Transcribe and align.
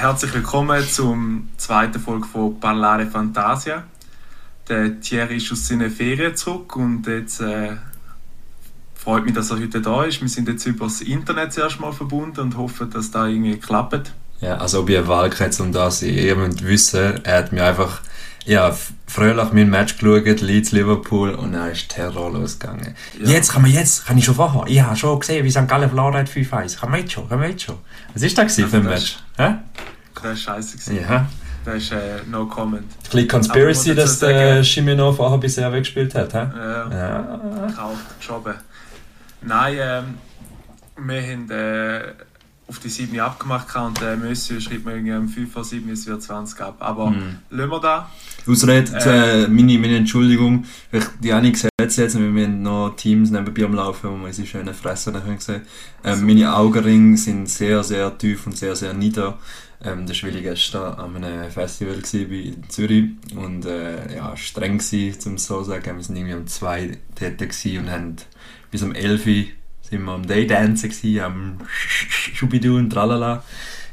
herzlich 0.00 0.32
willkommen 0.32 0.82
zum 0.88 1.50
zweiten 1.58 2.00
Folge 2.00 2.26
von 2.26 2.58
Parlare 2.58 3.04
Fantasia. 3.04 3.84
Der 4.66 4.98
Thierry 4.98 5.36
ist 5.36 5.52
aus 5.52 5.68
seinen 5.68 5.90
Ferien 5.90 6.34
zurück 6.34 6.74
und 6.76 7.06
jetzt 7.06 7.42
äh, 7.42 7.76
freut 8.94 9.26
mich, 9.26 9.34
dass 9.34 9.50
er 9.50 9.58
heute 9.58 9.82
da 9.82 10.04
ist. 10.04 10.22
Wir 10.22 10.28
sind 10.30 10.48
jetzt 10.48 10.64
über 10.64 10.86
das 10.86 11.02
Internet 11.02 11.52
zuerst 11.52 11.80
mal 11.80 11.92
verbunden 11.92 12.40
und 12.40 12.56
hoffen, 12.56 12.88
dass 12.88 13.10
da 13.10 13.26
irgendwie 13.26 13.58
klappt. 13.58 14.14
Ja, 14.40 14.56
also 14.56 14.84
bei 14.86 15.06
Wahlkreuz 15.06 15.60
und 15.60 15.72
das, 15.72 16.02
ihr 16.02 16.34
müsst 16.36 16.64
wissen, 16.64 17.24
er 17.24 17.38
hat 17.38 17.52
mir 17.52 17.64
einfach 17.64 18.00
ja, 18.46 18.74
fröhlich 19.06 19.52
mein 19.52 19.68
Match 19.68 19.98
geschaut, 19.98 20.40
Leeds 20.40 20.72
Liverpool, 20.72 21.34
und 21.34 21.52
dann 21.52 21.70
ist 21.70 21.90
Terror 21.90 22.32
losgegangen. 22.32 22.94
Ja. 23.18 23.28
Jetzt 23.28 23.52
kann 23.52 23.62
man 23.62 23.70
jetzt, 23.70 24.06
kann 24.06 24.16
ich 24.16 24.24
schon 24.24 24.34
vorher, 24.34 24.64
ich 24.66 24.80
habe 24.80 24.96
schon 24.96 25.20
gesehen, 25.20 25.44
wie 25.44 25.50
St. 25.50 25.68
Gallen 25.68 25.88
verloren 25.88 26.14
hat 26.14 26.28
5-1. 26.28 26.78
Kann 26.78 26.90
man 26.90 27.00
jetzt 27.00 27.12
schon, 27.12 27.28
kann 27.28 27.38
man 27.38 27.50
jetzt 27.50 27.64
schon. 27.64 27.76
Was 28.14 28.22
war 28.22 28.44
das 28.44 28.56
ja, 28.56 28.66
für 28.66 28.76
ein 28.78 28.84
Match? 28.84 29.18
Hä? 29.36 29.54
Das 30.14 30.24
war 30.24 30.36
scheiße. 30.36 30.94
Ja. 30.94 31.26
Das 31.64 31.76
ist 31.76 31.92
äh, 31.92 32.22
no 32.30 32.46
comment. 32.46 32.82
Ein 32.82 33.10
bisschen 33.10 33.28
Conspiracy, 33.28 33.94
dass 33.94 34.18
der 34.18 34.64
Shimino 34.64 35.12
vorher 35.12 35.38
bisher 35.38 35.70
weggespielt 35.70 36.14
hat, 36.14 36.32
hä? 36.32 36.46
Ja. 36.56 36.90
ja. 36.90 37.40
Gekauft, 37.66 38.18
geschoben. 38.18 38.54
Nein, 39.42 39.76
ähm, 39.78 40.04
wir 40.96 41.22
haben 41.22 41.50
äh, 41.50 42.00
auf 42.70 42.78
die 42.78 42.88
7 42.88 43.18
abgemacht 43.18 43.74
und 43.74 44.00
der 44.00 44.16
Monsieur 44.16 44.60
schreibt 44.60 44.84
mir 44.84 44.92
irgendwie 44.92 45.12
um 45.12 45.28
5 45.28 45.52
vor 45.52 45.64
7 45.64 45.90
es 45.90 46.06
wird 46.06 46.22
20 46.22 46.60
ab. 46.60 46.76
Aber 46.78 47.10
mhm. 47.10 47.38
lassen 47.50 47.70
wir 47.70 47.80
da. 47.80 48.10
Ausrede, 48.46 48.92
äh, 48.96 49.44
äh, 49.44 49.48
meine, 49.48 49.78
meine 49.78 49.96
Entschuldigung, 49.96 50.64
ich, 50.92 51.04
die 51.20 51.32
eine 51.32 51.50
es 51.52 51.96
jetzt, 51.96 52.16
wir 52.16 52.26
haben 52.26 52.62
noch 52.62 52.94
Teams 52.96 53.30
nebenbei 53.30 53.64
am 53.64 53.74
Laufen, 53.74 54.10
wo 54.10 54.14
man 54.14 54.26
unsere 54.26 54.46
schönen 54.46 54.72
Fressen 54.72 55.14
sehen 55.40 55.62
ähm, 56.04 56.18
so. 56.20 56.24
Meine 56.24 56.54
Augenringe 56.54 57.16
sind 57.16 57.48
sehr, 57.48 57.82
sehr 57.82 58.16
tief 58.16 58.46
und 58.46 58.56
sehr, 58.56 58.76
sehr 58.76 58.94
nieder. 58.94 59.36
Ähm, 59.82 60.06
das 60.06 60.22
war, 60.22 60.30
gestern 60.30 60.94
an 60.94 61.24
einem 61.24 61.50
Festival 61.50 61.96
in 62.20 62.68
Zürich 62.68 63.10
und 63.34 63.66
äh, 63.66 64.14
ja, 64.14 64.36
streng 64.36 64.78
war, 64.78 65.26
um 65.26 65.34
es 65.34 65.46
so 65.46 65.58
zu 65.58 65.64
sagen. 65.64 65.84
Wir 65.84 65.94
waren 65.94 66.16
irgendwie 66.16 66.34
um 66.34 66.46
2 66.46 66.98
dort 67.18 67.40
und 67.40 67.90
haben 67.90 68.16
bis 68.70 68.82
um 68.82 68.94
11 68.94 69.26
Uhr 69.26 69.44
sind 69.90 70.04
wir 70.04 70.12
am 70.12 70.26
Daydancen 70.26 70.90
gewesen, 70.90 71.20
am 71.20 71.58
Schubidu 71.66 72.76
und 72.76 72.90
tralala. 72.90 73.42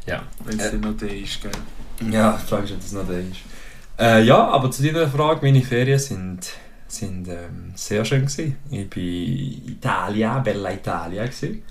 Ja. 0.06 0.24
Wenn 0.46 0.60
es 0.60 0.74
äh, 0.74 0.78
noch 0.78 0.96
Day 0.96 1.22
ist, 1.22 1.42
gell? 1.42 1.52
Ja, 2.12 2.38
ich 2.42 2.48
frage 2.48 2.64
mich, 2.64 2.74
ob 2.74 2.80
das 2.80 2.92
noch 2.92 3.08
Day 3.08 3.26
ist. 3.32 3.40
Äh, 4.00 4.24
ja, 4.24 4.48
aber 4.48 4.70
zu 4.70 4.84
deiner 4.84 5.08
Frage, 5.08 5.40
meine 5.42 5.62
Ferien 5.64 5.98
sind, 5.98 6.52
sind 6.88 7.28
ähm, 7.28 7.74
sehr 7.76 8.06
schön 8.06 8.26
gewesen. 8.26 8.56
Ich 8.70 8.90
war 8.90 8.98
in 8.98 9.68
Italia, 9.68 10.40
Bella 10.40 10.72
Italia. 10.72 11.26
Gewesen. 11.26 11.64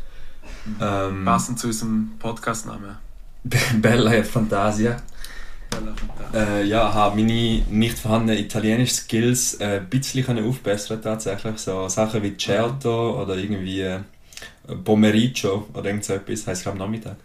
Ähm, 0.80 1.24
Passend 1.24 1.60
zu 1.60 1.68
unserem 1.68 2.12
Podcast-Namen. 2.18 2.96
Bella 3.80 4.22
Fantasia. 4.24 4.96
Äh, 6.34 6.64
ja, 6.64 6.92
habe 6.92 7.16
meine 7.16 7.62
nicht 7.70 7.98
vorhandenen 7.98 8.42
italienischen 8.42 8.94
Skills 8.94 9.54
äh, 9.54 9.80
ein 9.80 9.88
bisschen 9.88 10.44
aufbessern 10.44 11.00
tatsächlich. 11.00 11.58
So 11.58 11.88
Sachen 11.88 12.22
wie 12.22 12.36
Certo 12.36 13.22
oder 13.22 13.36
irgendwie 13.36 13.98
Pomeriggio 14.84 15.68
oder 15.72 15.86
irgend 15.86 16.04
so 16.04 16.14
etwas, 16.14 16.46
heisst 16.46 16.62
glaube 16.62 16.78
Nachmittag. 16.78 17.16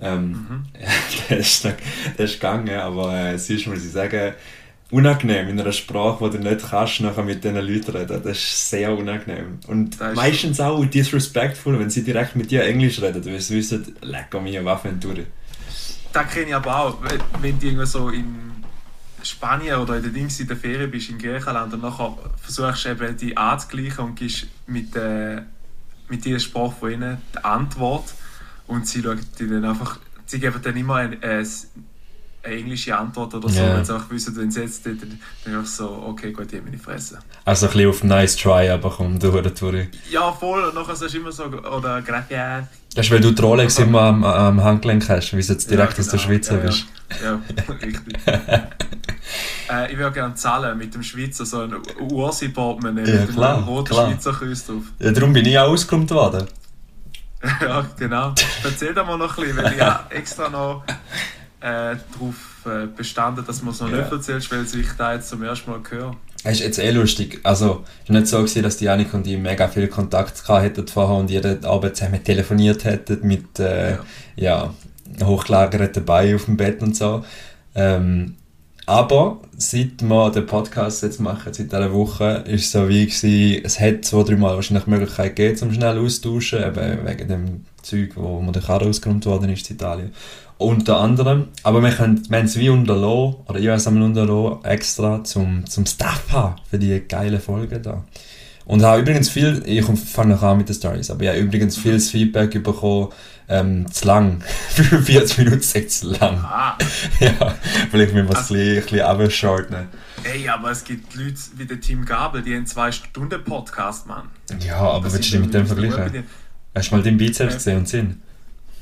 Ähm, 0.00 0.30
mhm. 0.30 0.64
das, 1.28 1.38
ist, 1.38 1.64
das 1.64 1.74
ist 2.30 2.34
gegangen, 2.34 2.78
aber 2.78 3.14
äh, 3.14 3.34
es 3.34 3.50
ist, 3.50 3.66
muss 3.66 3.84
ich 3.84 3.92
sagen, 3.92 4.34
unangenehm 4.90 5.48
in 5.48 5.60
einer 5.60 5.72
Sprache, 5.72 6.30
die 6.30 6.38
du 6.38 6.48
nicht 6.48 6.68
kannst, 6.68 7.00
nachher 7.00 7.22
mit 7.22 7.44
diesen 7.44 7.56
Leuten 7.56 7.90
reden. 7.92 8.22
Das 8.22 8.36
ist 8.36 8.70
sehr 8.70 8.96
unangenehm. 8.96 9.58
Und 9.68 9.98
meistens 10.14 10.60
auch 10.60 10.84
disrespectful, 10.84 11.78
wenn 11.78 11.90
sie 11.90 12.02
direkt 12.02 12.34
mit 12.36 12.50
dir 12.50 12.64
Englisch 12.64 13.00
reden, 13.00 13.24
weil 13.24 13.40
sie 13.40 13.56
wissen, 13.56 13.94
leck 14.02 14.34
mir 14.42 14.64
Waffe 14.64 14.88
durch. 14.88 15.26
Das 16.12 16.28
kenne 16.28 16.48
ich 16.48 16.54
aber 16.54 16.76
auch, 16.76 16.98
wenn 17.40 17.58
du 17.58 17.66
irgendwo 17.66 17.84
so 17.84 18.08
in 18.08 18.50
Spanien 19.22 19.76
oder 19.76 19.96
in 19.96 20.02
der 20.02 20.12
Dings 20.12 20.40
in 20.40 20.48
der 20.48 20.56
Ferien 20.56 20.90
bist, 20.90 21.10
in 21.10 21.18
Griechenland 21.18 21.72
und 21.74 21.82
nachher 21.82 22.16
versuchst 22.36 22.84
du 22.84 22.88
eben 22.90 23.16
die 23.16 23.36
anzugleichen 23.36 24.06
und 24.06 24.16
gibst 24.16 24.46
mit, 24.66 24.96
äh, 24.96 25.42
mit 26.10 26.24
dieser 26.24 26.40
Sprache 26.40 26.74
von 26.78 26.92
ihnen 26.92 27.18
die 27.34 27.44
Antwort 27.44 28.14
und 28.66 28.86
sie 28.86 29.02
schauen 29.02 29.20
dann 29.38 29.64
einfach, 29.64 29.98
sie 30.26 30.38
geben 30.38 30.60
dann 30.62 30.76
immer 30.76 30.96
ein, 30.96 31.22
ein 31.22 31.46
eine 32.42 32.54
englische 32.54 32.96
Antwort 32.96 33.34
oder 33.34 33.48
so, 33.48 33.60
yeah. 33.60 33.76
wenn 33.76 33.84
sie 33.84 33.94
auch 33.94 34.10
wissen, 34.10 34.34
wenn 34.36 34.50
sie 34.50 34.62
jetzt 34.62 34.86
dann, 34.86 34.98
dann 35.44 35.62
ich 35.62 35.68
so, 35.68 36.04
okay, 36.08 36.32
gut, 36.32 36.46
ich 36.50 36.58
habe 36.58 36.70
meine 36.70 36.78
Fresse. 36.78 37.18
Also 37.44 37.66
ein 37.66 37.72
bisschen 37.72 37.90
auf 37.90 38.04
nice 38.04 38.36
try, 38.36 38.70
aber 38.70 38.90
komm, 38.90 39.18
du 39.18 39.30
durch. 39.30 39.88
Ja, 40.10 40.32
voll, 40.32 40.64
und 40.64 40.74
nachher 40.74 40.96
sagst 40.96 41.14
du 41.14 41.18
immer 41.18 41.32
so, 41.32 41.44
oder 41.44 42.00
gracias. 42.02 42.64
Das 42.94 43.06
ist, 43.06 43.12
weil 43.12 43.20
du 43.20 43.30
die 43.30 43.42
Rolex 43.42 43.78
immer 43.78 44.02
am, 44.02 44.24
am 44.24 44.64
Handgelenk 44.64 45.08
hast, 45.08 45.36
wie 45.36 45.42
du 45.42 45.52
jetzt 45.52 45.70
direkt 45.70 45.92
ja, 45.92 45.96
genau. 45.96 46.00
aus 46.00 46.08
der 46.08 46.18
genau. 46.18 46.28
Schweiz 46.28 46.48
ja, 46.48 46.56
bist. 46.56 46.86
Ja, 47.22 47.40
ja 47.68 47.74
richtig. 47.74 48.18
äh, 49.70 49.92
ich 49.92 49.98
würde 49.98 50.12
gerne 50.12 50.34
zahlen 50.34 50.76
mit 50.78 50.94
dem 50.94 51.02
Schweizer, 51.02 51.44
so 51.44 51.62
ein 51.62 51.74
Ursi-Portemonnaie 51.98 53.08
ja, 53.08 53.20
mit 53.26 53.36
dem 53.36 53.64
roten 53.64 53.94
Schweizer 53.94 54.32
Küss 54.32 54.66
drauf. 54.66 54.82
Ja, 54.98 55.12
darum 55.12 55.32
bin 55.32 55.46
ich 55.46 55.58
auch 55.58 55.68
ausgeräumt 55.68 56.10
worden. 56.10 56.46
ja, 57.60 57.86
genau. 57.98 58.34
Erzähl 58.64 58.92
doch 58.92 59.06
mal 59.06 59.16
noch 59.16 59.36
ein 59.38 59.44
bisschen, 59.44 59.56
weil 59.56 59.72
ich 59.72 59.78
ja 59.78 60.06
extra 60.10 60.48
noch 60.48 60.84
äh, 61.60 61.96
darauf 62.12 62.66
äh, 62.66 62.86
bestanden, 62.86 63.44
dass 63.46 63.62
man 63.62 63.72
es 63.72 63.80
noch 63.80 63.90
ja. 63.90 63.98
nicht 63.98 64.12
erzählst, 64.12 64.50
weil 64.52 64.64
ich 64.64 64.88
da 64.96 65.14
jetzt 65.14 65.28
zum 65.28 65.42
ersten 65.42 65.70
Mal 65.70 65.80
höre. 65.88 66.16
Es 66.42 66.54
ist 66.54 66.60
jetzt 66.60 66.78
eh 66.78 66.90
lustig. 66.90 67.40
Also, 67.42 67.84
es 68.02 68.08
war 68.08 68.16
nicht 68.16 68.28
so, 68.28 68.38
gewesen, 68.38 68.62
dass 68.62 68.78
die 68.78 68.86
Janik 68.86 69.12
und 69.12 69.26
ich 69.26 69.38
mega 69.38 69.68
viel 69.68 69.88
Kontakt 69.88 70.48
hätten 70.48 70.88
vorher 70.88 71.16
und 71.16 71.30
jeden 71.30 71.64
Abend 71.64 71.96
zusammen 71.96 72.24
telefoniert 72.24 72.84
hätten 72.84 73.26
mit 73.26 73.58
äh, 73.58 73.92
ja. 73.92 74.04
ja, 74.36 74.74
hochgelagerten 75.24 76.04
Beinen 76.04 76.36
auf 76.36 76.46
dem 76.46 76.56
Bett 76.56 76.82
und 76.82 76.96
so. 76.96 77.24
Ähm, 77.74 78.36
aber 78.90 79.38
seit 79.56 80.02
wir 80.02 80.30
den 80.32 80.46
Podcast 80.46 81.04
jetzt 81.04 81.20
machen, 81.20 81.52
seit 81.52 81.70
dieser 81.70 81.92
Woche, 81.92 82.42
ist 82.48 82.64
es 82.64 82.72
so 82.72 82.88
wie 82.88 83.06
gewesen, 83.06 83.62
es 83.64 83.78
hat 83.78 84.04
zwei, 84.04 84.24
drei 84.24 84.34
Mal 84.34 84.56
wahrscheinlich 84.56 84.82
die 84.82 84.90
Möglichkeit 84.90 85.36
gegeben, 85.36 85.56
zum 85.56 85.72
schnell 85.72 85.96
austauschen, 85.96 86.58
eben 86.58 87.06
wegen 87.06 87.28
dem 87.28 87.64
Zeug, 87.82 88.10
wo 88.16 88.40
mir 88.40 88.50
der 88.50 88.62
Karre 88.62 88.86
ausgeräumt 88.86 89.24
worden 89.26 89.48
ist 89.50 89.70
in 89.70 89.76
Italien. 89.76 90.12
Unter 90.58 90.98
anderem. 90.98 91.50
Aber 91.62 91.80
wir, 91.84 91.92
können, 91.92 92.28
wir 92.28 92.38
haben 92.38 92.46
es 92.46 92.58
wie 92.58 92.68
unterlassen, 92.68 93.36
oder 93.48 93.60
ich 93.60 93.68
habe 93.68 93.76
es 93.76 93.86
einmal 93.86 94.02
unterlassen, 94.02 94.64
extra 94.64 95.22
zum, 95.22 95.66
zum 95.66 95.86
Staff 95.86 96.24
haben 96.32 96.56
für 96.68 96.80
die 96.80 97.00
geile 97.06 97.38
Folge 97.38 97.78
da. 97.78 98.02
Und 98.66 98.82
habe 98.82 99.02
übrigens 99.02 99.28
viel, 99.28 99.62
ich 99.66 99.84
fange 99.84 100.34
noch 100.34 100.42
an 100.42 100.58
mit 100.58 100.68
den 100.68 100.74
Stories, 100.74 101.12
aber 101.12 101.22
ich 101.22 101.28
habe 101.28 101.38
übrigens 101.38 101.76
viel 101.76 102.00
Feedback 102.00 102.60
bekommen, 102.60 103.10
ähm, 103.50 103.92
zu 103.92 104.06
lang. 104.06 104.42
45 104.70 105.38
Minuten 105.38 105.58
ist 105.58 105.90
zu 105.90 106.10
lang. 106.12 106.38
Ah. 106.38 106.78
ja, 107.20 107.56
vielleicht 107.90 108.14
müssen 108.14 108.28
wir 108.28 108.30
es 108.30 108.36
also, 108.36 108.54
ein 108.54 108.74
bisschen 108.76 109.00
abschalten. 109.00 109.88
Ey, 110.22 110.48
aber 110.48 110.70
es 110.70 110.84
gibt 110.84 111.14
Leute 111.16 111.36
wie 111.56 111.66
der 111.66 111.80
Team 111.80 112.04
Gabel, 112.04 112.42
die 112.42 112.54
haben 112.54 112.66
zwei 112.66 112.92
Stunden 112.92 113.42
Podcast, 113.42 114.06
Mann. 114.06 114.28
Ja, 114.60 114.78
aber 114.78 115.04
das 115.04 115.14
willst 115.14 115.28
du 115.28 115.36
dich 115.36 115.46
mit 115.46 115.54
dem 115.54 115.66
vergleichen? 115.66 116.24
Hast 116.74 116.90
du 116.90 116.94
mal 116.94 117.02
den 117.02 117.18
Bizeps 117.18 117.54
gesehen 117.54 117.78
und 117.78 117.88
Sinn? 117.88 118.22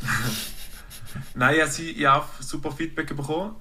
Nein, 1.35 1.57
ich 1.57 2.05
habe 2.05 2.23
auch 2.23 2.27
super 2.41 2.71
Feedback 2.71 3.17
bekommen. 3.17 3.53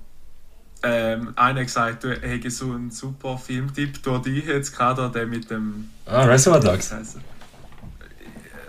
Ähm, 0.83 1.33
einer 1.35 1.61
hat 1.61 1.67
gesagt, 1.67 2.03
du 2.03 2.09
hättest 2.09 2.57
so 2.57 2.71
einen 2.71 2.91
super 2.91 3.37
Filmtipp 3.37 4.03
durch 4.03 4.23
dich 4.23 4.45
jetzt 4.45 4.75
gerade, 4.75 5.09
der 5.09 5.25
mit 5.25 5.49
dem. 5.49 5.89
Ah, 6.05 6.23
Reservoir 6.23 6.59
Dogs. 6.59 6.93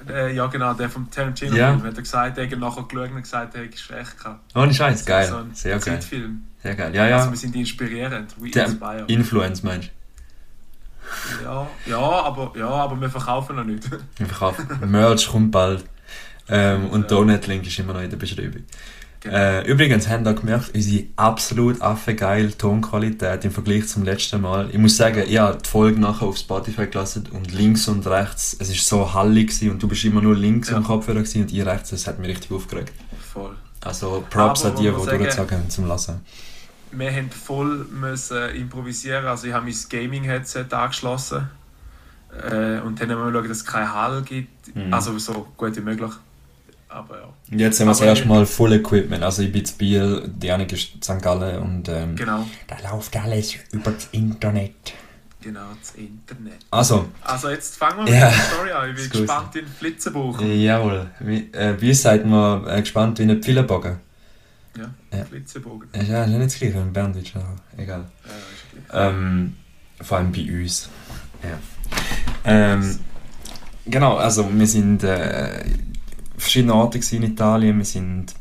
Äh, 0.09 0.35
ja, 0.35 0.47
genau, 0.47 0.75
der 0.75 0.89
vom 0.89 1.11
Tarantino 1.11 1.55
ja. 1.55 1.71
Film. 1.71 1.85
Hat 1.85 1.97
er 1.97 2.03
gesagt, 2.03 2.39
er 2.39 2.51
hat 2.51 2.59
nachher 2.59 2.83
geschaut 2.85 3.11
und 3.11 3.23
gesagt, 3.23 3.55
er 3.55 3.63
hätte 3.63 3.79
schlecht 3.79 4.19
gehabt. 4.19 4.57
Ohne 4.57 4.75
Scheiß, 4.75 5.05
geil. 5.05 5.27
So 5.27 5.37
ein 5.37 5.55
Sehr 5.55 5.73
geil. 5.73 5.81
Zeitfilm. 5.81 6.43
Sehr 6.63 6.75
geil, 6.75 6.95
ja, 6.95 7.07
ja. 7.07 7.19
Also 7.19 7.31
wir 7.31 7.37
sind 7.37 7.55
inspirierend. 7.55 8.35
We 8.39 8.51
der 8.51 8.67
inspire. 8.67 9.05
Influence 9.07 9.63
meinst 9.63 9.89
du? 9.89 11.45
Ja, 11.45 11.67
ja, 11.87 11.99
aber, 11.99 12.53
ja, 12.57 12.69
aber 12.69 13.01
wir 13.01 13.09
verkaufen 13.09 13.57
noch 13.57 13.65
nicht. 13.65 13.91
Wir 13.91 14.27
verkaufen. 14.27 14.67
Merch 14.91 15.29
kommt 15.29 15.51
bald. 15.51 15.85
Ähm, 16.51 16.87
und 16.87 17.11
Donut-Link 17.11 17.67
ist 17.67 17.79
immer 17.79 17.93
noch 17.93 18.01
in 18.01 18.11
der 18.11 18.17
Beschreibung. 18.17 18.65
Genau. 19.21 19.37
Äh, 19.37 19.67
übrigens 19.67 20.09
haben 20.09 20.25
wir 20.25 20.33
gemerkt, 20.35 20.75
unsere 20.75 21.07
absolut 21.17 21.83
affengeile 21.83 22.57
Tonqualität 22.57 23.45
im 23.45 23.51
Vergleich 23.51 23.89
zum 23.89 24.05
letzten 24.05 24.41
Mal. 24.41 24.71
Ich 24.71 24.79
muss 24.79 24.97
sagen, 24.97 25.25
ich 25.27 25.39
habe 25.39 25.59
die 25.59 25.69
Folge 25.69 26.01
nachher 26.01 26.27
auf 26.27 26.37
Spotify 26.37 26.87
gelassen 26.87 27.29
und 27.33 27.53
links 27.53 27.89
und 27.89 28.07
rechts, 28.07 28.57
es 28.61 28.69
ist 28.69 28.87
so 28.87 29.13
hallig 29.13 29.49
gewesen, 29.49 29.71
und 29.71 29.83
du 29.83 29.89
bist 29.89 30.05
immer 30.05 30.23
nur 30.23 30.37
links 30.37 30.71
ja. 30.71 30.77
am 30.77 30.85
Kopfhörer 30.85 31.21
gewesen 31.21 31.43
und 31.43 31.53
ich 31.53 31.67
rechts, 31.67 31.91
das 31.91 32.07
hat 32.07 32.21
mich 32.21 32.29
richtig 32.29 32.53
aufgeregt. 32.53 32.93
Voll. 33.33 33.57
Also 33.81 34.25
Props 34.31 34.65
Aber, 34.65 34.77
an 34.77 34.83
die, 34.83 34.89
die 34.89 34.95
durchgezogen 34.95 35.59
haben 35.59 35.71
zum 35.71 35.87
Lassen. 35.87 36.21
Wir 36.93 37.11
mussten 37.11 37.31
voll 37.31 37.87
müssen 37.91 38.51
improvisieren, 38.55 39.27
also 39.27 39.49
ich 39.49 39.53
habe 39.53 39.67
mein 39.67 39.77
Gaming-Headset 39.89 40.67
angeschlossen 40.71 41.49
äh, 42.33 42.79
und 42.81 43.01
dann 43.01 43.11
haben 43.11 43.25
wir 43.25 43.33
geschaut, 43.33 43.51
dass 43.51 43.59
es 43.59 43.65
keinen 43.65 43.93
Hall 43.93 44.23
gibt, 44.23 44.77
mhm. 44.77 44.95
also 44.95 45.19
so 45.19 45.49
gut 45.57 45.77
wie 45.77 45.81
möglich. 45.81 46.13
Aber 46.89 47.19
ja. 47.19 47.59
Jetzt 47.59 47.81
haben 47.81 47.87
wir 47.87 47.93
das 47.93 48.01
erste 48.01 48.27
Mal 48.27 48.47
Full 48.47 48.73
Equipment. 48.73 49.23
Also 49.23 49.43
ich 49.43 49.53
bin 49.53 49.65
zu 49.65 49.77
Biel, 49.77 50.31
die 50.35 50.47
Janik 50.47 50.73
ist 50.73 51.05
St. 51.05 51.21
Gallen 51.21 51.63
und 51.63 51.89
ähm, 51.89 52.17
genau. 52.17 52.47
da 52.67 52.91
läuft 52.91 53.15
alles 53.17 53.55
über 53.73 53.91
das 53.91 54.09
Internet. 54.13 54.95
Genau, 55.41 55.69
das 55.79 55.95
Internet. 55.95 56.59
Also, 56.71 57.09
also 57.23 57.51
jetzt 57.51 57.77
fangen 57.77 57.99
wir 57.99 58.05
mit 58.05 58.15
ja, 58.15 58.29
der 58.29 58.33
Story 58.33 58.73
an. 58.73 58.91
Ich 58.91 58.97
bin 58.97 59.21
gespannt 59.21 59.57
ein 59.57 59.67
Flitzenbuch. 59.67 60.41
Jawohl. 60.41 61.11
Wie, 61.21 61.53
äh, 61.53 61.81
wie 61.81 61.95
sagt 61.95 62.27
man, 62.27 62.67
äh, 62.67 62.81
gespannt 62.81 63.19
wie 63.19 63.23
ein 63.23 63.43
Pfillenbogen? 63.43 63.99
Ja. 64.77 64.91
Ja. 65.17 65.25
Flitzebogen. 65.25 65.89
Ist 65.93 66.09
ja, 66.09 66.25
ist 66.25 66.31
ja 66.31 66.39
nicht 66.39 66.53
das 66.53 66.59
gleiche, 66.59 66.79
in 66.79 66.93
Berndeutsch, 66.93 67.35
egal. 67.77 67.77
Ja, 67.77 67.85
klar. 67.85 69.11
Ähm, 69.11 69.57
vor 70.01 70.19
allem 70.19 70.33
bei 70.33 70.43
uns. 70.43 70.89
Ja. 71.43 71.59
Ähm, 72.45 72.99
genau, 73.87 74.17
also 74.17 74.49
wir 74.53 74.67
sind 74.67 75.03
äh, 75.05 75.65
verschiedene 76.39 76.75
Orte 76.75 76.99
gewesen 76.99 77.23
in 77.23 77.33
Italien. 77.33 77.79
Wir 77.79 77.85
sind 77.85 78.35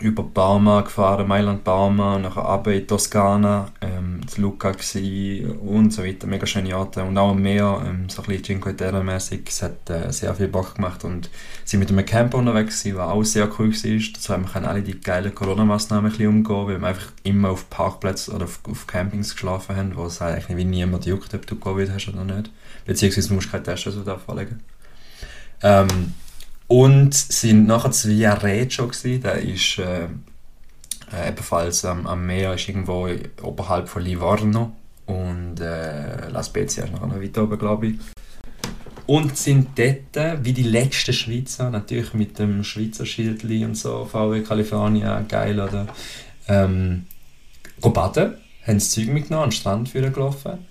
über 0.00 0.22
Parma 0.22 0.80
gefahren, 0.80 1.28
Mailand, 1.28 1.62
Parma, 1.62 2.18
nachher 2.18 2.42
runter 2.42 2.72
in 2.72 2.86
Toskana, 2.86 3.68
ähm, 3.82 4.20
in 4.34 4.42
Lucca 4.42 4.70
und 4.70 5.92
so 5.92 6.02
weiter. 6.04 6.26
Mega 6.26 6.46
schöne 6.46 6.76
Orte 6.76 7.04
und 7.04 7.16
auch 7.18 7.30
am 7.30 7.42
Meer, 7.42 7.82
ähm, 7.86 8.08
so 8.08 8.22
ein 8.22 8.28
bisschen 8.28 8.44
Cinque 8.44 8.76
Terre-mäßig. 8.76 9.42
Es 9.46 9.62
hat 9.62 9.90
äh, 9.90 10.10
sehr 10.10 10.34
viel 10.34 10.48
Bock 10.48 10.76
gemacht 10.76 11.04
und 11.04 11.28
sind 11.64 11.80
mit 11.80 11.90
einem 11.90 12.04
Camper 12.04 12.38
unterwegs 12.38 12.82
gewesen, 12.82 12.98
was 12.98 13.10
auch 13.10 13.22
sehr 13.24 13.48
cool 13.58 13.72
war. 13.72 14.12
Dazu 14.14 14.32
haben 14.32 14.46
wir 14.52 14.68
alle 14.68 14.82
die 14.82 14.98
geilen 14.98 15.34
Corona-Massnahmen 15.34 16.06
ein 16.06 16.10
bisschen 16.12 16.28
umgehen, 16.28 16.66
weil 16.66 16.80
wir 16.80 16.88
einfach 16.88 17.12
immer 17.22 17.50
auf 17.50 17.68
Parkplätzen 17.68 18.34
oder 18.34 18.44
auf, 18.44 18.60
auf 18.70 18.86
Campings 18.86 19.34
geschlafen 19.34 19.76
haben, 19.76 19.96
wo 19.96 20.06
es 20.06 20.20
halt 20.20 20.36
eigentlich 20.36 20.56
wie 20.56 20.64
niemand 20.64 21.04
juckt, 21.04 21.34
ob 21.34 21.46
du 21.46 21.56
Covid 21.56 21.90
hast 21.92 22.08
oder 22.08 22.24
nicht. 22.24 22.50
Beziehungsweise 22.86 23.28
du 23.28 23.34
musst 23.34 23.52
keinen 23.52 23.64
Test 23.64 23.84
so 23.84 24.02
da 24.02 24.16
vorlegen. 24.16 24.60
Ähm, 25.62 26.14
und 26.70 27.14
sind 27.14 27.66
nachher 27.66 27.90
zu 27.90 28.08
Viareggio 28.08 28.86
gewesen, 28.86 29.22
der 29.22 29.42
ist 29.42 29.78
äh, 29.80 30.04
äh, 31.12 31.28
ebenfalls 31.28 31.84
am, 31.84 32.06
am 32.06 32.24
Meer, 32.24 32.54
ist 32.54 32.68
irgendwo 32.68 33.08
oberhalb 33.42 33.88
von 33.88 34.02
Livorno 34.02 34.70
und 35.06 35.58
äh, 35.58 36.28
La 36.28 36.42
Spezia 36.44 36.84
ist 36.84 36.92
nachher 36.92 37.08
noch 37.08 37.20
weiter 37.20 37.42
oben, 37.42 37.58
glaube 37.58 37.88
ich. 37.88 37.94
Und 39.06 39.36
sind 39.36 39.70
dort, 39.76 40.44
wie 40.44 40.52
die 40.52 40.62
letzten 40.62 41.12
Schweizer, 41.12 41.70
natürlich 41.70 42.14
mit 42.14 42.38
dem 42.38 42.62
Schweizer 42.62 43.04
Schildli 43.04 43.64
und 43.64 43.76
so, 43.76 44.04
VW 44.04 44.42
California, 44.42 45.24
geil, 45.26 45.58
oder? 45.58 45.88
Ähm, 46.46 47.06
baden, 47.80 48.34
haben 48.64 48.74
das 48.74 48.92
Zeug 48.92 49.08
mitgenommen, 49.08 49.44
an 49.44 49.50
den 49.50 49.56
Strand 49.56 49.92
gelaufen. 49.92 50.69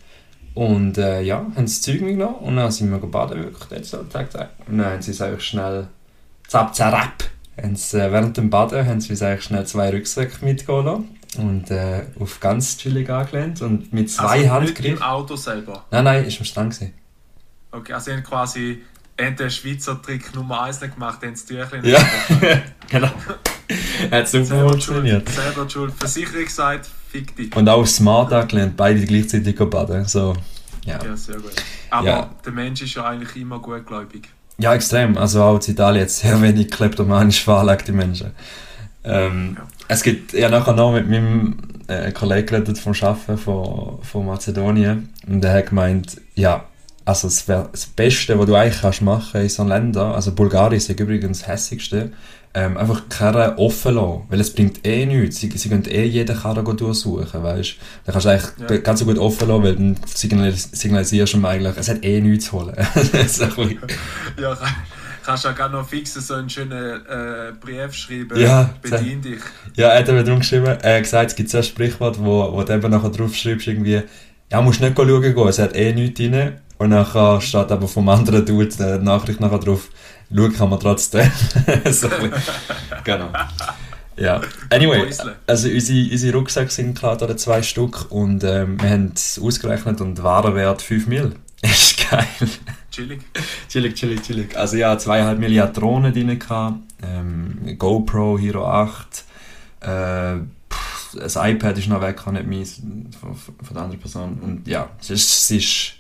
Und 0.53 0.97
äh, 0.97 1.21
ja, 1.21 1.37
haben 1.37 1.55
das 1.55 1.81
Zeug 1.81 2.01
mitgenommen 2.01 2.35
und 2.35 2.55
dann 2.57 2.71
sind 2.71 2.91
wir 2.91 2.97
baden, 2.99 3.43
wirklich 3.43 3.65
dort 3.69 3.85
so, 3.85 4.03
zack, 4.05 4.31
zack. 4.31 4.49
Und 4.67 4.79
dann 4.79 4.93
haben 4.93 5.01
sie 5.01 5.11
es 5.11 5.21
einfach 5.21 5.41
schnell, 5.41 5.87
zap, 6.47 6.75
zarap, 6.75 7.23
haben 7.61 7.75
sie, 7.75 8.01
äh, 8.01 8.11
während 8.11 8.37
dem 8.37 8.49
Baden 8.49 8.85
haben 8.85 8.99
sie 8.99 9.11
uns 9.11 9.21
eigentlich 9.21 9.43
schnell 9.45 9.65
zwei 9.65 9.89
Rucksäcke 9.91 10.43
mitgehen 10.43 10.85
lassen. 10.85 11.15
Und 11.37 11.69
äh, 11.69 12.05
auf 12.19 12.39
ganz 12.39 12.77
chillig 12.77 13.07
angelehnt 13.09 13.61
und 13.61 13.93
mit 13.93 14.09
zwei 14.09 14.23
also 14.23 14.41
nicht 14.41 14.51
Handgriffen. 14.51 14.97
im 14.97 15.03
Auto 15.03 15.35
selber. 15.35 15.85
Nein, 15.91 16.03
nein, 16.03 16.25
ist 16.25 16.39
am 16.39 16.45
Strand 16.45 16.73
gewesen. 16.73 16.93
Okay, 17.71 17.93
also 17.93 18.05
sie 18.05 18.13
haben 18.13 18.23
quasi 18.23 18.81
haben 19.19 19.35
den 19.35 19.51
Schweizer 19.51 20.01
Trick 20.01 20.33
Nummer 20.33 20.63
1 20.63 20.81
nicht 20.81 20.95
gemacht, 20.95 21.21
haben 21.21 21.31
das 21.31 21.45
Tüchlein 21.45 21.85
Ja, 21.85 21.99
genau. 22.89 23.11
Hat 24.11 24.27
super 24.27 24.45
Selber 24.45 24.69
funktioniert. 24.69 25.29
selber 25.29 25.69
schuld. 25.69 25.93
Versicherung 25.97 26.47
sagt, 26.47 26.89
fick 27.11 27.35
dich. 27.35 27.55
Und 27.55 27.69
auch 27.69 27.85
smart 27.85 28.33
angelehnt, 28.33 28.75
beide 28.77 29.05
gleichzeitig 29.05 29.55
baden. 29.57 30.05
So, 30.05 30.35
ja. 30.85 30.99
Ja, 31.03 31.15
sehr 31.15 31.35
gut. 31.35 31.51
Aber 31.89 32.07
Ja. 32.07 32.29
der 32.45 32.51
Mensch 32.51 32.81
ist 32.81 32.95
ja 32.95 33.05
eigentlich 33.05 33.35
immer 33.41 33.59
gutgläubig. 33.59 34.29
ja, 34.57 34.73
extrem. 34.73 35.17
Also 35.17 35.41
auch 35.43 35.59
in 35.65 35.73
Italien 35.73 36.01
jetzt 36.03 36.19
sehr 36.19 36.41
wenig 36.41 36.69
kleptomanisch 36.69 37.43
veranlagte 37.43 37.91
Menschen. 37.91 38.31
Ähm, 39.03 39.55
Ja. 39.57 39.67
Es 39.87 40.03
gibt 40.03 40.33
ja 40.33 40.49
nachher 40.49 40.73
noch 40.73 40.91
mit 40.93 41.09
meinem 41.09 41.57
äh, 41.87 42.11
Kollegen 42.11 42.45
geredet 42.45 42.77
vom 42.77 42.93
Arbeiten 43.01 43.37
von, 43.37 43.99
von 44.03 44.25
Mazedonien 44.25 45.09
und 45.27 45.41
der 45.41 45.53
hat 45.53 45.67
gemeint, 45.69 46.21
ja, 46.35 46.63
also 47.09 47.27
es 47.27 47.47
wäre 47.47 47.69
das 47.71 47.85
Beste, 47.87 48.37
was 48.37 48.45
du 48.45 48.55
eigentlich 48.55 48.81
kannst 48.81 49.01
machen 49.01 49.41
in 49.41 49.49
so 49.49 49.63
Ländern, 49.63 50.11
also 50.13 50.31
Bulgarien 50.33 50.77
ist 50.77 50.89
übrigens 50.89 51.39
das 51.39 51.47
hässigste, 51.47 52.11
ähm, 52.53 52.77
einfach 52.77 53.01
die 53.01 53.09
Karre 53.09 53.57
offen 53.57 53.95
lassen, 53.95 54.23
weil 54.29 54.39
es 54.39 54.53
bringt 54.53 54.85
eh 54.85 55.05
nichts. 55.05 55.37
Sie, 55.39 55.49
sie 55.55 55.69
können 55.69 55.85
eh 55.87 56.05
jeden 56.05 56.35
Karre 56.37 56.63
durchsuchen, 56.63 57.43
weißt 57.43 57.71
du. 57.71 57.75
Dann 58.05 58.13
kannst 58.13 58.25
du 58.25 58.29
eigentlich 58.29 58.69
Ja. 58.69 58.77
ganz 58.77 58.99
so 58.99 59.05
gut 59.05 59.17
offen 59.19 59.47
lassen, 59.47 59.63
weil 59.63 59.75
dann 59.75 59.95
signalis 60.05 60.69
signalisierst 60.71 61.33
du 61.33 61.37
ihm 61.37 61.45
eigentlich, 61.45 61.77
es 61.77 61.89
hat 61.89 62.03
eh 62.03 62.19
nichts 62.21 62.45
zu 62.45 62.53
holen. 62.53 62.75
Ja, 64.41 64.55
kann- 64.55 64.75
kannst 65.25 65.43
ja 65.45 65.51
gar 65.51 65.69
noch 65.69 65.87
fixen, 65.87 66.21
so 66.21 66.33
einen 66.35 66.49
schönen 66.49 67.01
äh, 67.05 67.51
Brief 67.59 67.93
schreiben. 67.93 68.39
Ja, 68.39 68.69
Bedien 68.81 69.21
dich. 69.21 69.39
Ja, 69.75 69.89
er 69.89 69.99
hat 69.99 70.09
eben 70.09 70.25
drum 70.25 70.39
geschrieben, 70.39 70.67
hat 70.69 71.03
gesagt, 71.03 71.31
es 71.31 71.35
gibt 71.35 71.49
so 71.49 71.57
ein 71.59 71.63
Sprichwort, 71.63 72.17
wo, 72.19 72.51
wo 72.53 72.63
du 72.63 72.73
eben 72.73 72.89
nachher 72.91 73.09
drauf 73.11 73.35
schreibst, 73.35 73.67
irgendwie, 73.67 74.01
ja, 74.51 74.61
musst 74.61 74.81
nicht 74.81 74.95
schauen 74.97 75.21
gehen, 75.21 75.47
es 75.47 75.59
hat 75.59 75.75
eh 75.75 75.93
nichts 75.93 76.19
drin. 76.19 76.53
Und 76.79 76.91
nachher 76.91 77.41
steht 77.41 77.71
aber 77.71 77.89
vom 77.89 78.07
anderen 78.07 78.45
Dude 78.45 78.69
die 78.69 79.03
Nachricht 79.03 79.41
nachher 79.41 79.59
drauf, 79.59 79.89
schauen 80.33 80.53
kann 80.53 80.69
man 80.69 80.79
trotzdem. 80.79 81.29
so 81.91 82.07
genau. 83.03 83.29
Ja, 84.15 84.39
anyway, 84.69 85.09
also 85.45 85.67
unsere, 85.69 86.11
unsere 86.11 86.37
Rucksäcke 86.37 86.71
sind 86.71 86.97
klar 86.97 87.17
da 87.17 87.35
zwei 87.35 87.61
Stück 87.61 88.09
und 88.11 88.45
ähm, 88.45 88.81
wir 88.81 88.89
haben 88.89 89.11
es 89.13 89.37
ausgerechnet 89.39 89.99
und 89.99 90.23
Warenwert 90.23 90.81
5 90.81 91.07
Mil. 91.07 91.35
Ist 91.61 92.09
geil. 92.09 92.25
Chillig. 92.91 93.21
Chillig, 93.67 93.95
chillig, 93.95 94.21
chillig. 94.21 94.57
Also 94.57 94.77
ja, 94.77 94.97
zweieinhalb 94.97 95.37
Milliarden 95.37 95.73
Drohnen 95.73 96.13
drin 96.13 96.39
gehabt, 96.39 96.79
ähm, 97.03 97.75
GoPro 97.77 98.39
Hero 98.39 98.65
8, 98.65 99.25
äh, 99.81 100.35
pff, 100.71 101.17
das 101.19 101.35
iPad 101.35 101.77
ist 101.77 101.89
noch 101.89 102.01
weg, 102.01 102.25
nicht 102.31 102.47
meins, 102.47 102.81
von, 103.19 103.35
von 103.35 103.73
der 103.73 103.83
anderen 103.83 103.99
Person. 103.99 104.39
Und 104.41 104.67
ja, 104.67 104.89
es 105.01 105.09
ist, 105.09 105.29
es 105.29 105.51
ist 105.51 105.98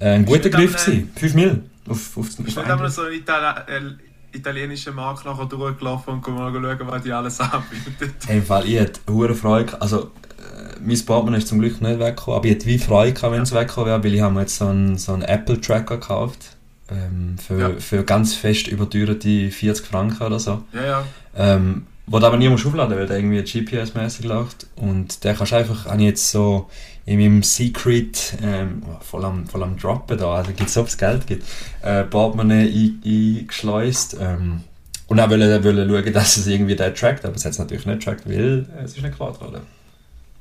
ein 0.00 0.24
guter 0.24 0.50
Griff 0.50 0.74
äh, 0.88 0.90
gewesen. 0.90 1.10
5 1.16 1.34
Mil 1.34 1.62
auf, 1.88 2.16
auf, 2.16 2.28
Ist 2.28 2.38
auf 2.40 2.46
nicht 2.46 2.58
einen 2.58 2.70
einmal 2.70 2.90
so 2.90 3.02
ein 3.02 3.12
Itali 3.12 3.60
äh, 3.68 4.36
italienischer 4.36 4.92
Markt 4.92 5.24
nachher 5.24 5.46
durchgelaufen 5.46 6.14
und 6.14 6.28
mal 6.28 6.52
schauen, 6.52 6.78
was 6.88 7.02
die 7.02 7.12
alles 7.12 7.40
anbieten. 7.40 8.12
Hey, 8.26 8.42
Fall, 8.42 8.66
ich 8.68 8.78
hatte 8.80 9.00
hure 9.08 9.34
Freude, 9.34 9.80
also 9.80 10.10
äh, 10.38 10.78
mein 10.84 11.04
Portemonnaie 11.06 11.38
ist 11.38 11.48
zum 11.48 11.60
Glück 11.60 11.80
nicht 11.80 11.98
weggekommen, 11.98 12.36
aber 12.38 12.46
ich 12.46 12.52
hätte 12.54 12.66
wie 12.66 12.78
Freude 12.78 13.12
gehabt, 13.14 13.32
wenn 13.32 13.42
es 13.42 13.52
weggekommen 13.54 13.88
wäre, 13.88 14.04
weil 14.04 14.14
ich 14.14 14.20
habe 14.20 14.34
mir 14.34 14.40
jetzt 14.40 14.56
so 14.58 14.66
einen, 14.66 14.98
so 14.98 15.12
einen 15.14 15.22
Apple-Tracker 15.22 15.96
gekauft, 15.98 16.56
ähm, 16.90 17.36
für, 17.38 17.58
Ja. 17.58 17.70
für 17.78 18.04
ganz 18.04 18.34
fest 18.34 18.68
überteuerte 18.68 19.50
40 19.50 19.86
Franken 19.86 20.22
oder 20.22 20.38
so. 20.38 20.62
Ja, 20.72 20.84
ja. 20.84 21.04
Ähm, 21.34 21.86
wo 22.06 22.18
du 22.20 22.26
aber 22.26 22.36
nie 22.36 22.48
musst 22.48 22.64
aufladen 22.66 22.96
weil 22.96 23.06
der 23.08 23.16
irgendwie 23.16 23.40
GPS-mäßig 23.40 24.26
läuft. 24.26 24.66
Und 24.76 25.24
der 25.24 25.34
kannst 25.34 25.50
du 25.52 25.56
einfach, 25.56 25.86
habe 25.86 25.98
ich 25.98 26.06
jetzt 26.06 26.30
so 26.30 26.70
in 27.06 27.18
meinem 27.20 27.42
Secret, 27.42 28.36
ähm, 28.42 28.82
voll, 29.00 29.24
am, 29.24 29.46
voll 29.46 29.62
am 29.62 29.76
Droppen 29.78 30.18
da, 30.18 30.34
also 30.34 30.50
gibt 30.52 30.68
es, 30.68 30.76
ob 30.76 30.88
es 30.88 30.98
Geld 30.98 31.26
gibt, 31.26 31.46
äh, 31.82 32.02
Portemonnaie 32.04 32.66
ein- 32.68 33.00
eingeschleust. 33.40 34.16
Ähm, 34.20 34.60
und 35.08 35.20
auch 35.20 35.30
wollen, 35.30 35.62
wollen 35.64 35.88
schauen, 35.88 36.12
dass 36.12 36.36
es 36.36 36.46
irgendwie 36.48 36.74
der 36.74 36.92
trackt, 36.94 37.24
aber 37.24 37.36
es 37.36 37.44
hat 37.44 37.52
es 37.52 37.58
natürlich 37.60 37.86
nicht 37.86 38.02
trackt, 38.02 38.28
weil 38.28 38.66
äh, 38.76 38.82
es 38.84 38.96
ist 38.96 39.02
nicht 39.02 39.12
gewartet 39.12 39.40
worden. 39.40 39.60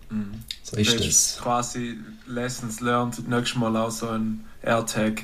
Mhm. 0.09 0.31
So 0.63 0.77
ist 0.77 0.93
Das 0.99 1.05
das. 1.05 1.37
quasi 1.41 1.97
Lessons 2.27 2.79
learned. 2.81 3.27
Nächstes 3.29 3.59
Mal 3.59 3.75
auch 3.77 3.91
so 3.91 4.09
ein 4.09 4.43
AirTag 4.63 5.23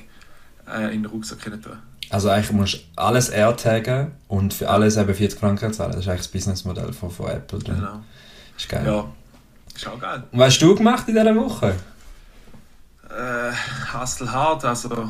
äh, 0.71 0.93
in 0.93 1.01
den 1.03 1.05
Rucksack 1.07 1.45
rein 1.51 1.59
tun. 1.61 1.73
Also 2.11 2.29
eigentlich 2.29 2.51
musst 2.51 2.73
du 2.75 2.79
alles 2.97 3.29
AirTaggen 3.29 4.11
und 4.27 4.53
für 4.53 4.69
alles 4.69 4.97
eben 4.97 5.13
40 5.15 5.39
Franken 5.39 5.73
zahlen. 5.73 5.91
Das 5.93 6.01
ist 6.01 6.07
eigentlich 6.07 6.21
das 6.21 6.27
Businessmodell 6.27 6.93
von, 6.93 7.09
von 7.09 7.27
Apple. 7.31 7.59
drin. 7.59 7.75
Genau. 7.77 7.99
Ist 8.57 8.69
geil. 8.69 8.85
Ja. 8.85 9.05
Ist 9.81 9.87
auch 9.87 9.99
geil. 9.99 10.23
Und 10.31 10.37
was 10.39 10.53
hast 10.53 10.61
du 10.61 10.75
gemacht 10.75 11.07
in 11.07 11.15
dieser 11.15 11.35
Woche? 11.35 11.75
Äh, 13.09 13.51
Hustle 13.97 14.31
hart, 14.31 14.63
also 14.63 15.09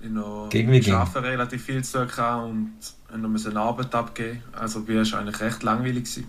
ich 0.00 0.10
noch 0.10 0.48
arbeiten 0.92 1.24
relativ 1.24 1.64
viel 1.64 1.84
zu 1.84 2.04
tun 2.08 2.72
und 3.12 3.22
noch 3.22 3.28
müssen 3.28 3.56
Arbeit 3.56 3.94
abgeben. 3.94 4.42
Also 4.52 4.86
wir 4.88 5.02
war 5.12 5.20
eigentlich 5.20 5.40
recht 5.40 5.62
langweilig. 5.62 6.04
Gewesen. 6.04 6.26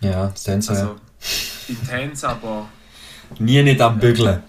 Ja, 0.00 0.26
das 0.26 0.42
sie 0.42 0.72
ja. 0.72 0.80
Also 0.80 0.96
intens, 1.68 2.24
aber 2.24 2.66
Nie 3.38 3.62
nicht 3.62 3.80
am 3.80 3.98
Bügeln. 4.00 4.42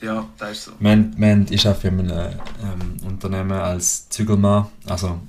ja, 0.00 0.24
das 0.38 0.52
ist 0.52 0.64
so. 0.64 0.72
Wir, 0.78 0.90
haben- 0.92 1.14
wir 1.18 1.30
haben- 1.30 1.46
ich 1.50 1.66
arbeite 1.68 1.88
in 1.88 2.10
einem 2.10 2.32
ähm, 2.62 3.06
Unternehmen 3.06 3.52
als 3.52 4.08
Zügelmann. 4.08 4.66
Also, 4.86 5.20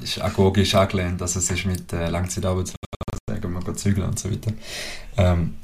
ist 0.00 0.22
agogisch 0.22 0.74
angelehnt. 0.76 1.20
Also, 1.20 1.40
es 1.40 1.50
ist 1.50 1.66
mit 1.66 1.92
äh, 1.92 2.08
Langzeitarbeit, 2.08 2.72
zügeln 3.78 4.08
und 4.08 4.18
so 4.18 4.30
weiter. 4.30 4.52
Ähm, 5.16 5.54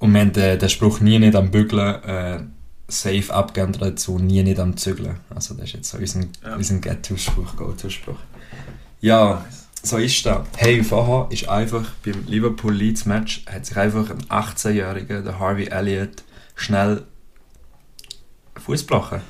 und 0.00 0.12
wir 0.12 0.20
haben 0.20 0.32
den, 0.32 0.58
den 0.58 0.68
Spruch 0.68 1.00
nie 1.00 1.18
nicht 1.18 1.34
am 1.36 1.50
Bügeln 1.50 2.02
äh, 2.04 2.40
safe 2.88 3.32
abgeändert 3.34 3.98
zu 3.98 4.18
nie 4.18 4.42
nicht 4.42 4.58
am 4.58 4.76
Zügeln. 4.76 5.16
Also, 5.34 5.54
das 5.54 5.64
ist 5.64 5.72
jetzt 5.74 5.90
so 5.90 5.98
unser, 5.98 6.20
Ja. 6.44 6.56
unser 6.56 6.78
Get-To-Spruch, 6.78 7.56
Go-To-Spruch. 7.56 8.18
Ja, 9.00 9.44
so 9.82 9.98
ist 9.98 10.24
das. 10.26 10.46
Hey, 10.56 10.82
vorher 10.82 11.26
ist 11.30 11.48
einfach 11.48 11.84
beim 12.04 12.24
Liverpool 12.26 12.74
Leeds 12.74 13.06
Match 13.06 13.44
hat 13.46 13.66
sich 13.66 13.76
einfach 13.76 14.10
ein 14.10 14.22
18-jähriger, 14.24 15.22
der 15.22 15.38
Harvey 15.38 15.66
Elliott, 15.66 16.22
schnell 16.56 17.04
Fuß 18.56 18.86
gebrochen. 18.86 19.20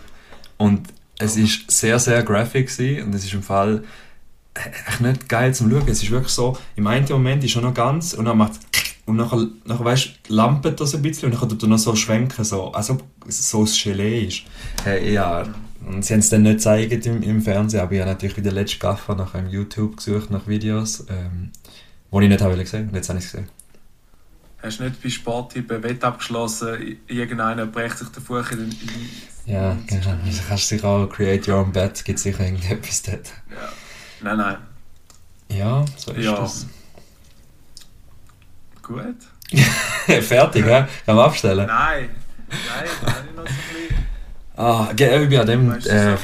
Und 0.57 0.89
es 1.19 1.37
ist 1.37 1.71
sehr, 1.71 1.99
sehr 1.99 2.23
graphic 2.23 2.69
gewesen 2.69 3.05
und 3.07 3.15
es 3.15 3.25
ist 3.25 3.35
im 3.35 3.43
Fall 3.43 3.85
echt 4.87 5.01
nicht 5.01 5.29
geil 5.29 5.55
zum 5.55 5.71
Schauen. 5.71 5.89
Es 5.89 6.03
ist 6.03 6.11
wirklich 6.11 6.33
so, 6.33 6.57
im 6.77 6.87
einen 6.87 7.09
Moment 7.09 7.45
ist 7.45 7.57
er 7.57 7.63
noch 7.63 7.75
ganz 7.75 8.15
und 8.15 8.25
dann 8.25 8.39
macht 8.39 8.53
und 9.07 9.17
nachher, 9.17 9.47
nachher 9.65 9.85
weißt, 9.85 10.11
lampet 10.29 10.79
das 10.79 10.95
ein 10.95 11.01
bisschen 11.01 11.33
und 11.33 11.41
dann 11.41 11.49
tut 11.49 11.63
er 11.63 11.69
noch 11.69 11.79
so 11.79 11.97
schwenken, 11.97 12.45
so, 12.45 12.73
als 12.73 12.91
ob 12.91 13.03
es 13.27 13.51
so 13.51 13.63
ein 13.63 13.71
Gelee 13.83 14.27
ist. 14.27 14.43
Hey, 14.85 15.15
ja, 15.15 15.45
und 15.87 16.05
sie 16.05 16.13
haben 16.13 16.21
es 16.21 16.29
dann 16.29 16.43
nicht 16.43 16.57
gezeigt 16.57 17.07
im, 17.07 17.23
im 17.23 17.41
Fernsehen, 17.41 17.81
aber 17.81 17.93
ich 17.93 18.01
habe 18.01 18.11
natürlich 18.11 18.37
wieder 18.37 18.53
letzte 18.53 18.79
Gaffer 18.79 19.15
nach 19.15 19.35
einem 19.35 19.49
YouTube 19.49 19.97
gesucht, 19.97 20.31
nach 20.31 20.47
Videos. 20.47 21.07
Ähm, 21.09 21.51
Den 22.13 22.23
ich 22.23 22.29
nicht 22.29 22.43
habe 22.43 22.57
gesehen 22.57 22.89
und 22.89 22.95
jetzt 22.95 23.09
habe 23.09 23.19
ich 23.19 23.25
es 23.25 23.33
gesehen. 23.33 23.49
Hast 24.63 24.81
du 24.81 24.85
nicht 24.85 25.03
bei 25.03 25.09
Sporttipp 25.09 25.71
ein 25.71 25.83
Wett 25.83 26.05
abgeschlossen, 26.05 26.99
irgendeiner 27.07 27.67
bricht 27.67 27.99
sich 27.99 28.09
den 28.09 28.23
Fuß 28.23 28.51
in 28.51 28.59
den... 28.59 28.77
Ja, 29.47 29.79
genau. 29.87 30.17
Also 30.27 30.43
kannst 30.47 30.71
du 30.71 30.75
dich 30.75 30.85
auch 30.85 31.07
Create 31.07 31.49
Your 31.49 31.61
Own 31.61 31.73
Bed, 31.73 32.05
gibt 32.05 32.19
sicher 32.19 32.45
irgendetwas 32.45 33.03
dort. 33.03 33.29
Ja. 33.51 33.73
Nein, 34.21 34.37
nein. 34.37 34.57
Ja, 35.51 35.85
so 35.97 36.13
ist 36.13 36.25
Ja. 36.25 36.35
das. 36.37 36.67
Gut. 38.83 39.17
Fertig, 40.23 40.67
ja? 40.67 40.89
Kann 41.07 41.17
man 41.17 41.25
abstellen? 41.27 41.67
Nein. 41.67 42.11
Nein, 42.49 42.89
nein, 43.05 43.15
ich 43.31 43.37
noch 43.37 43.47
so 43.47 43.53
ein 43.53 43.89
bisschen... 43.89 44.07
Ah, 44.57 44.93
ge- 44.95 45.23
ich 45.23 45.29
bin 45.29 45.41
an 45.41 45.47
dem... 45.47 45.71
Weißt 45.73 45.87
Äh? 45.87 46.15
Äh, 46.15 46.17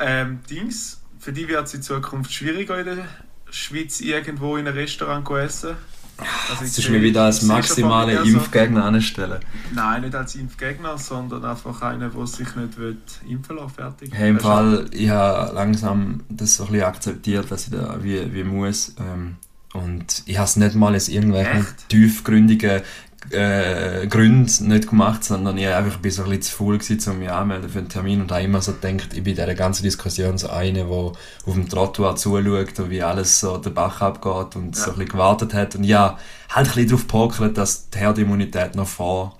ähm, 0.00 0.40
Dings, 0.50 1.00
für 1.18 1.32
die 1.32 1.46
wird 1.48 1.66
es 1.66 1.74
in 1.74 1.82
Zukunft 1.82 2.32
schwieriger 2.32 2.78
in 2.78 2.84
der 2.86 3.08
Schweiz 3.50 4.00
irgendwo 4.00 4.56
in 4.56 4.66
einem 4.66 4.76
Restaurant 4.76 5.28
essen. 5.30 5.76
Also 6.18 6.64
Jetzt 6.64 6.78
ist 6.78 6.90
mir 6.90 7.02
wieder 7.02 7.24
als 7.24 7.42
maximale 7.42 8.14
von 8.16 8.24
mir 8.24 8.30
so- 8.32 8.38
Impfgegner 8.38 8.84
anstellen. 8.84 9.40
Nein, 9.74 10.02
nicht 10.02 10.14
als 10.14 10.34
Impfgegner, 10.36 10.96
sondern 10.98 11.44
einfach 11.44 11.82
einer, 11.82 12.08
der 12.10 12.26
sich 12.26 12.54
nicht 12.54 12.78
will 12.78 12.98
impfen 13.28 13.56
lassen 13.56 13.70
Fertig. 13.74 14.10
Hey, 14.14 14.30
im? 14.30 14.40
Fall, 14.40 14.86
ich 14.92 15.08
habe 15.10 15.52
langsam 15.54 16.20
das 16.28 16.54
so 16.56 16.64
ein 16.64 16.72
bisschen 16.72 16.86
akzeptiert, 16.86 17.50
dass 17.50 17.64
ich 17.66 17.72
da 17.72 17.98
wie, 18.02 18.32
wie 18.32 18.44
muss. 18.44 18.94
Ähm, 18.98 19.36
und 19.72 20.22
ich 20.26 20.36
habe 20.38 20.44
es 20.44 20.54
nicht 20.54 20.76
mal 20.76 20.94
aus 20.94 21.08
irgendwelchen 21.08 21.62
Echt? 21.62 21.88
tiefgründigen 21.88 22.82
äh, 23.30 24.06
Gründen 24.06 24.68
nicht 24.68 24.88
gemacht, 24.88 25.24
sondern 25.24 25.56
ich 25.58 25.66
einfach 25.68 25.98
bin 25.98 26.10
so 26.10 26.22
ein 26.24 26.28
bisschen 26.30 26.42
zu 26.42 26.56
faul 26.56 26.78
gewesen, 26.78 27.10
um 27.12 27.18
mich 27.18 27.30
anzumelden 27.30 27.70
für 27.70 27.78
einen 27.78 27.88
Termin 27.88 28.20
und 28.20 28.30
habe 28.32 28.42
immer 28.42 28.60
so 28.60 28.72
gedacht, 28.72 29.08
ich 29.14 29.22
bin 29.22 29.32
in 29.32 29.36
dieser 29.36 29.54
ganzen 29.54 29.82
Diskussion 29.82 30.38
so 30.38 30.48
einer, 30.50 30.84
der 30.84 30.86
auf 30.88 31.14
dem 31.46 31.68
Trottoir 31.68 32.16
zuschaut 32.16 32.78
und 32.78 32.90
wie 32.90 33.02
alles 33.02 33.40
so 33.40 33.56
den 33.58 33.74
Bach 33.74 34.00
abgeht 34.00 34.56
und 34.56 34.76
so 34.76 34.82
Ja. 34.82 34.86
ein 34.88 34.92
bisschen 34.94 35.08
gewartet 35.12 35.54
hat. 35.54 35.74
Und 35.76 35.84
ja, 35.84 36.18
halt 36.50 36.66
ein 36.68 36.74
bisschen 36.74 36.88
darauf 36.90 37.06
pokert, 37.06 37.56
dass 37.58 37.90
die 37.90 37.98
Herdenimmunität 37.98 38.74
noch 38.74 38.88
vor 38.88 39.38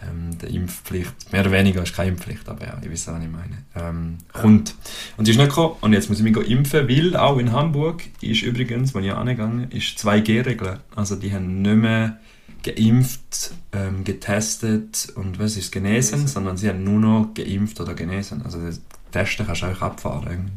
ähm, 0.00 0.38
der 0.38 0.50
Impfpflicht, 0.50 1.32
mehr 1.32 1.40
oder 1.40 1.50
weniger 1.50 1.82
ist 1.82 1.92
keine 1.92 2.10
Impfpflicht, 2.10 2.48
aber 2.48 2.64
ja, 2.64 2.78
ich 2.80 2.88
weiß, 2.88 3.08
was 3.08 3.20
ich 3.20 3.28
meine, 3.28 3.64
ähm, 3.74 4.18
kommt. 4.32 4.76
Und 5.16 5.26
die 5.26 5.32
ist 5.32 5.38
nicht 5.38 5.48
gekommen 5.48 5.74
und 5.80 5.92
jetzt 5.92 6.08
muss 6.08 6.18
ich 6.20 6.24
mich 6.24 6.36
impfen, 6.48 6.88
weil 6.88 7.16
auch 7.16 7.36
in 7.38 7.50
Hamburg 7.50 8.02
ist 8.20 8.42
übrigens, 8.42 8.94
wenn 8.94 9.02
ich 9.02 9.12
angegangen 9.12 9.68
ist 9.72 9.98
2G-Regel. 9.98 10.78
Also 10.94 11.16
die 11.16 11.32
haben 11.34 11.62
nicht 11.62 11.74
mehr 11.74 12.16
geimpft, 12.62 13.52
ähm, 13.72 14.04
getestet 14.04 15.08
und 15.14 15.38
was 15.38 15.56
ist 15.56 15.72
genesen, 15.72 16.12
Genesen. 16.12 16.28
sondern 16.28 16.56
sie 16.56 16.68
haben 16.68 16.84
nur 16.84 17.00
noch 17.00 17.34
geimpft 17.34 17.80
oder 17.80 17.94
genesen. 17.94 18.42
Also 18.44 18.64
das 18.64 18.80
Testen 19.12 19.46
kannst 19.46 19.62
du 19.62 19.66
eigentlich 19.66 19.82
abfahren. 19.82 20.26
irgendwie. 20.28 20.52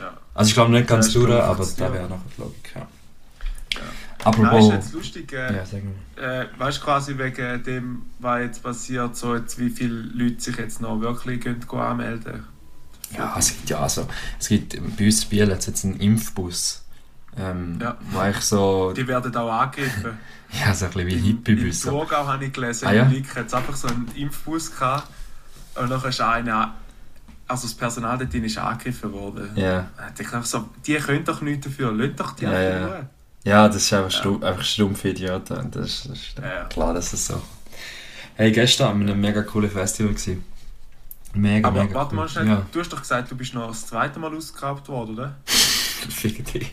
Ja. 0.00 0.16
Also 0.34 0.48
ich 0.48 0.54
glaube 0.54 0.72
nicht 0.72 0.86
ganz 0.88 1.12
Ja, 1.14 1.20
durch, 1.20 1.30
ich, 1.32 1.42
aber 1.42 1.66
da 1.78 1.86
ja. 1.86 1.92
wäre 1.92 2.08
noch 2.08 2.20
die 2.36 2.40
Logik. 2.40 2.72
Ja. 2.74 2.80
Ja. 3.74 3.80
Apropos... 4.24 4.64
ist 4.64 4.72
jetzt 4.72 4.92
lustig. 4.92 5.32
Äh, 5.32 5.54
ja, 5.54 5.62
äh, 6.42 6.46
weißt 6.58 6.78
du 6.78 6.82
quasi 6.84 7.16
wegen 7.18 7.62
dem, 7.62 8.02
was 8.18 8.40
jetzt 8.40 8.62
passiert, 8.62 9.16
so 9.16 9.36
jetzt, 9.36 9.58
wie 9.58 9.70
viele 9.70 9.94
Leute 9.94 10.40
sich 10.40 10.56
jetzt 10.56 10.80
noch 10.80 11.00
wirklich 11.00 11.40
gehen, 11.40 11.60
gehen 11.60 11.78
anmelden 11.78 12.44
Ja, 13.16 13.34
es 13.38 13.48
gibt 13.54 13.70
ja 13.70 13.78
also, 13.78 14.08
es 14.40 14.48
gibt 14.48 14.76
bei 14.96 15.04
uns 15.04 15.22
in 15.24 15.30
Biel 15.30 15.48
jetzt 15.48 15.84
einen 15.84 16.00
Impfbus. 16.00 16.82
Ähm, 17.38 17.78
Ja. 17.80 17.96
Wo 18.10 18.18
eigentlich 18.18 18.44
so, 18.44 18.92
Die 18.92 19.06
werden 19.06 19.34
auch 19.36 19.52
angegriffen. 19.52 20.18
ja, 20.52 20.74
so 20.74 20.86
ein 20.86 20.90
bisschen 20.92 21.08
wie 21.08 21.12
Im- 21.14 21.18
Im 21.18 21.24
Hippie-Busse. 21.24 21.88
Thurgau 21.88 22.26
habe 22.26 22.44
ich 22.44 22.52
gelesen, 22.52 22.86
Ah, 22.86 22.90
im 22.92 22.96
ja? 22.96 23.04
Link 23.06 23.34
hat 23.36 23.46
es 23.46 23.54
einfach 23.54 23.76
so 23.76 23.88
einen 23.88 24.08
Impfbus 24.14 24.70
gehabt. 24.70 25.08
Und 25.74 25.90
dann 25.90 26.02
ist 26.04 26.20
einer, 26.20 26.74
also 27.48 27.66
das 27.66 27.74
Personal 27.74 28.16
dort 28.18 28.32
ist 28.34 28.56
angegriffen 28.58 29.12
worden. 29.12 29.50
Ja. 29.54 29.88
Ich 30.18 30.26
dachte 30.28 30.46
so, 30.46 30.68
die 30.86 30.94
können 30.96 31.24
doch 31.24 31.40
nichts 31.42 31.66
dafür, 31.66 31.92
lasst 31.92 32.18
doch 32.20 32.32
die 32.32 32.44
Ja, 32.44 32.50
einfach 32.50 32.88
ja. 32.90 32.98
in 32.98 33.06
ja, 33.44 33.68
das 33.68 33.76
ist 33.76 33.92
einfach, 33.92 34.10
Ja. 34.12 34.18
stumpf, 34.18 34.42
einfach 34.44 34.64
stumpfe 34.64 35.08
Idioten. 35.10 35.70
Das, 35.70 35.86
ist- 35.86 36.08
das 36.08 36.18
ist 36.18 36.38
Ja, 36.38 36.64
klar, 36.64 36.94
dass 36.94 37.12
es 37.12 37.26
so. 37.26 37.40
Hey, 38.34 38.50
gestern 38.52 38.88
haben 38.88 39.06
wir 39.06 39.14
ein 39.14 39.20
mega 39.20 39.42
cooles 39.42 39.72
Festival 39.72 40.12
gewesen. 40.14 40.44
Mega, 41.34 41.68
Aber 41.68 41.82
mega 41.82 41.94
warte 41.94 42.10
cool. 42.14 42.16
mal 42.22 42.28
schnell, 42.28 42.46
Ja, 42.48 42.66
du 42.72 42.80
hast 42.80 42.92
doch 42.92 43.00
gesagt, 43.00 43.30
du 43.30 43.36
bist 43.36 43.52
noch 43.54 43.68
das 43.68 43.86
zweite 43.86 44.18
Mal 44.18 44.34
ausgeraubt 44.34 44.88
worden, 44.88 45.14
oder? 45.14 45.36
Fick 46.12 46.44
dich. 46.52 46.72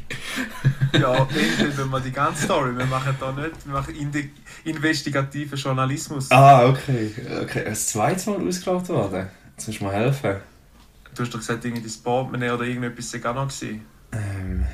Ja, 0.93 1.27
wenn, 1.29 1.77
wenn 1.77 1.89
wir 1.89 1.99
die 1.99 2.11
ganze 2.11 2.43
Story, 2.45 2.77
wir 2.77 2.85
machen 2.85 3.15
da 3.19 3.31
nicht, 3.31 3.65
wir 3.65 3.73
machen 3.73 3.95
indi- 3.95 4.29
investigativen 4.63 5.57
Journalismus. 5.57 6.29
Ah, 6.31 6.67
okay. 6.67 7.11
okay. 7.41 7.63
Das 7.65 7.87
zweite 7.87 8.29
Mal 8.29 8.47
ausgelaufen 8.47 8.95
worden. 8.95 9.27
Jetzt 9.57 9.67
musst 9.67 9.79
du 9.81 9.85
mir 9.85 9.91
helfen. 9.91 10.35
Du 11.15 11.21
hast 11.23 11.33
doch 11.33 11.39
gesagt, 11.39 11.63
irgendwie 11.65 11.83
das 11.83 11.97
Portemonnaie 11.97 12.51
oder 12.51 12.63
irgendetwas 12.63 13.13
auch 13.23 13.33
noch. 13.35 13.49
Ähm. 14.11 14.65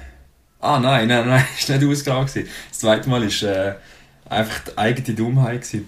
Ah, 0.62 0.80
nein, 0.80 1.08
nein, 1.08 1.28
nein, 1.28 1.46
ist 1.58 1.70
nicht 1.70 1.84
ausgelaufen. 1.86 2.28
gewesen. 2.44 2.50
Das 2.70 2.80
zweite 2.80 3.10
Mal 3.10 3.22
war 3.24 3.50
äh, 3.50 3.76
einfach 4.30 4.60
die 4.66 4.78
eigene 4.78 5.16
Dummheit. 5.16 5.62
Gewesen. 5.62 5.88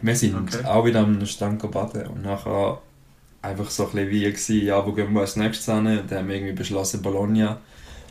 Wir 0.00 0.16
sind 0.16 0.34
Okay. 0.34 0.64
auch 0.66 0.84
wieder 0.84 1.00
am 1.00 1.24
Stand 1.26 1.70
baden 1.70 2.06
und 2.08 2.22
nachher 2.22 2.80
einfach 3.40 3.70
so 3.70 3.84
ein 3.86 3.92
bisschen 3.92 4.10
wie 4.10 4.20
gewesen, 4.24 4.64
ja, 4.66 4.84
wo 4.84 4.92
gehen 4.92 5.12
wir 5.12 5.20
als 5.20 5.36
nächstes 5.36 5.66
hin? 5.66 5.86
Und 5.86 6.10
dann 6.10 6.18
haben 6.20 6.28
wir 6.28 6.34
irgendwie 6.36 6.54
beschlossen, 6.54 7.02
Bologna. 7.02 7.58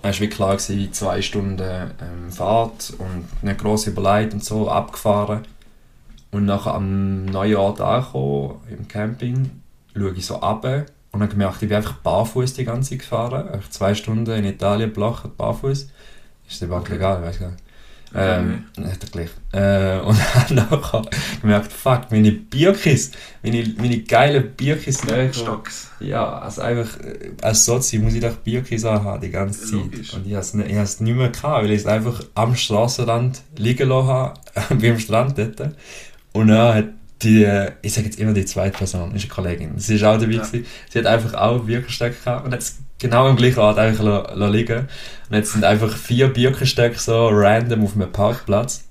Dann 0.01 0.19
war 0.19 0.27
klar, 0.27 0.57
gewesen, 0.57 0.93
zwei 0.93 1.21
Stunden 1.21 1.59
ähm, 1.61 2.31
Fahrt 2.31 2.93
und 2.97 3.43
nicht 3.43 3.59
gross 3.59 3.87
überlegt 3.87 4.33
und 4.33 4.43
so, 4.43 4.69
abgefahren. 4.69 5.45
Und 6.31 6.45
nachher 6.45 6.73
am 6.73 7.25
neuen 7.25 7.55
Ort 7.57 7.81
angekommen, 7.81 8.61
im 8.69 8.87
Camping, 8.87 9.51
schaue 9.93 10.11
ich 10.13 10.25
so 10.25 10.35
runter 10.35 10.85
und 11.11 11.19
dann 11.19 11.29
gemerkt, 11.29 11.61
ich 11.61 11.67
bin 11.69 11.77
einfach 11.77 11.97
barfuß 11.97 12.53
die 12.53 12.63
ganze 12.63 12.91
Zeit 12.91 12.99
gefahren. 12.99 13.49
Einfach 13.49 13.69
zwei 13.69 13.93
Stunden 13.93 14.31
in 14.31 14.45
Italien 14.45 14.93
blocken, 14.93 15.31
barfuß. 15.35 15.81
Ist 15.83 15.91
das 16.47 16.61
überhaupt 16.61 16.85
Okay. 16.87 16.93
legal? 16.93 17.19
Ich 17.21 17.27
weiß 17.27 17.39
gar 17.39 17.51
nicht. 17.51 17.63
Ähm, 18.13 18.65
nicht 18.77 19.11
gleich. 19.11 19.29
Äh, 19.53 19.99
und 19.99 20.17
dann 20.49 20.55
nachher 20.69 21.01
gemerkt, 21.41 21.71
fuck, 21.71 22.11
meine 22.11 22.31
Bierkis, 22.31 23.11
meine, 23.41 23.63
meine 23.77 23.99
geilen 24.01 24.51
Bierkis. 24.55 25.03
ne, 25.05 25.33
Stocks. 25.33 25.89
Ja, 25.99 26.39
also 26.39 26.61
einfach, 26.61 26.99
äh, 26.99 27.31
als 27.41 27.65
Sozi 27.65 27.99
muss 27.99 28.13
ich 28.13 28.21
doch 28.21 28.35
Bierkis 28.37 28.83
anhaben, 28.85 29.21
die 29.21 29.29
ganze 29.29 29.61
Zeit. 29.61 29.71
Logisch. 29.71 30.13
Und 30.13 30.25
ich 30.27 30.33
habe 30.33 30.41
es 30.41 30.53
nicht, 30.53 30.69
ich 30.69 30.99
nicht 30.99 31.15
mehr 31.15 31.29
gehabt, 31.29 31.63
weil 31.63 31.71
ich 31.71 31.79
es 31.81 31.85
einfach 31.85 32.23
am 32.35 32.55
Strassenrand 32.55 33.41
liegen 33.57 33.87
lassen 33.89 34.07
habe, 34.07 34.39
wie 34.81 34.89
am 34.89 34.99
Strand 34.99 35.37
dort. 35.37 35.73
Und 36.33 36.47
dann 36.47 36.75
hat 36.75 36.85
die, 37.21 37.43
äh, 37.43 37.71
ich 37.81 37.93
sage 37.93 38.07
jetzt 38.07 38.19
immer 38.19 38.33
die 38.33 38.45
zweite 38.45 38.77
Person, 38.77 39.13
ist 39.15 39.23
eine 39.23 39.31
Kollegin, 39.31 39.77
sie 39.77 39.95
ist 39.95 40.03
auch 40.03 40.17
dabei 40.17 40.33
Ja. 40.33 40.43
gewesen, 40.43 40.65
sie 40.89 40.99
hat 40.99 41.05
einfach 41.05 41.33
auch 41.35 41.59
Birkenstocke 41.63 42.15
gehabt 42.23 42.45
und 42.45 42.51
hat 42.53 42.61
es 42.61 42.77
genau 43.01 43.27
am 43.27 43.35
gleichen 43.35 43.59
Ort 43.59 43.77
einfach 43.77 44.03
la- 44.03 44.33
la 44.33 44.47
liegen 44.47 44.87
Und 45.29 45.35
jetzt 45.35 45.51
sind 45.51 45.65
einfach 45.65 45.95
vier 45.95 46.29
Birkenstöcke 46.31 46.97
so 46.97 47.27
random 47.29 47.83
auf 47.83 47.95
einem 47.95 48.11
Parkplatz. 48.11 48.85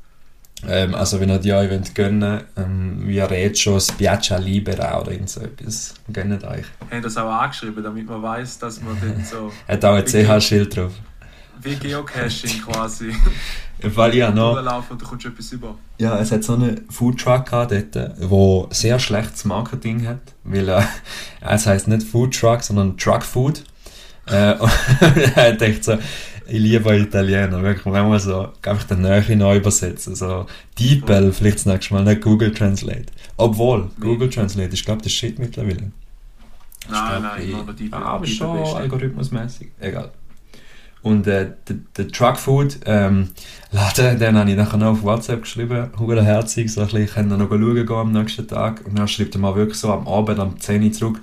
Ähm, 0.68 0.94
also 0.94 1.18
wenn 1.20 1.30
ihr 1.30 1.38
die 1.38 1.54
euch 1.54 1.70
wollt 1.70 1.94
gönnen 1.94 2.42
ähm, 2.58 3.02
via 3.06 3.24
Reggio, 3.24 3.80
Spiaggia 3.80 4.36
Libera 4.36 5.00
oder 5.00 5.12
irgend 5.12 5.30
so 5.30 5.40
etwas, 5.40 5.94
gönnt 6.12 6.44
euch. 6.44 6.66
Haben 6.90 7.00
das 7.02 7.16
auch 7.16 7.30
angeschrieben, 7.30 7.82
damit 7.82 8.06
man 8.06 8.22
weiß, 8.22 8.58
dass 8.58 8.82
man 8.82 8.94
dann 9.00 9.24
so 9.24 9.50
Hat 9.68 9.82
auch 9.86 9.94
ein 9.94 10.04
CH-Schild 10.04 10.76
drauf. 10.76 10.92
wie 11.62 11.76
Geocaching 11.76 12.60
quasi 12.66 13.14
Weil 13.82 14.22
habe 14.22 14.36
noch... 14.36 14.90
und 14.90 15.00
du 15.00 15.06
kommst 15.06 15.24
etwas 15.24 15.50
über. 15.52 15.76
Ja, 15.96 16.18
es 16.18 16.30
hat 16.30 16.44
so 16.44 16.52
einen 16.52 16.82
Foodtruck 16.90 17.46
gehabt 17.46 17.72
dort, 17.72 18.10
wo 18.20 18.68
sehr 18.70 18.98
schlechtes 18.98 19.46
Marketing 19.46 20.06
hat, 20.06 20.20
weil 20.44 20.68
äh, 20.68 20.82
es 21.40 21.64
heißt 21.66 21.88
nicht 21.88 22.02
Foodtruck, 22.06 22.62
sondern 22.62 22.98
Truck 22.98 23.22
Food. 23.22 23.64
Äh, 24.26 24.54
und 24.54 24.70
er 25.36 25.52
denkt 25.54 25.84
so, 25.84 25.98
ich 26.46 26.58
liebe 26.58 26.96
Italiener, 26.96 27.62
wirklich, 27.62 27.86
wenn 27.86 28.08
man 28.08 28.18
so 28.18 28.48
einfach 28.62 28.84
den 28.84 29.02
Nähe 29.02 29.36
neu 29.36 29.56
übersetzen, 29.56 30.14
so 30.16 30.46
DeepL 30.78 31.32
vielleicht 31.32 31.58
das 31.58 31.66
nächste 31.66 31.94
Mal, 31.94 32.04
nicht 32.04 32.22
Google 32.22 32.52
Translate. 32.52 33.06
Obwohl, 33.36 33.90
Google 34.00 34.28
Translate 34.30 34.72
ist, 34.72 34.84
glaube 34.84 34.98
ich, 34.98 35.04
das 35.04 35.12
Shit 35.12 35.38
mittlerweile. 35.38 35.92
Ich 36.84 36.90
Nein, 36.90 37.20
glaub, 37.20 37.22
nein, 37.22 37.42
ich- 37.48 37.66
noch 37.66 37.76
die 37.76 37.92
Ah, 37.92 37.98
aber 38.14 38.26
schon 38.26 38.58
algorithmusmäßig. 38.58 39.68
Egal. 39.80 40.10
Und 41.02 41.26
äh, 41.26 41.52
der, 41.68 41.76
der 41.96 42.08
Truckfood 42.08 42.80
ähm, 42.84 43.30
Laden, 43.70 44.18
den 44.18 44.36
habe 44.36 44.50
ich 44.50 44.56
nachher 44.56 44.76
noch 44.76 44.88
auf 44.92 45.02
WhatsApp 45.02 45.42
geschrieben, 45.42 45.88
hure 45.98 46.22
herzig, 46.22 46.70
so 46.70 46.80
ein 46.82 46.86
bisschen, 46.88 47.04
ich 47.04 47.14
kann 47.14 47.30
dann 47.30 47.38
noch 47.38 47.48
schauen 47.48 47.74
gehen 47.74 47.90
am 47.90 48.12
nächsten 48.12 48.46
Tag. 48.46 48.84
Und 48.86 48.98
dann 48.98 49.08
schreibt 49.08 49.34
er 49.34 49.40
mal 49.40 49.54
wirklich 49.54 49.78
so 49.78 49.90
am 49.92 50.06
Abend, 50.06 50.38
am 50.38 50.58
10 50.60 50.82
Uhr 50.82 50.92
zurück, 50.92 51.20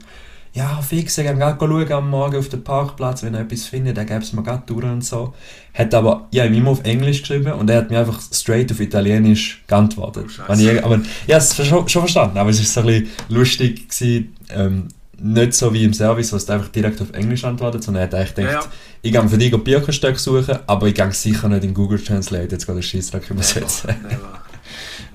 ja, 0.58 0.82
fix, 0.82 1.20
ich 1.20 1.24
gehe 1.24 1.38
schauen 1.38 1.92
am 1.92 2.10
Morgen 2.10 2.36
auf 2.38 2.50
den 2.50 2.64
Parkplatz, 2.64 3.22
wenn 3.22 3.36
er 3.36 3.42
etwas 3.42 3.66
findet, 3.66 3.96
dann 3.96 4.08
gäbe 4.08 4.22
es 4.22 4.34
mir 4.34 4.42
gerade 4.42 4.64
durch 4.66 4.86
und 4.86 5.06
so. 5.06 5.36
Hat 5.72 5.94
aber, 5.94 6.28
ja, 6.32 6.46
ihm 6.46 6.54
immer 6.56 6.72
auf 6.72 6.84
Englisch 6.84 7.22
geschrieben 7.22 7.54
und 7.54 7.70
er 7.70 7.78
hat 7.78 7.92
mir 7.92 8.00
einfach 8.00 8.20
straight 8.20 8.72
auf 8.72 8.80
Italienisch 8.80 9.64
geantwortet. 9.68 10.26
Oh, 10.48 10.54
ich, 10.54 10.84
aber, 10.84 11.00
ja, 11.28 11.38
es 11.38 11.52
ist 11.60 11.68
schon, 11.68 11.88
schon 11.88 12.02
verstanden, 12.02 12.40
aber 12.40 12.50
es 12.50 12.60
ist 12.60 12.74
so 12.74 12.80
ein 12.80 12.88
bisschen 12.88 13.10
lustig 13.30 13.88
gewesen, 13.88 14.36
ähm, 14.50 14.88
nicht 15.20 15.54
so 15.54 15.72
wie 15.74 15.84
im 15.84 15.94
Service, 15.94 16.34
wo 16.34 16.38
es 16.38 16.50
einfach 16.50 16.70
direkt 16.70 17.02
auf 17.02 17.12
Englisch 17.12 17.44
antwortet, 17.44 17.84
sondern 17.84 18.04
er 18.04 18.08
hat 18.08 18.16
eigentlich 18.16 18.46
Ja, 18.46 18.60
gedacht, 18.60 18.66
ja. 18.66 19.00
ich 19.04 19.12
gehe 19.12 19.30
für 19.30 19.38
dich 19.38 19.64
Birkenstöcke 19.64 20.20
suchen, 20.20 20.58
aber 20.66 20.88
ich 20.88 20.96
gehe 20.96 21.12
sicher 21.12 21.50
nicht 21.50 21.66
in 21.66 21.76
Google 21.76 22.04
Translate, 22.04 22.54
jetzt 22.54 22.66
gerade 22.66 22.80
den 22.80 22.84
Scheissdreck 22.84 23.30
übersetzen. 23.30 23.96
Never. 24.02 24.42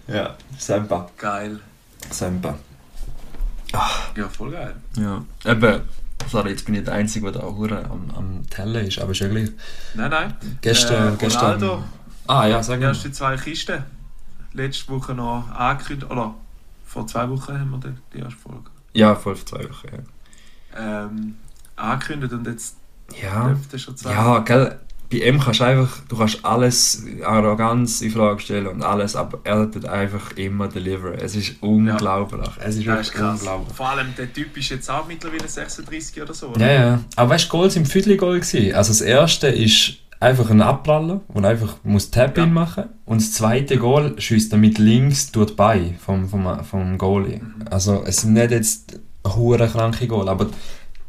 Ja, 0.09 0.37
Sempa. 0.59 1.09
Geil. 1.17 1.61
Sempa. 2.11 2.59
Ja, 4.17 4.29
voll 4.29 4.51
geil. 4.51 4.75
Ja, 4.97 5.25
eben, 5.51 5.81
sorry, 6.31 6.51
jetzt 6.51 6.67
bin 6.67 6.75
ich 6.75 6.85
der 6.85 6.95
Einzige, 6.95 7.33
der 7.33 7.41
da 7.43 7.47
auch 7.47 7.59
am, 7.63 8.11
am 8.17 8.51
Tellen 8.51 8.87
ist, 8.87 8.99
aber 8.99 9.13
ist 9.13 9.21
ja 9.21 9.29
gleich. 9.29 9.51
Nein, 9.95 10.11
nein. 10.11 10.35
Gestern, 10.61 11.15
äh, 11.15 11.17
gestern... 11.17 11.45
Ronaldo 11.61 11.83
Ah 12.27 12.47
ja, 12.47 12.63
sag 12.63 12.77
Die 12.77 12.83
mal. 12.83 12.89
ersten 12.89 13.13
zwei 13.13 13.37
Kisten. 13.37 13.83
Letzte 14.53 14.93
Woche 14.93 15.15
noch 15.15 15.51
angekündigt, 15.51 16.11
oder 16.11 16.35
vor 16.87 17.07
zwei 17.07 17.29
Wochen 17.29 17.59
haben 17.59 17.71
wir 17.71 17.79
die, 17.79 17.95
die 18.15 18.19
erste 18.21 18.37
Folge. 18.39 18.71
Ja, 18.93 19.15
für 19.17 19.35
zwei 19.35 19.65
Wochen. 19.69 20.07
Ähm, 20.77 21.37
angekündigt 21.77 22.33
und 22.33 22.47
jetzt 22.47 22.77
Ja. 23.21 23.57
das 23.71 23.81
schon 23.81 23.97
zwei 23.97 24.13
Ja, 24.13 24.39
gell, 24.41 24.79
bei 25.13 25.19
ihm 25.19 25.39
kannst 25.39 25.61
du 25.61 25.65
einfach, 25.65 25.99
du 26.09 26.17
kannst 26.17 26.45
alles, 26.45 27.05
Arroganz 27.25 28.01
in 28.01 28.11
Frage 28.11 28.41
stellen 28.41 28.67
und 28.67 28.83
alles, 28.83 29.15
aber 29.15 29.39
er 29.45 29.71
tut 29.71 29.85
einfach 29.85 30.33
immer 30.37 30.69
deliveren. 30.69 31.15
Es 31.21 31.37
ist 31.37 31.57
unglaublich. 31.63 32.49
Es 32.61 32.77
ist 32.77 32.85
Ja, 32.85 32.93
wirklich 32.95 33.09
ist 33.09 33.15
krass. 33.15 33.41
unglaublich. 33.41 33.77
Vor 33.77 33.89
allem 33.89 34.09
der 34.17 34.33
Typ 34.33 34.57
ist 34.57 34.71
jetzt 34.71 34.91
auch 34.91 35.07
mittlerweile 35.07 35.47
36 35.47 36.23
oder 36.23 36.35
so. 36.35 36.49
Oder? 36.49 36.61
Ja, 36.61 36.73
ja. 36.87 37.01
Aber 37.17 37.31
weißt 37.31 37.45
du, 37.47 37.49
Goals 37.51 37.77
im 37.77 37.85
Viertelgoal 37.87 38.41
gewesen. 38.41 38.75
Also 38.75 38.91
das 38.91 39.01
erste 39.03 39.49
ist 39.49 39.95
einfach 40.21 40.51
ein 40.51 40.63
Abpraller, 40.63 41.21
wo 41.29 41.41
er 41.41 41.49
einfach 41.49 41.77
muss 41.83 42.11
Tap-In 42.11 42.45
Ja. 42.45 42.51
machen 42.51 42.85
und 43.05 43.21
das 43.21 43.33
zweite 43.33 43.77
Goal 43.77 44.15
schießt 44.19 44.53
er 44.53 44.59
mit 44.59 44.79
links 44.79 45.33
durch 45.33 45.55
Beine 45.57 45.95
vom, 46.05 46.29
vom, 46.29 46.65
vom 46.65 46.97
Goalie. 46.99 47.39
Mhm. 47.39 47.65
Also 47.71 48.03
es 48.07 48.19
sind 48.23 48.35
nicht 48.35 48.51
jetzt 48.51 49.01
hure 49.27 49.69
kranke 49.69 50.07
Goal, 50.07 50.29
aber 50.29 50.47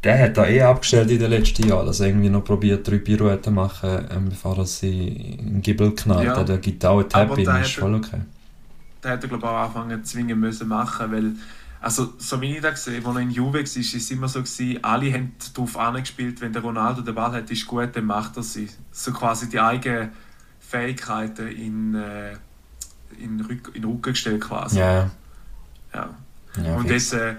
der 0.04 0.22
hat 0.22 0.36
da 0.36 0.46
eh 0.46 0.60
abgestellt 0.62 1.10
in 1.10 1.18
den 1.18 1.30
letzten 1.30 1.66
Jahren, 1.68 1.86
dass 1.86 2.00
er 2.00 2.08
irgendwie 2.08 2.28
noch 2.28 2.44
probiert, 2.44 2.86
drei 2.86 2.98
Pirouetten 2.98 3.44
zu 3.44 3.50
machen, 3.50 4.06
ähm, 4.10 4.28
bevor 4.28 4.58
er 4.58 4.66
sie 4.66 5.08
in 5.08 5.46
den 5.54 5.62
Gibbel 5.62 5.94
knallt. 5.94 6.26
Ja. 6.26 6.44
Der 6.44 6.58
gibt 6.58 6.84
auch 6.84 7.00
ein 7.00 7.08
Tap-In, 7.08 7.44
der 7.44 7.60
ist 7.62 7.68
hat- 7.76 7.80
voll 7.80 7.94
okay. 7.94 8.20
Da 9.00 9.10
hätte 9.10 9.26
er 9.26 9.28
glaube 9.28 9.44
ich 9.46 9.50
auch 9.50 9.56
anfangen 9.66 10.04
zwingen 10.04 10.38
müssen 10.40 10.68
machen, 10.68 11.10
weil 11.12 11.32
also 11.80 12.14
so 12.16 12.40
wie 12.40 12.56
ich 12.56 12.62
das 12.62 12.82
gesehen, 12.84 13.04
als 13.04 13.14
er 13.16 13.20
in 13.20 13.30
Juve 13.30 13.54
war, 13.58 13.60
ist 13.60 13.76
es 13.76 14.10
immer 14.10 14.28
so 14.28 14.40
gewesen, 14.40 14.78
alle 14.82 15.12
haben 15.12 15.32
darauf 15.54 15.76
angespielt, 15.76 16.40
wenn 16.40 16.52
der 16.54 16.62
Ronaldo 16.62 17.02
den 17.02 17.14
Ball 17.14 17.32
hat, 17.32 17.50
ist 17.50 17.66
gut, 17.66 17.94
dann 17.94 18.06
macht 18.06 18.38
er 18.38 18.42
sie. 18.42 18.70
So 18.90 19.12
quasi 19.12 19.50
die 19.50 19.60
eigenen 19.60 20.08
Fähigkeiten 20.60 21.48
in, 21.48 21.94
äh, 21.94 22.32
in, 23.22 23.40
Rück, 23.42 23.70
in 23.74 23.82
den 23.82 23.90
Rücken 23.90 24.12
gestellt 24.12 24.40
quasi. 24.40 24.78
Ja, 24.78 25.10
Ja. 25.92 26.08
ja. 26.64 26.76
Und 26.76 26.88
fix. 26.88 27.12
jetzt, 27.12 27.12
äh, 27.20 27.34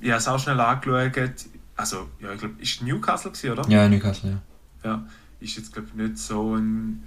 ich 0.00 0.10
habe 0.10 0.18
es 0.18 0.28
auch 0.28 0.38
schnell 0.38 0.60
angeschaut, 0.60 1.34
also 1.76 2.08
ja, 2.20 2.32
ich 2.32 2.40
glaube, 2.40 2.54
ist 2.60 2.82
Newcastle 2.82 3.30
gewesen, 3.30 3.58
oder? 3.58 3.68
ja, 3.68 3.88
Newcastle, 3.88 4.30
ja. 4.30 4.90
Ja. 4.90 5.06
Ist 5.40 5.56
jetzt 5.56 5.72
glaube 5.72 5.88
ich 5.88 5.94
nicht 5.94 6.18
so 6.18 6.56
ein 6.56 7.02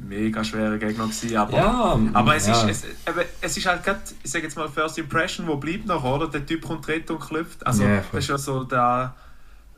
mega 0.00 0.42
schwerer 0.42 0.78
Gegner 0.78 1.04
gewesen, 1.04 1.36
aber... 1.36 1.56
Ja, 1.56 1.98
Aber 2.12 2.36
es, 2.36 2.46
ja. 2.46 2.68
ist, 2.68 2.84
es, 2.84 2.90
aber 3.06 3.24
es 3.40 3.56
ist 3.56 3.66
halt 3.66 3.84
gerade, 3.84 4.00
ich 4.22 4.30
sage 4.30 4.44
jetzt 4.44 4.56
mal, 4.56 4.68
First 4.68 4.98
Impression, 4.98 5.46
wo 5.46 5.56
bleibt 5.56 5.86
noch, 5.86 6.02
oder? 6.02 6.28
Der 6.28 6.44
Typ 6.44 6.62
kommt 6.62 6.88
rein 6.88 7.02
und 7.08 7.20
klopft. 7.20 7.64
Also, 7.66 7.84
Ja, 7.84 8.02
das 8.12 8.24
ist 8.24 8.28
ja 8.28 8.38
so 8.38 8.64
der 8.64 9.14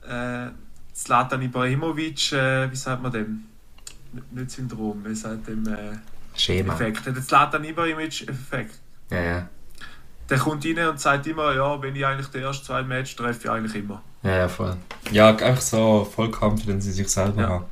äh, 0.08 0.46
Zlatan 0.92 1.42
Ibrahimovic, 1.42 2.32
äh, 2.32 2.70
wie 2.70 2.76
sagt 2.76 3.02
man 3.02 3.12
dem? 3.12 3.44
Nicht 4.30 4.52
Syndrom, 4.52 5.04
wie 5.04 5.14
sagt 5.14 5.48
dem 5.48 5.66
äh, 5.66 5.98
Schema. 6.36 6.72
Effekt? 6.74 7.04
Der 7.06 7.20
Zlatan 7.22 7.64
Ibrahimovic-Effekt. 7.64 8.78
Ja, 9.10 9.20
ja. 9.20 9.48
Der 10.30 10.38
kommt 10.38 10.64
rein 10.64 10.88
und 10.88 11.00
sagt 11.00 11.26
immer, 11.26 11.54
ja, 11.54 11.80
wenn 11.82 11.94
ich 11.94 12.04
eigentlich 12.06 12.28
die 12.28 12.38
ersten 12.38 12.64
zwei 12.64 12.82
Matches 12.82 13.16
treffe, 13.16 13.40
ich 13.44 13.50
eigentlich 13.50 13.74
immer. 13.74 14.02
Ja, 14.22 14.36
ja, 14.38 14.48
voll. 14.48 14.76
Ja, 15.10 15.28
einfach 15.36 15.60
so 15.60 16.08
voll 16.14 16.30
Confidence 16.30 16.86
in 16.86 16.92
sich 16.92 17.08
selber 17.08 17.42
Ja. 17.42 17.48
haben. 17.48 17.64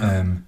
Ähm, 0.00 0.42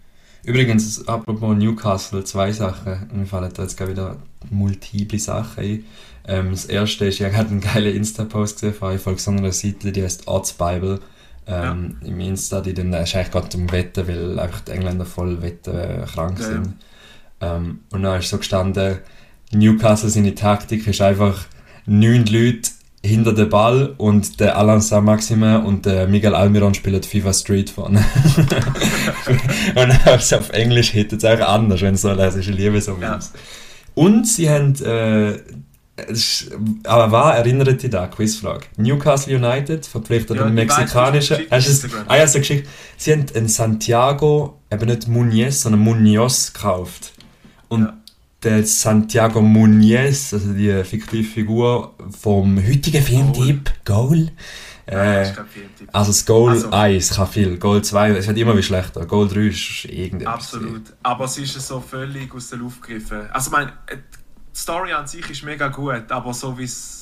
übrigens, 0.44 1.06
apropos 1.06 1.56
Newcastle, 1.56 2.24
zwei 2.24 2.50
Sachen. 2.52 3.08
Mir 3.12 3.26
fallen 3.26 3.52
da 3.54 3.62
jetzt 3.62 3.76
gerade 3.76 3.92
wieder 3.92 4.16
multiple 4.50 5.18
Sachen 5.18 5.62
ein. 5.62 5.84
Ähm, 6.26 6.50
das 6.50 6.64
erste 6.66 7.06
ist, 7.06 7.20
ich 7.20 7.26
habe 7.26 7.48
einen 7.48 7.60
geilen 7.60 7.94
Insta-Post 7.96 8.56
gesehen 8.60 8.74
von 8.74 8.90
einer 8.90 8.98
Volkswagener 8.98 9.52
Seite, 9.52 9.92
die 9.92 10.02
heißt 10.02 10.26
Odds 10.28 10.54
Bible. 10.54 11.00
Ähm, 11.46 11.96
Im 12.02 12.20
Insta, 12.20 12.60
die 12.60 12.72
dann 12.74 12.92
ist 12.92 13.14
eigentlich 13.16 13.30
gerade 13.32 13.48
zum 13.48 13.70
Wetten, 13.72 14.06
weil 14.06 14.38
einfach 14.38 14.60
die 14.60 14.70
Engländer 14.72 15.04
voll 15.04 15.42
Wetten 15.42 15.76
äh, 15.76 16.06
krank 16.12 16.38
Ja, 16.38 16.46
sind. 16.46 16.74
Ähm, 17.40 17.80
und 17.90 18.02
dann 18.04 18.20
ist 18.20 18.28
so 18.30 18.38
gestanden, 18.38 18.98
Newcastle 19.54 20.09
seine 20.11 20.35
Taktik 20.35 20.87
ist 20.87 21.00
einfach 21.00 21.44
neun 21.87 22.24
Leute 22.26 22.70
hinter 23.05 23.33
den 23.33 23.48
Ball 23.48 23.94
und 23.98 24.38
der 24.38 24.57
Alan 24.57 24.81
Saint-Maximin 24.81 25.62
und 25.64 25.87
der 25.87 26.07
Miguel 26.07 26.35
Almiron 26.35 26.72
spielen 26.74 27.03
FIFA 27.03 27.33
Street 27.33 27.68
vorne. 27.70 28.05
und 29.74 30.07
also 30.07 30.37
auf 30.37 30.50
Englisch 30.50 30.94
hätte 30.94 31.16
es 31.16 31.24
auch 31.24 31.40
anders, 31.40 31.81
wenn 31.81 31.94
es 31.94 32.03
so 32.03 32.12
lässt. 32.12 32.37
Ich 32.38 32.46
liebe 32.48 32.81
so 32.81 32.96
Ja. 33.00 33.18
Und 33.94 34.26
sie 34.26 34.48
haben, 34.48 34.74
äh, 34.85 35.33
ist- 36.09 36.50
aber 36.85 37.12
was 37.12 37.37
erinnert 37.37 37.83
dich 37.83 37.90
da? 37.90 38.07
Quizfrage. 38.07 38.66
Newcastle 38.76 39.37
United 39.37 39.85
verpflichtet 39.85 40.37
Ja, 40.37 40.44
einen 40.44 40.55
mexikanischen. 40.55 41.38
hast 41.50 41.83
du 41.83 41.87
es-. 41.88 41.94
Ah 42.07 42.16
ja, 42.16 42.26
so 42.26 42.38
geschickt. 42.38 42.68
Sie 42.96 43.12
haben 43.12 43.26
einen 43.35 43.48
Santiago, 43.48 44.61
eben 44.70 44.87
nicht 44.87 45.09
Muniz, 45.09 45.61
sondern 45.62 45.83
Munoz 45.83 46.53
gekauft. 46.53 47.12
Und 47.68 47.83
Ja. 47.83 47.96
Der 48.42 48.66
Santiago 48.66 49.40
Muniz, 49.40 50.33
also 50.35 50.52
die 50.52 50.83
fiktive 50.85 51.24
Figur 51.24 51.94
vom 52.20 52.57
heutigen 52.57 53.02
Filmtipp 53.02 53.72
Goal. 53.85 54.31
Äh, 54.87 55.33
also 55.92 56.11
das 56.11 56.26
Goal 56.26 56.50
Also- 56.50 56.70
1 56.70 57.14
kann 57.14 57.28
viel, 57.28 57.57
Goal 57.59 57.83
2, 57.83 58.11
es 58.11 58.26
wird 58.26 58.38
immer 58.38 58.57
wie 58.57 58.62
schlechter. 58.62 59.07
Goal 59.07 59.28
3 59.28 59.40
ist 59.46 59.85
irgendetwas. 59.85 60.35
Absolut. 60.35 60.83
Aber 61.02 61.24
es 61.26 61.38
ist 61.38 61.55
so 61.66 61.81
völlig 61.81 62.35
aus 62.35 62.48
der 62.50 62.59
Luft 62.59 62.83
gegriffen. 62.83 63.31
Also, 63.33 63.48
ich 63.50 63.52
meine, 63.52 63.72
die 63.90 64.59
Story 64.59 64.92
an 64.92 65.07
sich 65.07 65.28
ist 65.31 65.44
mega 65.44 65.68
gut, 65.68 66.11
aber 66.11 66.35
so 66.35 66.59
wie 66.59 66.64
es 66.64 67.01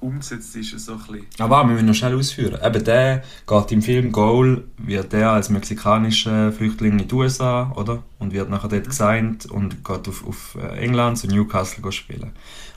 umgesetzt 0.00 0.54
ist, 0.56 0.78
so 0.78 0.92
ein 0.92 0.98
bisschen. 0.98 1.26
Aber 1.38 1.64
wir 1.64 1.74
müssen 1.74 1.86
noch 1.86 1.94
schnell 1.94 2.14
ausführen. 2.16 2.58
Eben 2.62 2.84
der 2.84 3.22
geht 3.46 3.72
im 3.72 3.82
Film 3.82 4.12
Goal, 4.12 4.64
wird 4.78 5.12
der 5.12 5.30
als 5.30 5.50
mexikanischer 5.50 6.52
Flüchtling 6.52 6.98
in 6.98 7.08
die 7.08 7.14
USA, 7.14 7.72
oder? 7.76 8.02
Und 8.18 8.32
wird 8.32 8.50
nachher 8.50 8.68
dort 8.68 8.86
gesigned 8.86 9.46
und 9.46 9.84
geht 9.84 10.08
auf, 10.08 10.26
auf 10.26 10.56
äh, 10.60 10.78
England 10.78 11.18
zu 11.18 11.26
Newcastle 11.26 11.90
spielen. 11.92 12.32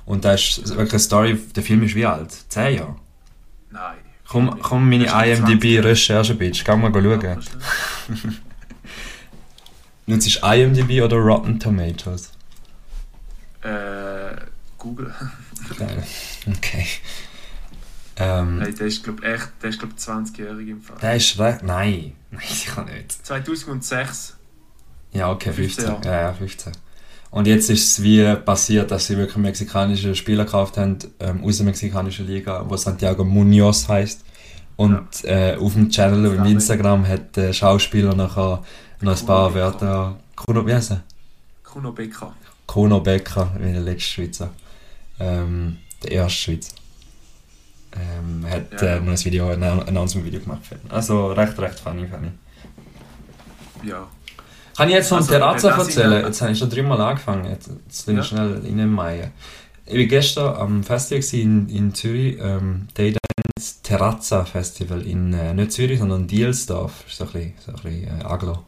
Und 0.06 0.26
da 0.26 0.34
ist 0.34 0.68
wirklich 0.70 0.94
eine 0.94 1.00
Story, 1.00 1.40
der 1.56 1.64
Film 1.64 1.84
ist 1.84 1.96
wie 1.96 2.06
alt? 2.06 2.32
10 2.50 2.76
Jahre? 2.78 2.96
Nein. 3.72 3.98
Komm, 4.28 4.60
komm 4.62 4.90
meine 4.90 5.06
Das 5.06 5.14
ist 5.14 5.20
schon 5.20 5.22
20 5.22 5.40
Jahre. 5.40 5.52
IMDb-Recherche, 5.52 6.36
bitch. 6.36 6.64
Geh 6.64 6.76
mal 6.76 6.92
schauen. 6.92 7.22
Ja. 7.22 7.38
Nutzt 10.06 10.28
ist 10.28 10.42
IMDb 10.44 11.02
oder 11.04 11.18
Rotten 11.18 11.60
Tomatoes? 11.60 12.32
äh, 13.62 14.36
Google. 14.78 15.14
Geil. 15.78 16.04
Okay. 16.58 16.86
Ähm, 18.22 18.58
Nein, 18.58 18.76
der 18.76 18.88
ist, 18.88 19.04
glaube 19.04 19.24
echt, 19.24 19.50
der 19.62 19.70
ist, 19.70 19.80
glaub 19.80 19.94
20-jährig 19.94 20.68
im 20.68 20.82
Fall. 20.82 20.98
der 21.02 21.16
ist 21.16 21.40
recht... 21.40 21.64
Nein. 21.64 22.14
Nein, 22.32 22.42
sicher 22.46 22.84
nicht. 22.84 23.26
2006. 23.26 24.36
Ja, 25.14 25.32
okay, 25.32 25.54
15 25.54 25.86
15. 25.86 25.86
Jahre. 25.86 26.06
Ja, 26.06 26.28
ja, 26.28 26.34
15. 26.34 26.74
Und 27.32 27.48
jetzt 27.48 27.70
ist 27.70 27.86
es 27.86 28.04
wie 28.04 28.36
passiert, 28.36 28.92
dass 28.92 29.08
sie 29.08 29.16
wirklich 29.16 29.36
einen 29.36 29.46
mexikanischen 29.46 30.16
Spieler 30.16 30.46
gekauft 30.46 30.78
haben, 30.78 30.98
ähm, 31.20 31.44
aus 31.44 31.58
der 31.58 31.66
mexikanischen 31.66 32.28
Liga, 32.28 32.66
wo 32.68 32.76
Santiago 32.76 33.24
Munoz 33.24 33.88
heißt. 33.88 34.26
Und 34.76 35.24
äh, 35.26 35.56
auf 35.60 35.74
dem 35.74 35.90
Channel 35.90 36.36
Name. 36.36 36.50
Instagram 36.50 37.08
hat 37.08 37.36
der 37.36 37.54
Schauspieler 37.54 38.16
nachher 38.16 38.64
noch 39.02 39.20
ein 39.20 39.26
paar 39.26 39.50
Kuno. 39.50 39.56
Wörter. 39.56 40.20
Kuno, 40.36 40.66
wie 40.66 40.74
heißt 40.74 40.92
er? 40.92 41.04
Kuno 41.64 41.92
Becker. 41.92 42.34
Kono 42.66 43.00
Becker, 43.02 43.52
wie 43.60 43.72
der 43.74 43.82
letzte 43.82 44.10
Schweizer. 44.10 44.50
Ähm, 45.20 45.78
der 46.04 46.12
erste 46.12 46.40
Schweizer. 46.40 46.76
Ähm, 47.94 48.46
hat 48.50 48.82
Ja. 48.82 48.96
äh, 48.98 49.00
noch 49.00 49.12
ein 49.14 49.26
Video, 49.26 49.50
ein 49.50 49.64
Announcement-Video 49.64 50.40
gemacht. 50.42 50.62
Also 50.90 51.32
recht, 51.32 51.58
recht 51.60 51.80
funny, 51.80 52.08
funny. 52.08 52.30
Ja. 53.84 54.08
Kann 54.78 54.88
ich 54.90 54.96
jetzt 54.96 55.10
von 55.10 55.18
Also, 55.18 55.32
Terrazza 55.32 55.70
erzählen? 55.72 56.26
Jetzt 56.26 56.42
habe 56.42 56.52
ich 56.52 56.60
schon 56.60 56.70
dreimal 56.70 57.02
angefangen. 57.02 57.46
Jetzt, 57.50 57.70
jetzt 57.88 58.08
will 58.08 58.20
ich 58.20 58.26
schnell 58.26 58.62
reinmeilen. 58.64 59.32
Ich 59.86 59.98
war 59.98 60.06
gestern 60.06 60.56
am 60.56 60.84
Festival 60.84 61.40
in, 61.42 61.68
in 61.70 61.94
Zürich, 61.96 62.38
ähm, 62.40 62.88
Daydance 62.94 63.82
Terrazza 63.84 64.46
Festival 64.46 65.02
in, 65.02 65.34
äh, 65.34 65.54
nicht 65.54 65.72
Zürich, 65.74 66.00
sondern 66.00 66.28
Dielsdorf. 66.28 67.04
So 67.08 67.26
ein 67.26 67.32
bisschen, 67.32 67.54
so 67.66 67.72
ein 67.72 67.82
bisschen 67.82 68.22
äh, 68.22 68.24
Aglo. 68.24 68.60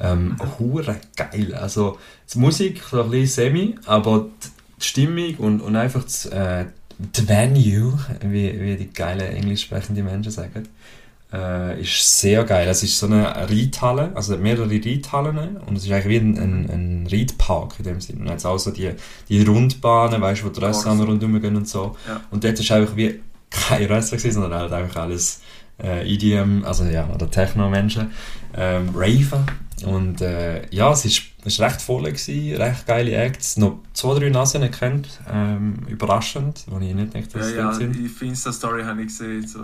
Ähm, 0.00 0.36
hure 0.58 0.96
geil. 1.14 1.54
Also, 1.54 1.98
die 2.32 2.38
Musik 2.38 2.82
so 2.90 3.02
ein 3.02 3.10
bisschen 3.10 3.50
semi, 3.50 3.74
aber 3.86 4.26
die 4.42 4.48
die 4.80 4.84
Stimmung 4.84 5.34
und, 5.36 5.60
und 5.60 5.76
einfach 5.76 6.04
das, 6.04 6.26
äh, 6.26 6.66
die 6.98 7.28
Venue, 7.28 7.98
wie, 8.22 8.60
wie 8.60 8.76
die 8.76 8.92
geilen 8.92 9.34
englisch 9.34 9.62
sprechenden 9.62 10.04
Menschen 10.04 10.32
sagen, 10.32 10.68
äh, 11.32 11.80
ist 11.80 12.20
sehr 12.20 12.44
geil. 12.44 12.68
Es 12.68 12.82
ist 12.82 12.98
so 12.98 13.06
eine 13.06 13.48
Reithalle, 13.48 14.12
also 14.14 14.36
mehrere 14.36 14.70
Reithallen 14.70 15.56
und 15.56 15.76
es 15.76 15.84
ist 15.84 15.92
eigentlich 15.92 16.08
wie 16.08 16.16
ein, 16.16 16.38
ein, 16.38 16.70
ein 16.70 17.08
Reitpark 17.10 17.74
in 17.78 17.84
dem 17.84 18.00
Sinne. 18.00 18.20
Und 18.20 18.28
jetzt 18.28 18.46
auch 18.46 18.58
so 18.58 18.70
die, 18.70 18.92
die 19.28 19.42
Rundbahnen, 19.42 20.20
weißt 20.20 20.42
du, 20.42 20.46
wo 20.46 20.50
die 20.50 20.60
Restaurants 20.60 21.06
rundherum 21.06 21.40
gehen 21.40 21.56
und 21.56 21.68
so. 21.68 21.96
Ja. 22.06 22.20
Und 22.30 22.44
dort 22.44 22.58
ist 22.58 22.70
einfach 22.70 22.96
wie 22.96 23.20
kein 23.50 23.84
Restaurant 23.84 24.32
sondern 24.32 24.54
halt 24.54 24.72
einfach 24.72 25.02
alles 25.02 25.40
äh, 25.82 26.10
EDM, 26.10 26.64
also 26.64 26.84
ja, 26.84 27.08
oder 27.12 27.30
Techno-Menschen, 27.30 28.10
ähm, 28.56 28.90
Raven. 28.94 29.44
Und 29.84 30.20
äh, 30.20 30.62
ja, 30.70 30.92
es 30.92 31.04
ist, 31.04 31.22
es 31.46 31.54
ist 31.54 31.60
recht 31.60 31.80
voll 31.80 32.02
gewesen, 32.02 32.56
recht 32.56 32.86
geile 32.86 33.12
Acts, 33.14 33.56
noch 33.56 33.78
zwei, 33.92 34.18
drei 34.18 34.30
Nasen 34.30 34.62
erkannt, 34.62 35.08
ähm, 35.32 35.74
überraschend, 35.88 36.64
wo 36.66 36.78
ich 36.78 36.92
nicht 36.94 37.14
dachte, 37.14 37.38
dass 37.38 37.46
Ja, 37.52 37.72
sie 37.72 37.84
ja, 37.84 37.92
sind. 37.92 37.94
die 37.96 38.26
Insta-Story 38.26 38.82
habe 38.82 39.00
ich 39.02 39.08
gesehen, 39.08 39.46
so, 39.46 39.60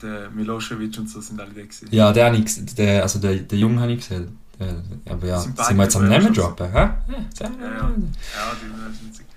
der 0.00 0.30
Milosevic 0.30 0.96
und 0.98 1.08
so 1.10 1.20
sind 1.20 1.40
alle 1.40 1.50
da 1.50 1.62
gewesen. 1.62 1.88
Ja, 1.90 2.12
der 2.12 2.26
habe 2.26 2.36
ich, 2.36 2.44
der, 2.76 3.02
also 3.02 3.18
der, 3.18 3.34
der 3.36 3.58
Junge 3.58 3.80
habe 3.80 3.92
ich 3.92 3.98
gesehen. 4.00 4.38
Äh, 4.60 5.10
aber 5.10 5.26
ja, 5.26 5.40
Sind 5.40 5.58
sind, 5.58 5.76
wir 5.76 5.82
jetzt 5.82 5.96
am 5.96 6.08
Namen 6.08 6.32
droppen? 6.32 6.70
Hä? 6.70 6.78
Ja, 6.78 6.94
Ja, 7.40 7.50
ja. 7.60 7.66
ja. 7.78 7.90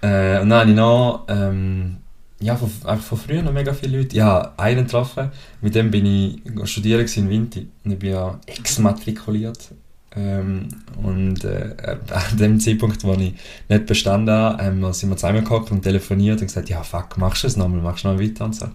Ja. 0.02 0.38
Äh, 0.38 0.42
und 0.42 0.50
dann 0.50 0.60
habe 0.60 0.70
ich 0.70 0.76
noch, 0.76 1.26
ähm, 1.30 1.98
ja, 2.40 2.56
von, 2.56 2.70
früher 3.18 3.42
noch 3.42 3.52
mega 3.52 3.74
viele 3.74 3.98
Leute. 3.98 4.16
Ja, 4.16 4.54
einen 4.58 4.86
getroffen, 4.86 5.32
mit 5.62 5.74
dem 5.74 5.90
bin 5.90 6.06
ich 6.06 6.70
studieren 6.70 7.08
in 7.16 7.30
Vinti. 7.30 7.68
Und 7.84 7.92
ich 7.94 8.00
bin 8.00 8.12
ja 8.12 8.40
exmatrikuliert. 8.46 9.72
Ähm, 10.18 10.70
und 11.04 11.44
äh, 11.44 11.76
an 12.12 12.38
dem 12.38 12.60
Zeitpunkt, 12.60 13.04
wo 13.04 13.14
ich 13.14 13.34
nicht 13.70 13.86
bestanden 13.86 14.34
habe, 14.36 14.64
haben 14.64 14.94
sind 14.94 15.10
wir 15.10 15.18
zusammengehockt 15.18 15.72
und 15.72 15.84
telefoniert 15.84 16.42
und 16.42 16.48
gesagt, 16.48 16.70
ja, 16.70 16.82
fuck, 16.84 17.18
machst 17.18 17.44
du 17.44 17.48
es 17.48 17.58
nochmal, 17.58 17.82
machst 17.82 18.04
du 18.04 18.10
noch 18.10 18.20
weiter 18.20 18.46
und 18.46 18.56
so. 18.56 18.68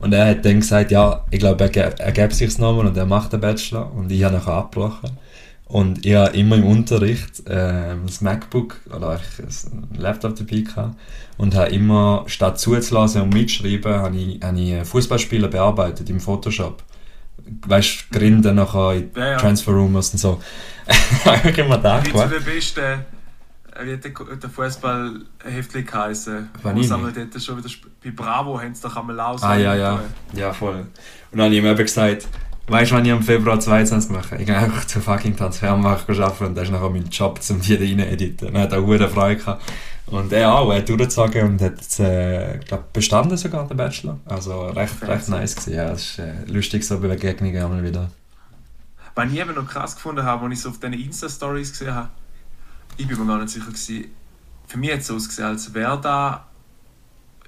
Und 0.00 0.12
er 0.12 0.28
hat 0.28 0.44
dann 0.44 0.60
gesagt, 0.60 0.90
ja, 0.90 1.24
ich 1.30 1.38
glaube, 1.40 1.64
er, 1.64 1.70
gä- 1.72 1.98
er 2.00 2.12
gäbe 2.12 2.34
sich 2.34 2.56
nochmal 2.58 2.86
und 2.86 2.96
er 2.96 3.06
macht 3.06 3.32
den 3.32 3.40
Bachelor. 3.40 3.92
Und 3.94 4.10
ich 4.12 4.22
habe 4.24 4.36
nachher 4.36 4.54
abgebrochen. 4.54 5.10
Und 5.66 6.06
ich 6.06 6.14
habe 6.14 6.34
immer 6.36 6.56
im 6.56 6.64
Unterricht 6.64 7.46
äh, 7.46 7.94
das 8.06 8.20
MacBook 8.22 8.80
oder 8.94 9.10
eigentlich 9.10 9.64
ein 9.66 9.88
Laptop 10.00 10.36
dabei 10.36 10.60
gehabt 10.60 10.96
und 11.36 11.54
habe 11.54 11.70
immer, 11.70 12.24
statt 12.26 12.58
zuzulassen 12.58 13.22
und 13.22 13.34
mitschreiben, 13.34 13.92
habe 13.96 14.16
ich, 14.16 14.40
habe 14.42 14.58
ich 14.58 14.86
Fußballspieler 14.88 15.48
bearbeitet 15.48 16.08
im 16.08 16.20
Photoshop. 16.20 16.82
Weißt 17.66 18.06
du, 18.10 18.18
Gründe 18.18 18.52
nachher 18.52 18.94
in 18.94 19.10
Ja, 19.14 19.30
ja. 19.32 19.36
Transfer 19.38 19.72
Rumors 19.72 20.10
und 20.12 20.18
so. 20.18 20.40
habe 21.24 21.50
ich 21.50 21.58
immer 21.58 21.78
da 21.78 22.02
Wie 22.04 22.12
zu 22.12 22.28
der 22.28 22.40
besten, 22.40 22.80
äh, 22.80 23.84
wie 23.84 23.92
hat 23.92 24.04
der, 24.04 24.36
der 24.36 24.50
Fußballheftling 24.50 25.86
geheißen? 25.86 26.50
Wo 26.62 26.68
haben 26.70 27.14
wir 27.14 27.26
dort 27.26 27.42
schon 27.42 27.58
wieder 27.58 27.68
bei 28.02 28.10
Bravo 28.10 28.60
haben 28.60 28.74
sie 28.74 28.82
doch 28.82 28.96
einmal 28.96 29.20
aus. 29.20 29.42
Ah, 29.42 29.56
ja, 29.56 29.74
ja. 29.74 30.00
Ja, 30.32 30.52
voll. 30.52 30.86
Und 31.30 31.38
dann 31.38 31.42
habe 31.42 31.54
ich 31.54 31.60
ihm 31.60 31.66
eben 31.66 31.76
gesagt, 31.76 32.28
weißt 32.68 32.90
du, 32.90 32.96
was 32.96 33.06
ich 33.06 33.12
am 33.12 33.22
Februar 33.22 33.60
22 33.60 34.10
mache? 34.10 34.36
Ich 34.36 34.46
gehe 34.46 34.56
einfach 34.56 34.86
zu 34.86 35.00
fucking 35.00 35.36
Transfermarkt 35.36 36.08
arbeiten 36.08 36.46
und 36.46 36.54
das 36.54 36.64
ist 36.64 36.70
nachher 36.70 36.90
mein 36.90 37.08
Job, 37.08 37.40
um 37.50 37.60
die 37.60 37.74
rein 37.74 37.98
editen. 37.98 38.52
Dann 38.52 38.62
hat 38.62 38.72
er 38.72 38.82
gute 38.82 39.08
Freude 39.08 39.36
gehabt. 39.36 39.62
Und 40.10 40.32
er 40.32 40.54
auch, 40.54 40.70
er 40.70 40.78
hat 40.78 40.88
durchgezogen 40.88 41.42
und 41.42 41.60
hat, 41.60 42.00
äh, 42.00 42.58
glaub, 42.66 42.92
bestanden 42.92 43.36
sogar, 43.36 43.66
den 43.66 43.76
Bachelor. 43.76 44.18
Also 44.24 44.68
recht, 44.68 45.02
recht 45.02 45.28
nice 45.28 45.56
gewesen. 45.56 45.74
Ja, 45.74 45.90
es 45.90 46.02
ist 46.02 46.18
äh, 46.18 46.44
lustig, 46.46 46.84
so 46.84 46.98
Begegnungen 46.98 47.62
einmal 47.62 47.82
wieder. 47.82 48.10
Was 49.14 49.32
ich 49.32 49.38
eben 49.38 49.54
noch 49.54 49.66
krass 49.66 49.94
gefunden 49.96 50.22
habe, 50.22 50.44
als 50.44 50.54
ich 50.54 50.60
so 50.60 50.70
auf 50.70 50.78
diesen 50.78 50.94
Insta-Stories 50.94 51.72
gesehen 51.72 51.94
habe, 51.94 52.08
ich 52.96 53.06
bin 53.06 53.18
mir 53.18 53.26
gar 53.26 53.38
nicht 53.38 53.50
sicher 53.50 53.66
gewesen, 53.66 54.04
für 54.66 54.78
mich 54.78 54.92
hat 54.92 55.00
es 55.00 55.06
so 55.06 55.16
ausgesehen, 55.16 55.48
als 55.48 55.72
wäre 55.74 56.00
da 56.00 56.47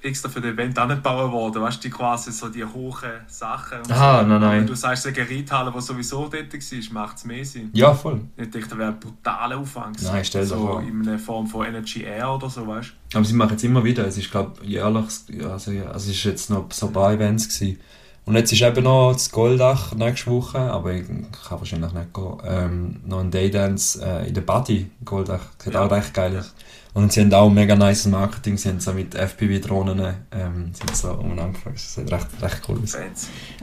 extra 0.03 0.29
für 0.29 0.41
das 0.41 0.51
Event 0.51 0.77
angebaut 0.77 1.31
worden, 1.31 1.61
weißt 1.61 1.83
du, 1.83 1.87
die 1.87 1.93
quasi 1.93 2.31
so 2.31 2.49
die 2.49 2.63
hohen 2.63 3.11
Sachen 3.27 3.79
Aha, 3.89 4.21
so. 4.21 4.27
nein, 4.27 4.41
nein. 4.41 4.59
Wenn 4.59 4.67
du 4.67 4.75
sagst, 4.75 5.05
eine 5.05 5.15
Geräthalle, 5.15 5.71
die 5.75 5.81
sowieso 5.81 6.27
dort 6.27 6.53
war, 6.53 6.93
macht 6.93 7.17
es 7.17 7.25
mehr 7.25 7.45
Sinn. 7.45 7.69
Ja, 7.73 7.93
voll. 7.93 8.21
Ich 8.37 8.49
dachte, 8.49 8.67
das 8.67 8.77
wäre 8.77 8.89
ein 8.89 8.99
brutaler 8.99 9.57
Aufwand. 9.57 10.01
Nein, 10.01 10.25
stell 10.25 10.41
dir 10.41 10.47
so 10.47 10.55
vor. 10.57 10.81
in 10.81 11.07
einer 11.07 11.19
Form 11.19 11.47
von 11.47 11.65
Energy 11.65 12.03
Air 12.03 12.33
oder 12.33 12.49
so, 12.49 12.67
weißt 12.67 12.93
du. 13.09 13.17
Aber 13.17 13.25
sie 13.25 13.33
machen 13.33 13.55
es 13.55 13.63
immer 13.63 13.83
wieder. 13.83 14.05
Es 14.07 14.17
ist, 14.17 14.31
glaube 14.31 14.53
ich, 14.63 14.69
jährlich, 14.69 15.05
also, 15.43 15.71
ja, 15.71 15.85
also 15.85 16.09
es 16.11 16.17
ist 16.17 16.23
jetzt 16.23 16.49
noch 16.49 16.71
so 16.71 16.87
ein 16.87 16.93
paar 16.93 17.13
Events 17.13 17.47
gewesen. 17.47 17.79
Und 18.25 18.35
jetzt 18.35 18.53
ist 18.53 18.61
eben 18.61 18.83
noch 18.83 19.13
das 19.13 19.31
Goldach 19.31 19.93
nächste 19.95 20.29
Woche, 20.29 20.59
aber 20.59 20.93
ich 20.93 21.05
kann 21.07 21.59
wahrscheinlich 21.59 21.91
nicht 21.91 22.13
gehen. 22.13 22.37
Ähm, 22.45 22.99
noch 23.05 23.19
ein 23.19 23.31
Daydance 23.31 23.99
äh, 24.05 24.27
in 24.27 24.33
der 24.35 24.41
Body, 24.41 24.89
Goldach. 25.03 25.41
Sieht 25.57 25.73
Ja. 25.73 25.85
auch 25.85 25.91
recht 25.91 26.13
geil 26.13 26.37
aus. 26.37 26.53
Und 26.93 27.11
sie 27.11 27.21
haben 27.21 27.33
auch 27.33 27.49
mega 27.49 27.75
nice 27.75 28.05
Marketing. 28.07 28.57
Sie 28.57 28.69
haben 28.69 28.79
so 28.79 28.93
mit 28.93 29.15
FPV-Drohnen 29.15 30.13
ähm, 30.31 30.71
sind 30.73 30.95
so 30.95 31.13
umeinander 31.13 31.53
gefragt. 31.53 31.77
Das 31.77 31.95
sieht 31.95 32.11
recht, 32.11 32.27
recht 32.41 32.61
cool 32.67 32.79
aus. 32.83 32.97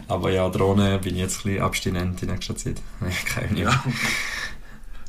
Aber 0.08 0.30
ja, 0.32 0.48
Drohnen 0.48 1.00
bin 1.02 1.14
ich 1.14 1.20
jetzt 1.20 1.40
ein 1.40 1.42
bisschen 1.50 1.62
abstinent 1.62 2.22
in 2.22 2.30
nächster 2.30 2.56
Zeit. 2.56 2.80
Keine 3.26 3.60
Ja. 3.60 3.84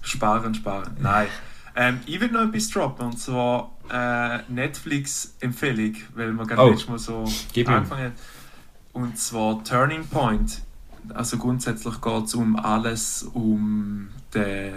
sparen, 0.01 0.53
sparen. 0.53 0.95
Nein. 0.99 1.27
Ähm, 1.75 1.99
ich 2.05 2.19
will 2.19 2.29
noch 2.31 2.41
etwas 2.49 2.69
droppen, 2.69 3.05
und 3.07 3.17
zwar 3.19 3.71
äh, 3.89 4.39
Netflix-Empfehlung, 4.51 5.95
weil 6.15 6.31
wir 6.33 6.45
gerade 6.45 6.61
Oh. 6.61 6.69
letztes 6.71 6.89
Mal 6.89 6.99
so 6.99 7.23
Gib 7.53 7.69
angefangen 7.69 8.03
haben. 8.05 8.13
Und 8.93 9.17
zwar 9.17 9.63
Turning 9.63 10.05
Point. 10.07 10.61
Also 11.13 11.37
grundsätzlich 11.37 12.01
geht 12.01 12.25
es 12.25 12.35
um 12.35 12.55
alles 12.55 13.23
um 13.33 14.09
den 14.33 14.73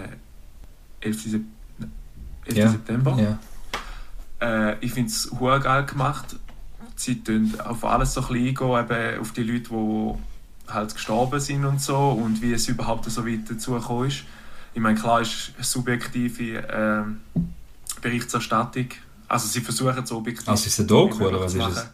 11. 1.01 1.21
Sep 1.23 1.41
11. 2.45 2.57
Ja. 2.57 2.69
September. 2.69 3.17
Ja. 3.19 3.39
Äh, 4.71 4.77
ich 4.81 4.91
finde 4.91 5.09
es 5.09 5.29
geil 5.39 5.85
gemacht. 5.85 6.35
Sie 6.95 7.23
tun 7.23 7.53
auf 7.59 7.83
alles 7.85 8.13
so 8.13 8.21
ein 8.21 8.27
bisschen 8.27 8.47
eingehen, 8.47 8.89
eben 8.91 9.21
auf 9.21 9.31
die 9.31 9.43
Leute, 9.43 9.69
die 9.69 10.71
halt 10.71 10.93
gestorben 10.93 11.39
sind 11.39 11.65
und 11.65 11.81
so 11.81 12.11
und 12.11 12.41
wie 12.41 12.53
es 12.53 12.67
überhaupt 12.67 13.09
so 13.09 13.25
weit 13.25 13.49
dazu 13.49 13.73
gekommen 13.73 14.07
ist. 14.07 14.23
Ich 14.73 14.81
meine, 14.81 14.99
klar 14.99 15.21
ist 15.21 15.53
eine 15.55 15.63
subjektive 15.63 16.67
ähm, 16.71 17.21
Berichterstattung. 18.01 18.87
Also 19.27 19.47
sie 19.47 19.61
versuchen 19.61 20.05
so 20.05 20.17
objektiv 20.17 20.47
Also 20.49 20.67
ist 20.67 20.73
es 20.73 20.79
ein 20.79 20.87
Doku, 20.87 21.25
oder 21.25 21.41
was 21.41 21.53
zu 21.53 21.59
ist 21.59 21.77
es? 21.77 21.87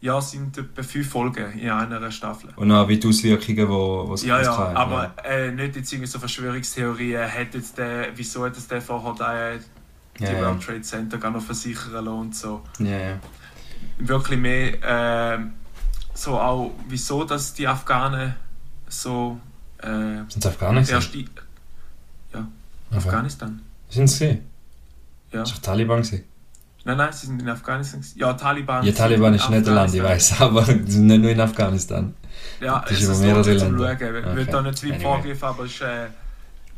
Ja, 0.00 0.18
es 0.18 0.30
sind 0.30 0.56
etwa 0.56 0.82
fünf 0.82 1.08
Folgen 1.08 1.58
in 1.58 1.70
einer 1.70 2.10
Staffel. 2.10 2.50
Und 2.56 2.70
auch 2.70 2.86
wie 2.88 2.98
die 2.98 3.08
Auswirkungen, 3.08 3.68
wo, 3.68 4.08
was 4.08 4.22
Ja, 4.24 4.40
ja, 4.40 4.54
kann, 4.54 4.76
aber 4.76 5.12
äh, 5.24 5.50
nicht 5.50 5.74
jetzt 5.76 5.92
irgendwie 5.92 6.08
so 6.08 6.18
Verschwörungstheorien, 6.18 7.22
hat 7.32 7.54
jetzt 7.54 7.76
der, 7.78 8.08
wieso 8.16 8.44
hat 8.44 8.56
es 8.56 8.68
der 8.68 8.80
vorher 8.80 9.14
den, 9.14 9.64
die 10.18 10.24
Ja, 10.24 10.32
ja. 10.32 10.46
World 10.46 10.62
Trade 10.62 10.82
Center 10.82 11.18
gar 11.18 11.32
noch 11.32 11.42
versichern 11.42 11.92
lassen 12.04 12.08
und 12.08 12.36
so. 12.36 12.62
Ja, 12.78 12.98
ja. 12.98 13.18
wirklich 13.98 14.38
mehr 14.38 14.78
ähm, 14.82 15.52
so 16.14 16.38
auch, 16.38 16.72
wieso 16.88 17.24
dass 17.24 17.54
die 17.54 17.66
Afghanen 17.66 18.34
so 18.88 19.40
äh, 19.78 19.86
Sind 19.86 20.36
es 20.38 20.46
Afghanistan? 20.46 20.96
erst 20.96 21.14
die, 21.14 21.26
Afghanistan. 22.90 23.60
Sind 23.88 24.08
sie? 24.08 24.40
Ja. 25.32 25.40
Das 25.40 25.52
war 25.52 25.62
Taliban. 25.62 26.02
Gewesen. 26.02 26.24
Nein, 26.84 26.96
nein, 26.96 27.12
sie 27.12 27.26
sind 27.26 27.42
in 27.42 27.48
Afghanistan. 27.48 28.02
Ja, 28.14 28.32
Taliban. 28.34 28.84
Ja, 28.84 28.92
Taliban 28.92 29.34
ist 29.34 29.42
sind 29.42 29.56
nicht 29.56 29.68
ein 29.68 29.74
Land, 29.74 29.94
ich 29.94 30.02
weiß, 30.02 30.40
aber 30.40 30.64
sie 30.64 30.82
sind 30.90 31.06
nicht 31.06 31.20
nur 31.20 31.30
in 31.30 31.40
Afghanistan. 31.40 32.14
Ja, 32.60 32.80
Das 32.80 32.92
es 32.92 33.02
ist 33.02 33.08
ist 33.08 33.20
mehrere 33.20 33.44
sich 33.44 33.58
zum 33.58 33.76
Länder. 33.76 33.98
Schauen. 33.98 34.16
Ich 34.16 34.24
will 34.36 34.42
Okay. 34.42 34.52
da 34.52 34.62
nicht 34.62 34.78
zu 34.78 34.86
weit 34.86 34.92
Anyway. 34.94 35.04
vorgreifen, 35.04 35.44
aber 35.44 35.64
es 35.64 35.72
ist 35.72 35.80
äh, 35.82 36.06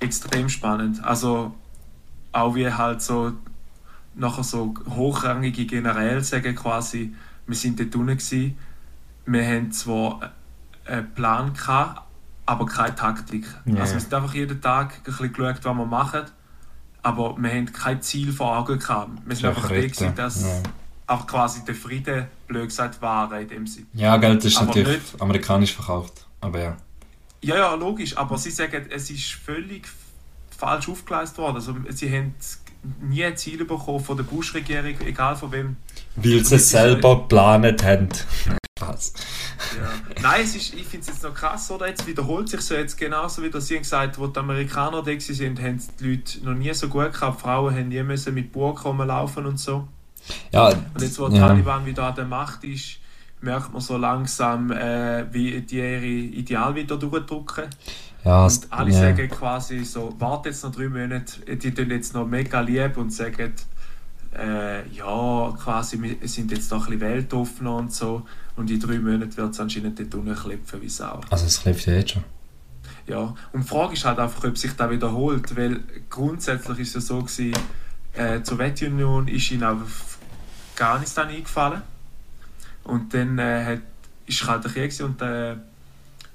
extrem 0.01 0.49
spannend. 0.49 1.05
Also 1.05 1.55
auch 2.33 2.55
wie 2.55 2.71
halt 2.73 3.03
so 3.03 3.33
nachher 4.15 4.43
so 4.45 4.75
hochrangige 4.89 5.67
Generäle 5.67 6.23
sagen 6.23 6.55
quasi, 6.55 7.15
wir 7.47 7.57
sind 7.57 7.79
dort 7.79 7.95
unten 7.95 8.17
gewesen, 8.17 8.59
wir 9.27 9.47
haben 9.47 9.71
zwar 9.71 10.33
einen 10.87 11.13
Plan 11.15 11.53
gehabt, 11.53 12.03
aber 12.47 12.67
keine 12.67 12.95
Taktik. 12.97 13.47
Ja. 13.67 13.81
Also 13.81 13.95
wir 13.95 14.01
sind 14.01 14.13
einfach 14.15 14.35
jeden 14.35 14.61
Tag 14.61 14.95
ein 14.97 15.03
bisschen 15.05 15.33
geschaut, 15.33 15.57
was 15.65 15.77
wir 15.77 15.87
machen, 15.87 16.23
aber 17.03 17.37
wir 17.39 17.51
haben 17.51 17.73
kein 17.73 18.03
Ziel 18.03 18.33
vor 18.33 18.57
Augen 18.59 18.79
gehabt. 18.79 19.11
Wir 19.25 19.37
sind 19.37 19.47
einfach 19.47 19.69
gewesen, 19.69 20.15
dass 20.15 20.43
Ja. 20.43 20.63
einfach 21.07 21.27
quasi 21.27 21.65
der 21.65 21.75
Friede, 21.75 22.29
blöd 22.47 22.69
gesagt, 22.69 23.01
war 23.03 23.33
in 23.41 23.49
dem 23.49 23.67
Sinne. 23.67 23.87
ja, 23.95 24.17
Geld 24.17 24.45
ist 24.45 24.57
Aber 24.59 24.67
natürlich 24.67 24.99
nicht- 25.13 25.21
amerikanisch 25.23 25.75
verkauft. 25.75 26.27
Aber 26.41 26.61
ja. 26.61 26.77
Ja, 27.43 27.57
ja, 27.57 27.75
logisch, 27.75 28.17
aber 28.17 28.37
sie 28.37 28.51
sagen, 28.51 28.87
es 28.91 29.11
ist 29.11 29.33
völlig 29.33 29.89
falsch 30.57 30.89
aufgeleistet 30.91 31.39
worden. 31.39 31.57
Also, 31.57 31.75
sie 31.89 32.11
haben 32.15 32.35
nie 33.01 33.25
ein 33.25 33.37
Ziel 33.37 33.65
bekommen 33.65 34.01
von 34.01 34.17
der 34.17 34.25
Bush-Regierung, 34.25 35.01
egal 35.07 35.37
von 35.37 35.51
wem. 35.53 35.77
Weil 36.17 36.45
sie 36.45 36.55
es 36.57 36.71
selber 36.71 37.17
geplant 37.21 37.83
haben. 37.83 38.09
Spaß. 38.81 39.13
Ja. 39.79 40.23
Nein, 40.23 40.41
es 40.43 40.57
ist, 40.57 40.75
ich 40.75 40.87
finde 40.87 41.01
es 41.01 41.09
jetzt 41.09 41.23
noch 41.23 41.35
krass, 41.35 41.71
oder? 41.71 41.89
Jetzt 41.89 42.07
wiederholt 42.07 42.49
sich 42.49 42.61
so 42.63 42.75
jetzt 42.75 42.97
genauso 42.97 43.43
wie 43.43 43.51
das 43.51 43.67
sie 43.67 43.75
haben 43.75 43.83
gesagt, 43.83 44.19
wo 44.19 44.27
die 44.27 44.39
Amerikaner 44.39 45.03
da 45.03 45.07
waren, 45.07 45.59
haben 45.63 45.83
die 46.01 46.11
Leute 46.11 46.45
noch 46.45 46.55
nie 46.55 46.73
so 46.73 46.89
gut 46.89 47.13
gehabt. 47.13 47.41
Frauen 47.41 47.75
haben 47.75 47.89
nie 47.89 48.03
müssen 48.03 48.35
mit 48.35 48.53
Burg 48.53 48.83
laufen 48.85 49.47
und 49.47 49.59
so. 49.59 49.87
Ja, 50.53 50.69
Und 50.69 51.01
jetzt, 51.01 51.19
wo 51.19 51.29
ja. 51.29 51.49
Taliban 51.49 51.85
wieder 51.87 52.05
an 52.05 52.15
der 52.15 52.25
Macht 52.25 52.65
ist, 52.65 52.99
merkt 53.41 53.73
man 53.73 53.81
so 53.81 53.97
langsam, 53.97 54.71
äh, 54.71 55.25
wie 55.33 55.61
die 55.63 55.79
ihre 55.79 56.05
Ideal 56.05 56.75
wieder 56.75 56.97
durchdrücken. 56.97 57.65
ja, 58.25 58.45
Und 58.45 58.67
alle 58.71 58.91
ja. 58.91 58.99
sagen 58.99 59.29
quasi 59.29 59.85
so, 59.85 60.15
warte 60.19 60.51
jetzt 60.51 60.63
noch 60.63 60.73
drei 60.73 60.89
Monate, 60.89 61.57
die 61.57 61.73
tun 61.73 61.91
jetzt 61.91 62.15
noch 62.15 62.27
mega 62.27 62.61
lieb 62.61 62.97
und 62.97 63.13
sagen, 63.13 63.55
äh, 64.37 64.89
ja, 64.91 65.53
quasi, 65.63 66.01
wir 66.01 66.29
sind 66.29 66.51
jetzt 66.53 66.71
noch 66.71 66.87
ein 66.87 66.99
bisschen 66.99 67.01
weltoffener 67.01 67.75
und 67.77 67.93
so. 67.93 68.23
Und 68.57 68.71
in 68.71 68.79
drei 68.81 68.99
Monaten 68.99 69.37
wird 69.37 69.51
es 69.53 69.61
anscheinend 69.61 69.99
dort 69.99 70.15
unten 70.15 70.35
klopfen 70.35 70.83
wie 70.83 70.89
Sau. 70.89 71.21
Also 71.31 71.47
es 71.47 71.65
läuft 71.65 71.87
ja 71.87 71.95
jetzt 71.95 72.13
schon. 72.13 72.25
Ja. 73.07 73.35
Und 73.53 73.65
die 73.65 73.69
Frage 73.69 73.95
ist 73.95 74.05
halt 74.05 74.19
einfach, 74.19 74.45
ob 74.45 74.57
sich 74.57 74.73
das 74.77 74.91
wiederholt, 74.91 75.57
weil 75.57 75.81
grundsätzlich 76.09 76.79
ist 76.81 76.89
es 76.89 76.95
ja 76.95 77.01
so 77.17 77.23
gewesen, 77.23 77.53
äh, 78.13 78.39
die 78.41 78.45
Sowjetunion 78.47 79.27
ist 79.29 79.51
in 79.51 79.63
Afghanistan 79.65 81.29
eingefallen 81.29 81.83
und 82.85 83.13
dann 83.15 83.39
äh, 83.39 83.65
hat, 83.65 83.81
ist 84.27 84.45
Kalter 84.45 84.69
Krieg 84.69 84.91
gewesen 84.91 85.07
und 85.07 85.23
äh, 85.23 85.57